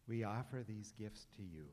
we 0.06 0.22
offer 0.22 0.64
these 0.66 0.92
gifts 0.96 1.26
to 1.36 1.42
you 1.42 1.64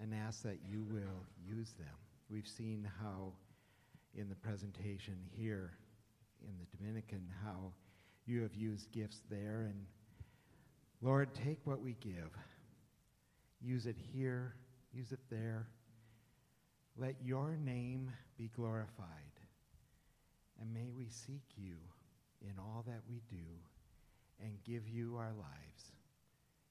and 0.00 0.12
ask 0.14 0.42
that 0.42 0.58
you 0.68 0.84
will 0.90 1.24
use 1.46 1.72
them. 1.78 1.94
We've 2.28 2.48
seen 2.48 2.88
how 3.00 3.32
in 4.14 4.28
the 4.28 4.34
presentation 4.34 5.16
here 5.30 5.72
in 6.42 6.54
the 6.58 6.76
Dominican 6.76 7.28
how 7.44 7.72
you 8.26 8.42
have 8.42 8.54
used 8.54 8.90
gifts 8.92 9.20
there. 9.30 9.66
And 9.70 9.86
Lord, 11.00 11.34
take 11.34 11.60
what 11.64 11.80
we 11.80 11.96
give, 12.00 12.30
use 13.60 13.86
it 13.86 13.96
here, 14.12 14.54
use 14.92 15.12
it 15.12 15.20
there. 15.30 15.68
Let 16.96 17.14
your 17.22 17.56
name 17.56 18.10
be 18.36 18.50
glorified. 18.56 19.06
And 20.60 20.74
may 20.74 20.90
we 20.90 21.08
seek 21.08 21.44
you 21.56 21.76
in 22.42 22.54
all 22.58 22.84
that 22.86 23.02
we 23.08 23.22
do 23.30 23.44
and 24.42 24.52
give 24.64 24.88
you 24.88 25.16
our 25.16 25.32
lives 25.38 25.92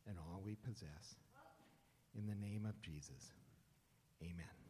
and 0.07 0.17
all 0.17 0.41
we 0.43 0.55
possess. 0.55 1.15
In 2.17 2.25
the 2.25 2.36
name 2.36 2.65
of 2.65 2.82
Jesus, 2.82 3.32
amen. 4.21 4.66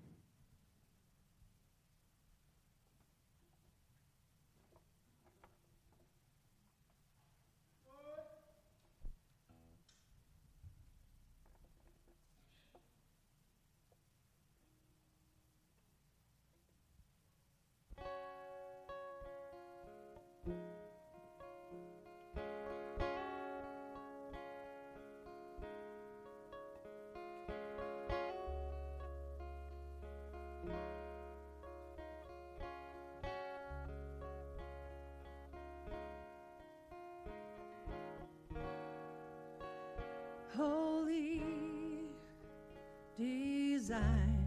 Design. 43.87 44.43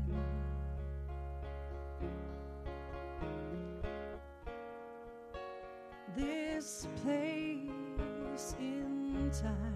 This 6.15 6.87
place 7.03 8.55
in 8.59 9.31
time. 9.33 9.70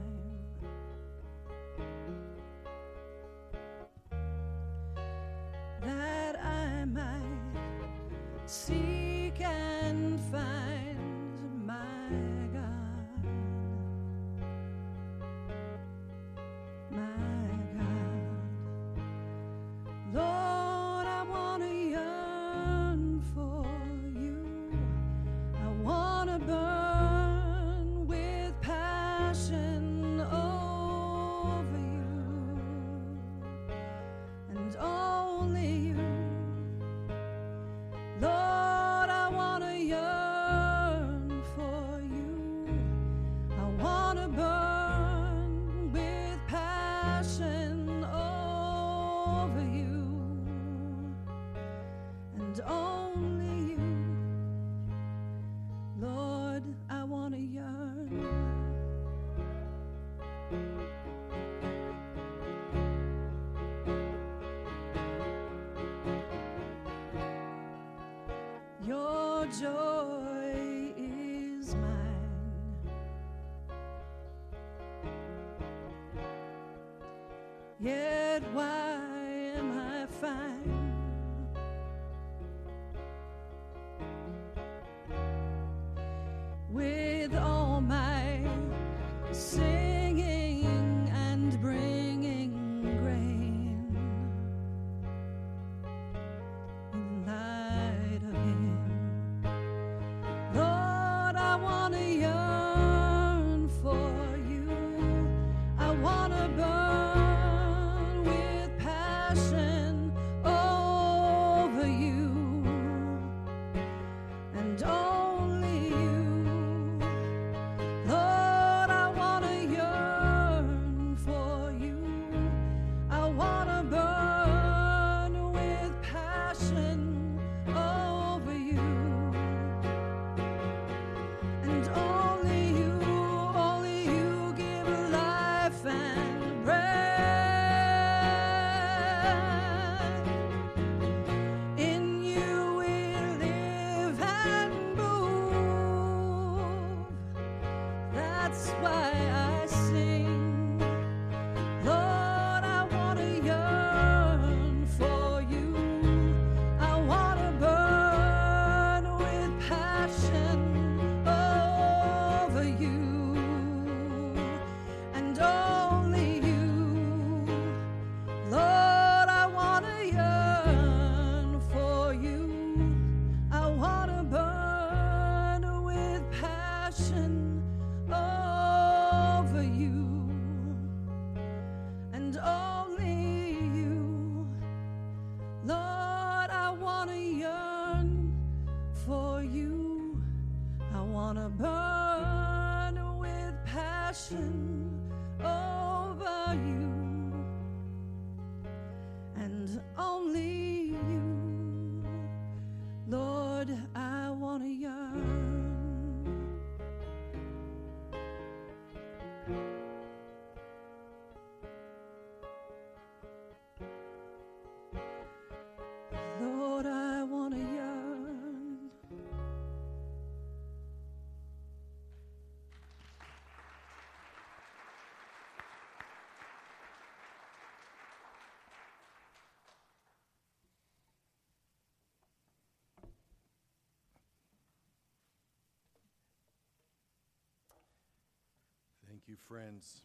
Thank 239.27 239.39
you, 239.39 239.47
friends. 239.49 240.03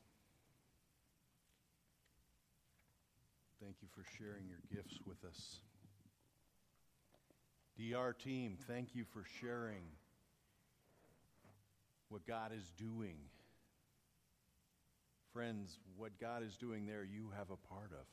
Thank 3.62 3.76
you 3.82 3.90
for 3.94 4.06
sharing 4.18 4.48
your 4.48 4.62
gifts 4.74 4.98
with 5.06 5.26
us. 5.26 5.58
DR 7.78 8.14
team, 8.14 8.58
thank 8.66 8.96
you 8.96 9.04
for 9.04 9.26
sharing 9.42 9.84
what 12.08 12.26
God 12.26 12.52
is 12.58 12.72
doing. 12.78 13.18
Friends, 15.34 15.80
what 15.98 16.18
God 16.18 16.42
is 16.42 16.56
doing 16.56 16.86
there, 16.86 17.04
you 17.04 17.32
have 17.36 17.50
a 17.50 17.58
part 17.74 17.92
of. 17.92 18.06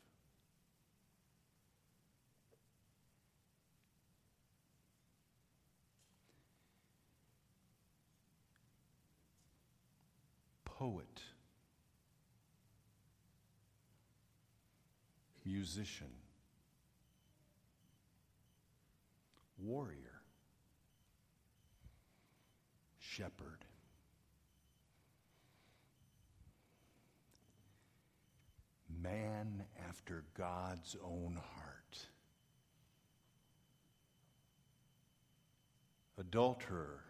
Poet, 10.78 11.22
musician, 15.46 16.10
warrior, 19.58 20.20
shepherd. 22.98 23.64
Man 29.02 29.64
after 29.88 30.24
God's 30.36 30.94
own 31.02 31.38
heart. 31.54 32.06
Adulterer, 36.18 37.00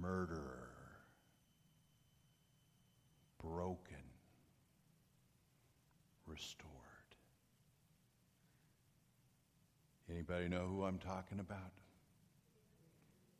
murderer, 0.00 0.61
broken, 3.42 3.96
restored. 6.26 6.70
Anybody 10.10 10.48
know 10.48 10.66
who 10.66 10.84
I'm 10.84 10.98
talking 10.98 11.40
about? 11.40 11.72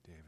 David. 0.06 0.22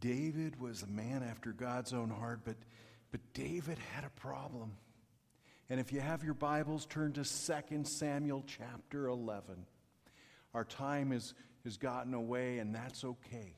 David 0.00 0.60
was 0.60 0.82
a 0.82 0.86
man 0.86 1.22
after 1.22 1.52
God's 1.52 1.92
own 1.92 2.10
heart, 2.10 2.40
but, 2.44 2.56
but 3.10 3.20
David 3.34 3.78
had 3.94 4.04
a 4.04 4.10
problem. 4.20 4.72
And 5.70 5.78
if 5.78 5.92
you 5.92 6.00
have 6.00 6.24
your 6.24 6.34
Bibles, 6.34 6.86
turn 6.86 7.12
to 7.12 7.24
2 7.24 7.84
Samuel 7.84 8.44
chapter 8.46 9.08
11. 9.08 9.66
Our 10.54 10.64
time 10.64 11.12
is, 11.12 11.34
has 11.64 11.76
gotten 11.76 12.14
away, 12.14 12.58
and 12.58 12.74
that's 12.74 13.04
okay. 13.04 13.57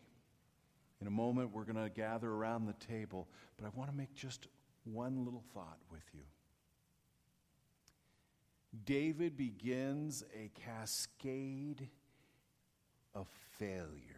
In 1.00 1.06
a 1.06 1.10
moment, 1.10 1.52
we're 1.52 1.64
going 1.64 1.82
to 1.82 1.90
gather 1.90 2.28
around 2.28 2.66
the 2.66 2.74
table, 2.86 3.28
but 3.56 3.66
I 3.66 3.70
want 3.74 3.90
to 3.90 3.96
make 3.96 4.14
just 4.14 4.48
one 4.84 5.24
little 5.24 5.44
thought 5.54 5.78
with 5.90 6.04
you. 6.12 6.22
David 8.84 9.36
begins 9.36 10.22
a 10.34 10.50
cascade 10.60 11.88
of 13.14 13.26
failure. 13.58 14.16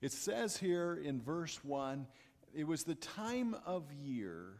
It 0.00 0.12
says 0.12 0.56
here 0.56 0.94
in 0.94 1.20
verse 1.20 1.62
1 1.62 2.06
it 2.54 2.66
was 2.66 2.82
the 2.82 2.94
time 2.94 3.54
of 3.64 3.92
year 3.92 4.54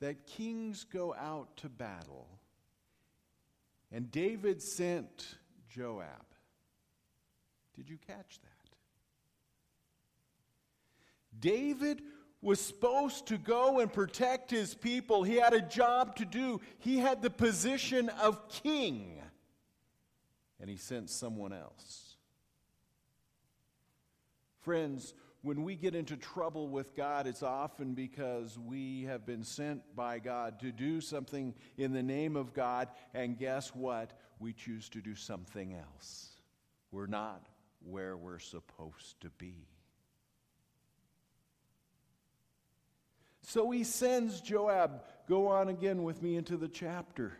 that 0.00 0.26
kings 0.26 0.84
go 0.84 1.14
out 1.14 1.56
to 1.58 1.68
battle, 1.68 2.28
and 3.92 4.10
David 4.10 4.62
sent 4.62 5.36
Joab. 5.68 6.24
Did 7.74 7.88
you 7.88 7.98
catch 8.06 8.40
that? 8.40 8.50
David 11.40 12.02
was 12.40 12.60
supposed 12.60 13.26
to 13.26 13.38
go 13.38 13.80
and 13.80 13.92
protect 13.92 14.50
his 14.50 14.74
people. 14.74 15.22
He 15.22 15.36
had 15.36 15.54
a 15.54 15.62
job 15.62 16.16
to 16.16 16.24
do, 16.24 16.60
he 16.78 16.98
had 16.98 17.22
the 17.22 17.30
position 17.30 18.08
of 18.10 18.48
king. 18.48 19.20
And 20.60 20.70
he 20.70 20.76
sent 20.76 21.10
someone 21.10 21.52
else. 21.52 22.16
Friends, 24.60 25.14
when 25.44 25.62
we 25.62 25.76
get 25.76 25.94
into 25.94 26.16
trouble 26.16 26.68
with 26.68 26.96
God, 26.96 27.26
it's 27.26 27.42
often 27.42 27.92
because 27.92 28.58
we 28.58 29.02
have 29.04 29.26
been 29.26 29.44
sent 29.44 29.82
by 29.94 30.18
God 30.18 30.58
to 30.60 30.72
do 30.72 31.02
something 31.02 31.54
in 31.76 31.92
the 31.92 32.02
name 32.02 32.34
of 32.34 32.54
God, 32.54 32.88
and 33.12 33.38
guess 33.38 33.68
what? 33.74 34.18
We 34.38 34.54
choose 34.54 34.88
to 34.88 35.02
do 35.02 35.14
something 35.14 35.74
else. 35.74 36.30
We're 36.90 37.06
not 37.06 37.46
where 37.84 38.16
we're 38.16 38.38
supposed 38.38 39.20
to 39.20 39.28
be. 39.36 39.68
So 43.42 43.70
he 43.70 43.84
sends 43.84 44.40
Joab, 44.40 45.02
go 45.28 45.48
on 45.48 45.68
again 45.68 46.04
with 46.04 46.22
me 46.22 46.36
into 46.36 46.56
the 46.56 46.68
chapter. 46.68 47.36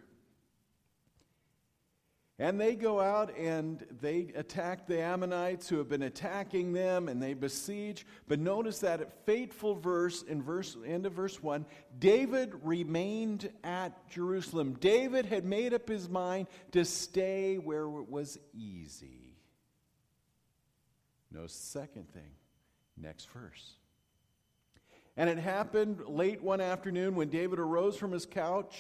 And 2.39 2.61
they 2.61 2.75
go 2.75 3.01
out 3.01 3.37
and 3.37 3.87
they 4.01 4.33
attack 4.35 4.89
the 4.89 5.01
Ammonites 5.01 5.69
who 5.69 5.79
have 5.79 5.89
been 5.89 6.03
attacking 6.03 6.73
them 6.73 7.09
and 7.09 7.23
they 7.23 7.33
besiege. 7.33 8.05
But 8.27 8.41
notice 8.41 8.81
that 8.81 9.25
fateful 9.25 9.77
verse 9.77 10.23
in 10.23 10.43
verse 10.43 10.77
end 10.85 11.07
of 11.07 11.13
verse 11.13 11.41
1, 11.41 11.65
David 12.01 12.55
remained 12.65 13.51
at 13.63 14.09
Jerusalem. 14.09 14.77
David 14.81 15.27
had 15.27 15.45
made 15.45 15.73
up 15.73 15.89
his 15.89 16.09
mind 16.09 16.49
to 16.73 16.85
stay 16.85 17.57
where 17.57 17.85
it 17.85 18.11
was 18.11 18.37
easy. 18.53 19.37
No 21.31 21.47
second 21.47 22.13
thing. 22.13 22.33
Next 22.97 23.29
verse. 23.31 23.75
And 25.17 25.31
it 25.31 25.39
happened 25.39 26.01
late 26.09 26.43
one 26.43 26.61
afternoon 26.61 27.15
when 27.15 27.29
David 27.29 27.61
arose 27.61 27.97
from 27.97 28.11
his 28.11 28.27
couch. 28.27 28.77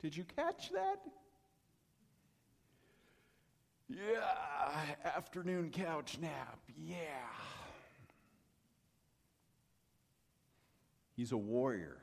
Did 0.00 0.16
you 0.16 0.22
catch 0.36 0.70
that? 0.70 1.00
Yeah, 3.88 3.98
afternoon 5.04 5.70
couch 5.70 6.18
nap. 6.20 6.58
Yeah. 6.76 6.96
He's 11.16 11.32
a 11.32 11.36
warrior, 11.36 11.96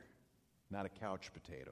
not 0.72 0.86
a 0.86 0.90
couch 0.90 1.32
potato. 1.34 1.72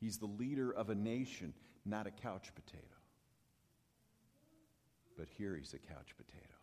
He's 0.00 0.18
the 0.18 0.26
leader 0.26 0.72
of 0.72 0.90
a 0.90 0.94
nation, 0.94 1.54
not 1.84 2.06
a 2.06 2.10
couch 2.10 2.50
potato. 2.54 2.82
But 5.16 5.28
here 5.36 5.56
he's 5.56 5.74
a 5.74 5.78
couch 5.78 6.14
potato. 6.16 6.54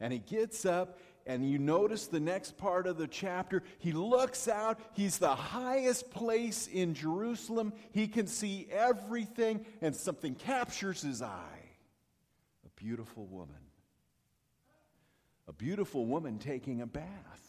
And 0.00 0.12
he 0.12 0.20
gets 0.20 0.64
up, 0.64 0.98
and 1.26 1.48
you 1.48 1.58
notice 1.58 2.06
the 2.06 2.20
next 2.20 2.56
part 2.56 2.86
of 2.86 2.96
the 2.96 3.06
chapter. 3.06 3.62
He 3.78 3.92
looks 3.92 4.48
out. 4.48 4.80
He's 4.92 5.18
the 5.18 5.34
highest 5.34 6.10
place 6.10 6.66
in 6.66 6.94
Jerusalem. 6.94 7.72
He 7.90 8.08
can 8.08 8.26
see 8.26 8.68
everything, 8.70 9.66
and 9.80 9.94
something 9.94 10.34
captures 10.34 11.02
his 11.02 11.20
eye 11.22 11.68
a 12.64 12.80
beautiful 12.80 13.26
woman. 13.26 13.56
A 15.48 15.52
beautiful 15.52 16.06
woman 16.06 16.38
taking 16.38 16.82
a 16.82 16.86
bath. 16.86 17.48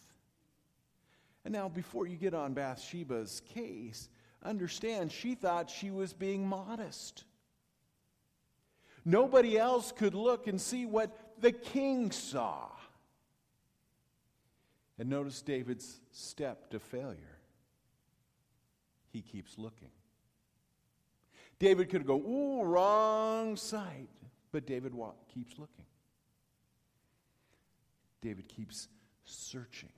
And 1.46 1.54
now, 1.54 1.70
before 1.70 2.06
you 2.08 2.16
get 2.16 2.34
on 2.34 2.54
Bathsheba's 2.54 3.42
case, 3.54 4.10
understand 4.44 5.12
she 5.12 5.36
thought 5.36 5.70
she 5.70 5.92
was 5.92 6.14
being 6.14 6.46
modest. 6.46 7.24
Nobody 9.06 9.58
else 9.58 9.92
could 9.92 10.14
look 10.14 10.48
and 10.48 10.60
see 10.60 10.86
what 10.86 11.29
the 11.42 11.52
king 11.52 12.12
saw. 12.12 12.68
And 14.98 15.10
notice 15.10 15.42
David's 15.42 16.02
step 16.12 16.70
to 16.72 16.80
failure. 16.80 17.38
He 19.12 19.22
keeps 19.22 19.58
looking. 19.58 19.92
David 21.58 21.90
could 21.90 22.06
go, 22.06 22.16
ooh, 22.16 22.64
wrong 22.64 23.56
sight. 23.56 24.10
But 24.52 24.66
David 24.66 24.94
keeps 25.34 25.58
looking. 25.58 25.86
David 28.22 28.48
keeps 28.48 28.88
searching. 29.24 29.90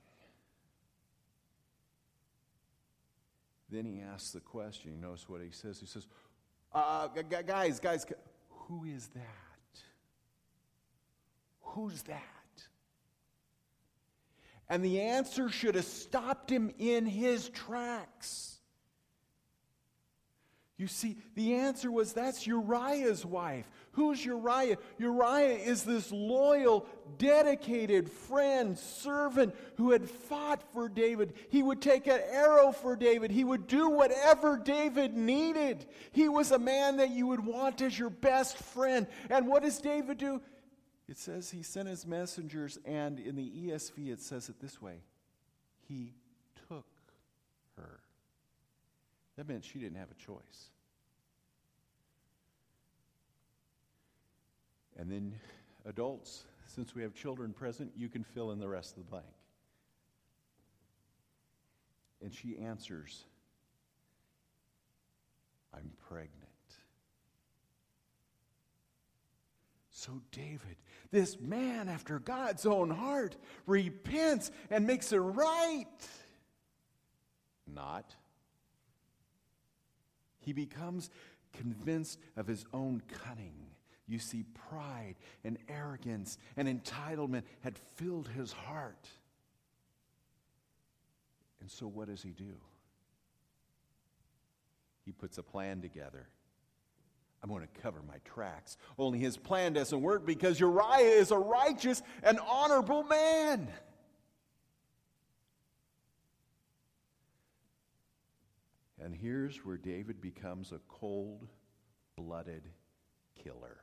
Then 3.70 3.86
he 3.86 4.00
asks 4.00 4.32
the 4.32 4.40
question. 4.40 5.00
Notice 5.00 5.28
what 5.28 5.40
he 5.40 5.50
says. 5.50 5.80
He 5.80 5.86
says, 5.86 6.06
uh, 6.74 7.08
guys, 7.08 7.80
guys, 7.80 8.06
who 8.50 8.84
is 8.84 9.08
that? 9.08 9.51
Who's 11.72 12.02
that? 12.02 12.22
And 14.68 14.84
the 14.84 15.00
answer 15.00 15.48
should 15.48 15.74
have 15.74 15.84
stopped 15.84 16.50
him 16.50 16.72
in 16.78 17.04
his 17.06 17.48
tracks. 17.50 18.58
You 20.78 20.86
see, 20.86 21.16
the 21.34 21.54
answer 21.54 21.92
was 21.92 22.12
that's 22.12 22.46
Uriah's 22.46 23.24
wife. 23.24 23.70
Who's 23.92 24.24
Uriah? 24.24 24.78
Uriah 24.98 25.58
is 25.58 25.84
this 25.84 26.10
loyal, 26.10 26.86
dedicated 27.18 28.10
friend, 28.10 28.76
servant 28.78 29.54
who 29.76 29.92
had 29.92 30.08
fought 30.08 30.62
for 30.72 30.88
David. 30.88 31.34
He 31.50 31.62
would 31.62 31.80
take 31.80 32.06
an 32.06 32.20
arrow 32.30 32.72
for 32.72 32.96
David. 32.96 33.30
He 33.30 33.44
would 33.44 33.66
do 33.66 33.90
whatever 33.90 34.56
David 34.56 35.14
needed. 35.14 35.86
He 36.10 36.28
was 36.28 36.50
a 36.50 36.58
man 36.58 36.96
that 36.96 37.10
you 37.10 37.28
would 37.28 37.44
want 37.44 37.80
as 37.82 37.98
your 37.98 38.10
best 38.10 38.56
friend. 38.56 39.06
And 39.30 39.46
what 39.46 39.62
does 39.62 39.78
David 39.78 40.18
do? 40.18 40.40
It 41.12 41.18
says 41.18 41.50
he 41.50 41.62
sent 41.62 41.90
his 41.90 42.06
messengers, 42.06 42.78
and 42.86 43.20
in 43.20 43.36
the 43.36 43.46
ESV 43.46 44.10
it 44.10 44.22
says 44.22 44.48
it 44.48 44.58
this 44.62 44.80
way 44.80 45.00
He 45.86 46.14
took 46.70 46.86
her. 47.76 48.00
That 49.36 49.46
meant 49.46 49.62
she 49.62 49.78
didn't 49.78 49.98
have 49.98 50.10
a 50.10 50.14
choice. 50.14 50.70
And 54.96 55.12
then, 55.12 55.34
adults, 55.84 56.44
since 56.64 56.94
we 56.94 57.02
have 57.02 57.12
children 57.12 57.52
present, 57.52 57.92
you 57.94 58.08
can 58.08 58.24
fill 58.24 58.50
in 58.50 58.58
the 58.58 58.68
rest 58.68 58.96
of 58.96 59.04
the 59.04 59.10
blank. 59.10 59.26
And 62.22 62.32
she 62.32 62.56
answers, 62.56 63.24
I'm 65.74 65.90
pregnant. 66.08 66.51
So, 70.02 70.20
David, 70.32 70.78
this 71.12 71.38
man 71.40 71.88
after 71.88 72.18
God's 72.18 72.66
own 72.66 72.90
heart, 72.90 73.36
repents 73.66 74.50
and 74.68 74.84
makes 74.84 75.12
it 75.12 75.18
right. 75.18 75.86
Not. 77.72 78.16
He 80.40 80.52
becomes 80.52 81.08
convinced 81.52 82.18
of 82.36 82.48
his 82.48 82.64
own 82.74 83.00
cunning. 83.24 83.54
You 84.08 84.18
see, 84.18 84.44
pride 84.68 85.14
and 85.44 85.56
arrogance 85.68 86.36
and 86.56 86.66
entitlement 86.66 87.44
had 87.60 87.78
filled 87.94 88.26
his 88.26 88.50
heart. 88.50 89.08
And 91.60 91.70
so, 91.70 91.86
what 91.86 92.08
does 92.08 92.24
he 92.24 92.30
do? 92.30 92.56
He 95.04 95.12
puts 95.12 95.38
a 95.38 95.44
plan 95.44 95.80
together 95.80 96.26
I'm 97.42 97.50
going 97.50 97.62
to 97.62 97.80
cover 97.80 98.00
my 98.06 98.18
tracks. 98.24 98.76
Only 98.98 99.18
his 99.18 99.36
plan 99.36 99.72
doesn't 99.72 100.00
work 100.00 100.24
because 100.24 100.60
Uriah 100.60 101.18
is 101.18 101.32
a 101.32 101.38
righteous 101.38 102.02
and 102.22 102.38
honorable 102.48 103.02
man. 103.02 103.68
And 109.02 109.14
here's 109.14 109.64
where 109.64 109.76
David 109.76 110.20
becomes 110.20 110.70
a 110.70 110.78
cold 110.88 111.48
blooded 112.16 112.68
killer. 113.42 113.78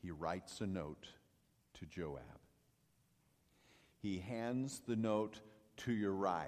He 0.00 0.12
writes 0.12 0.60
a 0.60 0.66
note 0.66 1.08
to 1.74 1.86
Joab. 1.86 2.22
He 4.00 4.18
hands 4.20 4.80
the 4.86 4.94
note 4.94 5.40
to 5.78 5.92
Uriah. 5.92 6.46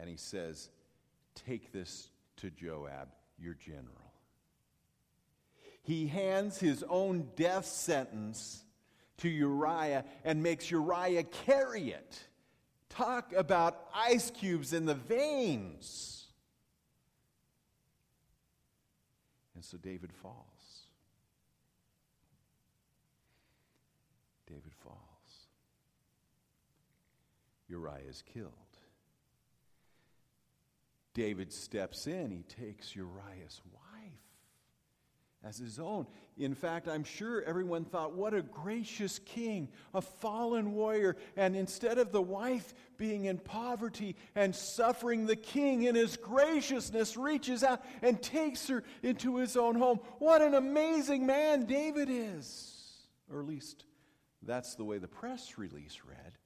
And 0.00 0.08
he 0.08 0.16
says, 0.16 0.70
Take 1.46 1.72
this 1.72 2.08
to 2.38 2.50
Joab, 2.50 3.08
your 3.38 3.54
general. 3.54 4.12
He 5.82 6.06
hands 6.06 6.58
his 6.58 6.84
own 6.88 7.28
death 7.36 7.66
sentence 7.66 8.62
to 9.18 9.28
Uriah 9.28 10.04
and 10.24 10.42
makes 10.42 10.70
Uriah 10.70 11.24
carry 11.24 11.90
it. 11.90 12.18
Talk 12.88 13.32
about 13.32 13.88
ice 13.94 14.30
cubes 14.30 14.72
in 14.72 14.86
the 14.86 14.94
veins. 14.94 16.26
And 19.54 19.64
so 19.64 19.76
David 19.76 20.12
falls. 20.12 20.36
David 24.46 24.72
falls. 24.82 24.96
Uriah 27.68 28.08
is 28.08 28.22
killed. 28.22 28.52
David 31.18 31.52
steps 31.52 32.06
in, 32.06 32.30
he 32.30 32.44
takes 32.44 32.94
Uriah's 32.94 33.60
wife, 33.74 34.12
as 35.42 35.58
his 35.58 35.80
own. 35.80 36.06
In 36.36 36.54
fact, 36.54 36.86
I'm 36.86 37.02
sure 37.02 37.42
everyone 37.42 37.84
thought, 37.84 38.14
what 38.14 38.34
a 38.34 38.42
gracious 38.42 39.18
king, 39.18 39.68
a 39.92 40.00
fallen 40.00 40.74
warrior. 40.74 41.16
And 41.36 41.56
instead 41.56 41.98
of 41.98 42.12
the 42.12 42.22
wife 42.22 42.72
being 42.98 43.24
in 43.24 43.38
poverty 43.38 44.14
and 44.36 44.54
suffering, 44.54 45.26
the 45.26 45.34
king, 45.34 45.82
in 45.82 45.96
his 45.96 46.16
graciousness, 46.16 47.16
reaches 47.16 47.64
out 47.64 47.84
and 48.00 48.22
takes 48.22 48.68
her 48.68 48.84
into 49.02 49.38
his 49.38 49.56
own 49.56 49.74
home. 49.74 49.98
What 50.20 50.40
an 50.40 50.54
amazing 50.54 51.26
man 51.26 51.64
David 51.64 52.08
is! 52.08 52.76
Or 53.28 53.40
at 53.40 53.48
least 53.48 53.86
that's 54.40 54.76
the 54.76 54.84
way 54.84 54.98
the 54.98 55.08
press 55.08 55.58
release 55.58 55.98
read. 56.08 56.37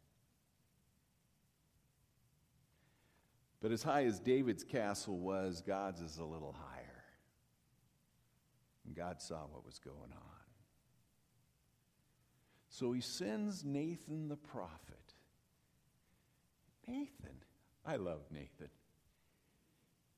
But 3.62 3.70
as 3.70 3.84
high 3.84 4.04
as 4.04 4.18
David's 4.18 4.64
castle 4.64 5.18
was, 5.18 5.62
God's 5.64 6.00
is 6.00 6.18
a 6.18 6.24
little 6.24 6.54
higher. 6.58 7.04
And 8.84 8.96
God 8.96 9.22
saw 9.22 9.46
what 9.46 9.64
was 9.64 9.78
going 9.78 10.12
on. 10.12 10.32
So 12.68 12.90
he 12.92 13.00
sends 13.00 13.64
Nathan 13.64 14.28
the 14.28 14.36
prophet. 14.36 15.14
Nathan, 16.88 17.36
I 17.86 17.96
love 17.96 18.22
Nathan. 18.32 18.70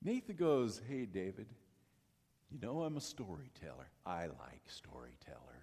Nathan 0.03 0.37
goes, 0.37 0.81
Hey, 0.89 1.05
David, 1.05 1.49
you 2.51 2.59
know 2.61 2.83
I'm 2.83 2.97
a 2.97 3.01
storyteller. 3.03 3.91
I 4.07 4.27
like 4.27 4.63
storytellers. 4.69 5.54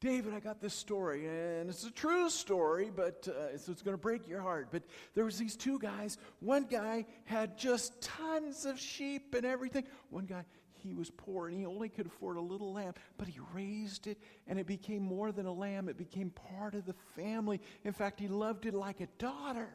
David, 0.00 0.32
I 0.32 0.40
got 0.40 0.62
this 0.62 0.72
story, 0.72 1.26
and 1.26 1.68
it's 1.68 1.84
a 1.84 1.90
true 1.90 2.30
story, 2.30 2.90
but 2.94 3.28
uh, 3.28 3.58
so 3.58 3.70
it's 3.70 3.82
going 3.82 3.96
to 3.96 4.00
break 4.00 4.26
your 4.26 4.40
heart. 4.40 4.68
But 4.70 4.82
there 5.14 5.26
was 5.26 5.38
these 5.38 5.56
two 5.56 5.78
guys. 5.78 6.16
One 6.40 6.64
guy 6.64 7.04
had 7.24 7.58
just 7.58 8.00
tons 8.00 8.64
of 8.64 8.80
sheep 8.80 9.34
and 9.34 9.44
everything. 9.44 9.84
One 10.08 10.24
guy, 10.24 10.46
he 10.82 10.94
was 10.94 11.10
poor 11.10 11.48
and 11.48 11.56
he 11.56 11.66
only 11.66 11.90
could 11.90 12.06
afford 12.06 12.38
a 12.38 12.40
little 12.40 12.72
lamb, 12.72 12.94
but 13.18 13.28
he 13.28 13.40
raised 13.52 14.06
it, 14.06 14.16
and 14.46 14.58
it 14.58 14.66
became 14.66 15.02
more 15.02 15.32
than 15.32 15.44
a 15.44 15.52
lamb. 15.52 15.86
It 15.86 15.98
became 15.98 16.30
part 16.30 16.74
of 16.74 16.86
the 16.86 16.94
family. 17.14 17.60
In 17.84 17.92
fact, 17.92 18.20
he 18.20 18.28
loved 18.28 18.64
it 18.64 18.72
like 18.72 19.02
a 19.02 19.08
daughter. 19.18 19.68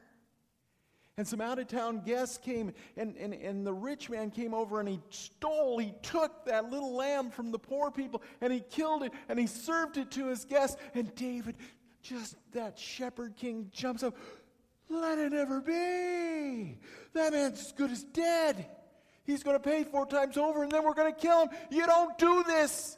And 1.17 1.25
some 1.25 1.39
out 1.39 1.59
of 1.59 1.67
town 1.67 2.01
guests 2.05 2.37
came, 2.37 2.73
and, 2.97 3.15
and, 3.15 3.33
and 3.33 3.65
the 3.65 3.73
rich 3.73 4.09
man 4.09 4.31
came 4.31 4.53
over 4.53 4.81
and 4.81 4.89
he 4.89 4.99
stole, 5.09 5.77
he 5.77 5.93
took 6.01 6.45
that 6.45 6.69
little 6.69 6.93
lamb 6.93 7.31
from 7.31 7.51
the 7.51 7.59
poor 7.59 7.89
people 7.89 8.21
and 8.41 8.51
he 8.51 8.59
killed 8.59 9.03
it 9.03 9.13
and 9.29 9.39
he 9.39 9.47
served 9.47 9.95
it 9.95 10.11
to 10.11 10.27
his 10.27 10.43
guests. 10.43 10.75
And 10.93 11.15
David, 11.15 11.55
just 12.01 12.35
that 12.51 12.77
shepherd 12.77 13.37
king, 13.37 13.69
jumps 13.71 14.03
up. 14.03 14.17
Let 14.89 15.17
it 15.17 15.31
never 15.31 15.61
be. 15.61 16.77
That 17.13 17.31
man's 17.31 17.61
as 17.61 17.71
good 17.71 17.91
as 17.91 18.03
dead. 18.03 18.65
He's 19.23 19.41
going 19.41 19.55
to 19.55 19.63
pay 19.63 19.85
four 19.85 20.05
times 20.05 20.35
over 20.35 20.63
and 20.63 20.71
then 20.71 20.83
we're 20.83 20.93
going 20.93 21.13
to 21.13 21.19
kill 21.19 21.43
him. 21.43 21.49
You 21.71 21.85
don't 21.87 22.17
do 22.17 22.43
this. 22.43 22.97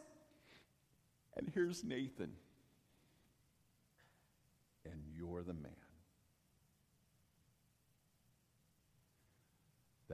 And 1.35 1.51
here's 1.53 1.83
Nathan. 1.83 2.31
And 4.85 5.03
you're 5.15 5.43
the 5.43 5.53
man. 5.53 5.76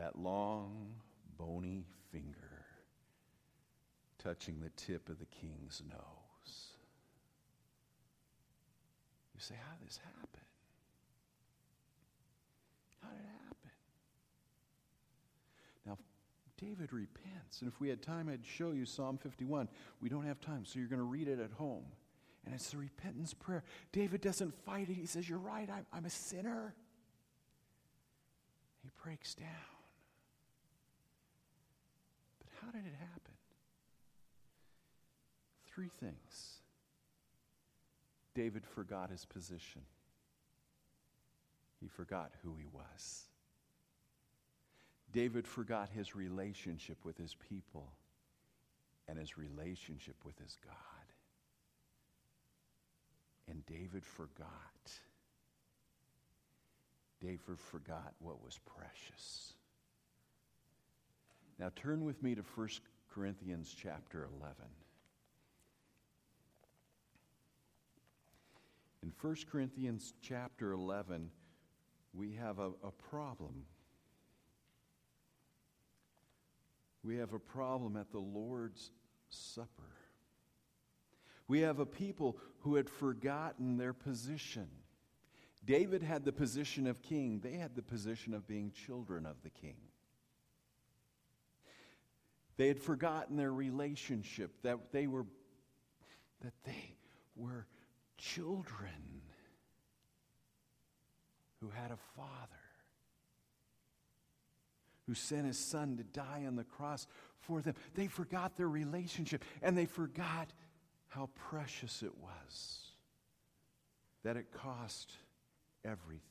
That 0.03 0.19
long, 0.19 0.89
bony 1.37 1.85
finger 2.11 2.65
touching 4.21 4.59
the 4.59 4.69
tip 4.71 5.07
of 5.07 5.17
the 5.19 5.25
king's 5.25 5.81
nose. 5.89 6.67
You 9.33 9.39
say, 9.39 9.55
How 9.55 9.77
did 9.77 9.87
this 9.87 9.99
happen? 10.03 10.41
How 13.01 13.09
did 13.09 13.19
it 13.19 13.43
happen? 13.45 13.69
Now, 15.85 15.97
David 16.59 16.91
repents. 16.91 17.61
And 17.61 17.71
if 17.71 17.79
we 17.79 17.87
had 17.87 18.01
time, 18.01 18.27
I'd 18.29 18.45
show 18.45 18.71
you 18.71 18.85
Psalm 18.85 19.17
51. 19.17 19.69
We 20.01 20.09
don't 20.09 20.25
have 20.25 20.41
time, 20.41 20.65
so 20.65 20.79
you're 20.79 20.89
going 20.89 20.99
to 20.99 21.05
read 21.05 21.29
it 21.29 21.39
at 21.39 21.51
home. 21.51 21.85
And 22.45 22.53
it's 22.53 22.71
the 22.71 22.77
repentance 22.77 23.33
prayer. 23.33 23.63
David 23.93 24.19
doesn't 24.19 24.53
fight 24.65 24.89
it. 24.89 24.95
He 24.95 25.05
says, 25.05 25.29
You're 25.29 25.39
right, 25.39 25.69
I'm, 25.69 25.85
I'm 25.93 26.05
a 26.05 26.09
sinner. 26.09 26.75
He 28.81 28.89
breaks 29.01 29.33
down. 29.33 29.72
How 32.63 32.71
did 32.71 32.85
it 32.85 32.95
happen? 32.99 33.33
Three 35.67 35.89
things. 35.89 36.59
David 38.35 38.65
forgot 38.65 39.09
his 39.09 39.25
position. 39.25 39.81
He 41.81 41.87
forgot 41.87 42.31
who 42.43 42.55
he 42.57 42.65
was. 42.71 43.25
David 45.11 45.47
forgot 45.47 45.89
his 45.93 46.15
relationship 46.15 46.97
with 47.03 47.17
his 47.17 47.35
people 47.49 47.91
and 49.07 49.17
his 49.19 49.37
relationship 49.37 50.15
with 50.23 50.37
his 50.39 50.57
God. 50.65 50.73
And 53.49 53.65
David 53.65 54.05
forgot. 54.05 54.47
David 57.21 57.59
forgot 57.59 58.13
what 58.19 58.43
was 58.43 58.59
precious. 58.65 59.53
Now 61.63 61.71
turn 61.77 62.03
with 62.03 62.21
me 62.21 62.35
to 62.35 62.41
1 62.41 62.67
Corinthians 63.09 63.73
chapter 63.73 64.27
11. 64.37 64.53
In 69.01 69.13
1 69.21 69.35
Corinthians 69.49 70.13
chapter 70.21 70.73
11, 70.73 71.29
we 72.13 72.33
have 72.33 72.59
a, 72.59 72.71
a 72.83 72.91
problem. 73.09 73.63
We 77.01 77.15
have 77.15 77.31
a 77.31 77.39
problem 77.39 77.95
at 77.95 78.11
the 78.11 78.19
Lord's 78.19 78.91
Supper. 79.29 79.95
We 81.47 81.61
have 81.61 81.79
a 81.79 81.85
people 81.85 82.39
who 82.59 82.75
had 82.75 82.89
forgotten 82.89 83.77
their 83.77 83.93
position. 83.93 84.67
David 85.63 86.03
had 86.03 86.25
the 86.25 86.33
position 86.33 86.87
of 86.87 87.01
king, 87.01 87.39
they 87.41 87.53
had 87.53 87.73
the 87.73 87.81
position 87.81 88.33
of 88.33 88.49
being 88.49 88.73
children 88.85 89.25
of 89.25 89.41
the 89.43 89.49
king. 89.49 89.77
They 92.57 92.67
had 92.67 92.79
forgotten 92.79 93.35
their 93.35 93.51
relationship, 93.51 94.51
that 94.63 94.91
they 94.91 95.07
were, 95.07 95.25
that 96.41 96.53
they 96.65 96.95
were 97.35 97.65
children 98.17 99.21
who 101.59 101.69
had 101.69 101.91
a 101.91 101.97
father 102.15 102.49
who 105.07 105.13
sent 105.13 105.45
his 105.45 105.57
son 105.57 105.97
to 105.97 106.03
die 106.03 106.43
on 106.47 106.55
the 106.55 106.63
cross 106.63 107.07
for 107.39 107.61
them. 107.61 107.75
They 107.95 108.07
forgot 108.07 108.55
their 108.55 108.69
relationship 108.69 109.43
and 109.61 109.77
they 109.77 109.85
forgot 109.85 110.53
how 111.09 111.29
precious 111.49 112.01
it 112.03 112.13
was, 112.21 112.91
that 114.23 114.37
it 114.37 114.51
cost 114.51 115.11
everything. 115.83 116.21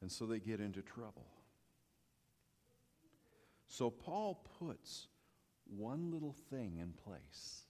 And 0.00 0.10
so 0.10 0.26
they 0.26 0.38
get 0.38 0.60
into 0.60 0.82
trouble. 0.82 1.26
So 3.78 3.90
Paul 3.90 4.44
puts 4.58 5.06
one 5.76 6.10
little 6.10 6.34
thing 6.50 6.78
in 6.80 6.94
place. 7.04 7.62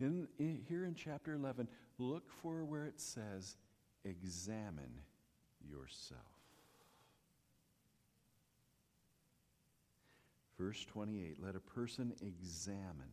In, 0.00 0.26
in, 0.38 0.62
here 0.66 0.86
in 0.86 0.94
chapter 0.94 1.34
11, 1.34 1.68
look 1.98 2.30
for 2.30 2.64
where 2.64 2.86
it 2.86 2.98
says, 2.98 3.58
examine 4.06 5.02
yourself. 5.70 6.22
Verse 10.58 10.82
28 10.86 11.36
let 11.44 11.56
a 11.56 11.60
person 11.60 12.14
examine 12.22 13.12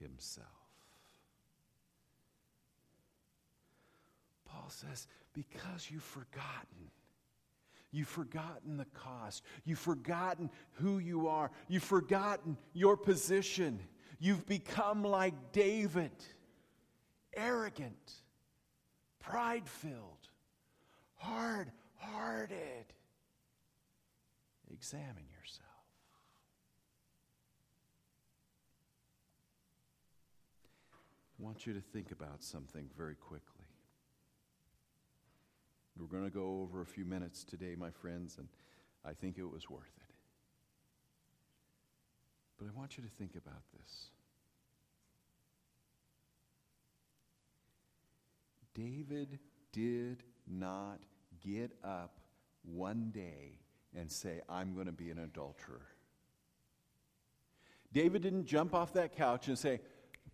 himself. 0.00 0.48
Paul 4.44 4.70
says, 4.70 5.06
because 5.34 5.88
you've 5.88 6.02
forgotten 6.02 6.90
You've 7.90 8.08
forgotten 8.08 8.76
the 8.76 8.86
cost. 8.86 9.42
You've 9.64 9.78
forgotten 9.78 10.50
who 10.72 10.98
you 10.98 11.28
are. 11.28 11.50
You've 11.68 11.84
forgotten 11.84 12.56
your 12.74 12.96
position. 12.96 13.80
You've 14.18 14.46
become 14.46 15.02
like 15.02 15.52
David 15.52 16.12
arrogant, 17.34 18.12
pride 19.20 19.68
filled, 19.68 20.28
hard 21.14 21.70
hearted. 21.98 22.86
Examine 24.72 25.26
yourself. 25.40 25.66
I 31.38 31.42
want 31.42 31.66
you 31.66 31.72
to 31.74 31.80
think 31.80 32.10
about 32.10 32.42
something 32.42 32.88
very 32.96 33.14
quickly. 33.14 33.47
We're 35.98 36.06
going 36.06 36.30
to 36.30 36.34
go 36.34 36.60
over 36.62 36.80
a 36.80 36.86
few 36.86 37.04
minutes 37.04 37.42
today, 37.44 37.74
my 37.76 37.90
friends, 37.90 38.36
and 38.38 38.48
I 39.04 39.12
think 39.12 39.36
it 39.36 39.44
was 39.44 39.68
worth 39.68 39.82
it. 39.82 40.14
But 42.56 42.68
I 42.68 42.78
want 42.78 42.96
you 42.96 43.02
to 43.02 43.10
think 43.10 43.34
about 43.36 43.62
this. 43.76 44.10
David 48.74 49.40
did 49.72 50.22
not 50.46 51.00
get 51.44 51.72
up 51.82 52.20
one 52.62 53.10
day 53.12 53.58
and 53.96 54.10
say, 54.10 54.40
I'm 54.48 54.74
going 54.74 54.86
to 54.86 54.92
be 54.92 55.10
an 55.10 55.18
adulterer. 55.18 55.86
David 57.92 58.22
didn't 58.22 58.44
jump 58.44 58.74
off 58.74 58.92
that 58.92 59.16
couch 59.16 59.48
and 59.48 59.58
say, 59.58 59.80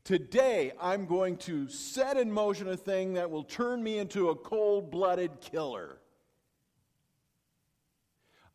Today 0.05 0.73
I'm 0.79 1.07
going 1.07 1.39
to 1.39 1.67
set 1.69 2.19
in 2.19 2.31
motion 2.31 2.69
a 2.69 2.77
thing 2.77 3.15
that 3.15 3.31
will 3.31 3.43
turn 3.43 3.83
me 3.83 3.99
into 3.99 4.29
a 4.29 4.35
cold 4.37 4.91
blooded 4.91 5.41
killer. 5.41 5.97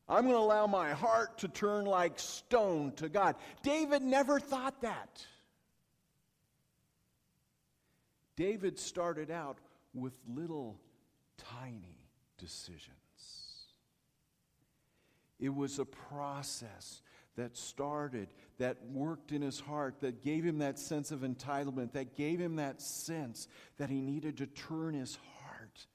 I'm 0.08 0.24
going 0.24 0.36
to 0.36 0.40
allow 0.40 0.68
my 0.68 0.92
heart 0.92 1.40
to 1.40 1.48
turn 1.48 1.86
like 1.86 2.20
stone 2.20 2.94
to 2.98 3.10
God. 3.10 3.36
David 3.64 4.04
never 4.04 4.40
thought 4.40 4.82
that. 4.82 5.26
David 8.36 8.78
started 8.80 9.32
out 9.32 9.58
with 9.94 10.14
little 10.28 10.80
tiny 11.38 12.00
decisions. 12.38 12.94
It 15.40 15.54
was 15.54 15.80
a 15.80 15.86
process 15.86 17.02
that 17.40 17.58
started, 17.58 18.28
that 18.58 18.78
worked 18.92 19.32
in 19.32 19.42
his 19.42 19.60
heart, 19.60 20.02
that 20.02 20.22
gave 20.22 20.44
him 20.44 20.60
that 20.60 20.78
sense 20.78 21.12
of 21.12 21.22
entitlement, 21.22 21.94
that 21.94 22.16
gave 22.16 22.40
him 22.40 22.58
that 22.58 22.82
sense 22.82 23.48
that 23.78 23.90
he 23.90 24.02
needed 24.02 24.38
to 24.38 24.46
turn 24.46 24.94
his 24.94 25.18
heart 25.38 25.88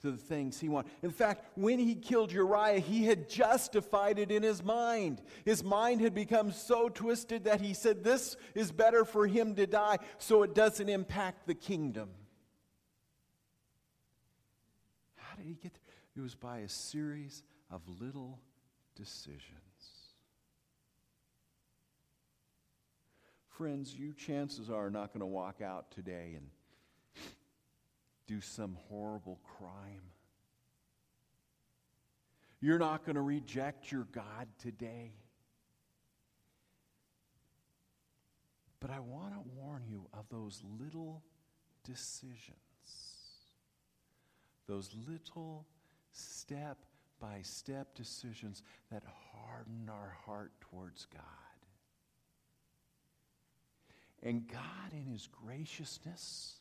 to 0.00 0.10
the 0.10 0.16
things 0.16 0.60
he 0.60 0.68
wanted. 0.68 0.90
In 1.02 1.10
fact, 1.10 1.44
when 1.56 1.78
he 1.78 1.94
killed 1.94 2.32
Uriah, 2.32 2.80
he 2.80 3.04
had 3.04 3.28
justified 3.28 4.18
it 4.18 4.30
in 4.30 4.42
his 4.42 4.62
mind. 4.62 5.22
His 5.44 5.64
mind 5.64 6.00
had 6.00 6.14
become 6.14 6.52
so 6.52 6.88
twisted 6.88 7.44
that 7.44 7.60
he 7.60 7.74
said, 7.74 8.02
This 8.02 8.36
is 8.54 8.72
better 8.72 9.04
for 9.04 9.26
him 9.26 9.54
to 9.54 9.66
die 9.66 9.98
so 10.18 10.42
it 10.42 10.54
doesn't 10.54 10.88
impact 10.88 11.46
the 11.46 11.54
kingdom. 11.54 12.10
How 15.16 15.36
did 15.36 15.46
he 15.46 15.54
get 15.54 15.74
there? 15.74 15.82
It 16.16 16.20
was 16.20 16.34
by 16.34 16.58
a 16.58 16.68
series 16.68 17.42
of 17.70 17.82
little 18.00 18.40
decisions. 18.96 19.67
Friends, 23.58 23.92
you 23.92 24.12
chances 24.12 24.70
are 24.70 24.88
not 24.88 25.12
going 25.12 25.18
to 25.18 25.26
walk 25.26 25.60
out 25.60 25.90
today 25.90 26.36
and 26.36 26.46
do 28.28 28.40
some 28.40 28.78
horrible 28.88 29.40
crime. 29.58 30.12
You're 32.60 32.78
not 32.78 33.04
going 33.04 33.16
to 33.16 33.20
reject 33.20 33.90
your 33.90 34.06
God 34.12 34.46
today. 34.62 35.10
But 38.78 38.90
I 38.90 39.00
want 39.00 39.32
to 39.32 39.40
warn 39.56 39.82
you 39.90 40.06
of 40.12 40.28
those 40.30 40.62
little 40.78 41.24
decisions, 41.82 42.54
those 44.68 44.88
little 45.08 45.66
step 46.12 46.78
by 47.20 47.40
step 47.42 47.96
decisions 47.96 48.62
that 48.92 49.02
harden 49.32 49.90
our 49.90 50.16
heart 50.24 50.52
towards 50.60 51.06
God. 51.06 51.47
And 54.22 54.46
God, 54.48 54.92
in 54.92 55.06
His 55.06 55.28
graciousness, 55.44 56.58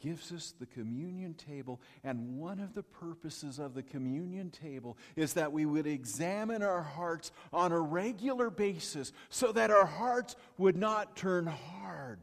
gives 0.00 0.32
us 0.32 0.54
the 0.58 0.66
communion 0.66 1.34
table. 1.34 1.80
And 2.04 2.38
one 2.38 2.60
of 2.60 2.74
the 2.74 2.82
purposes 2.82 3.58
of 3.58 3.74
the 3.74 3.82
communion 3.82 4.50
table 4.50 4.96
is 5.16 5.34
that 5.34 5.52
we 5.52 5.66
would 5.66 5.86
examine 5.86 6.62
our 6.62 6.82
hearts 6.82 7.32
on 7.52 7.72
a 7.72 7.80
regular 7.80 8.50
basis 8.50 9.12
so 9.28 9.52
that 9.52 9.70
our 9.70 9.86
hearts 9.86 10.36
would 10.58 10.76
not 10.76 11.16
turn 11.16 11.46
hard 11.46 12.20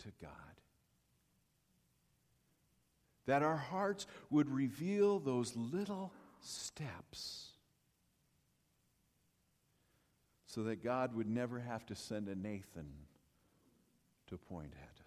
to 0.00 0.08
God. 0.20 0.30
That 3.26 3.42
our 3.42 3.56
hearts 3.56 4.06
would 4.30 4.48
reveal 4.48 5.18
those 5.18 5.54
little 5.56 6.12
steps 6.40 7.47
so 10.48 10.62
that 10.64 10.82
God 10.82 11.14
would 11.14 11.28
never 11.28 11.60
have 11.60 11.84
to 11.86 11.94
send 11.94 12.26
a 12.28 12.34
Nathan 12.34 12.88
to 14.28 14.38
point 14.38 14.72
at. 14.82 14.97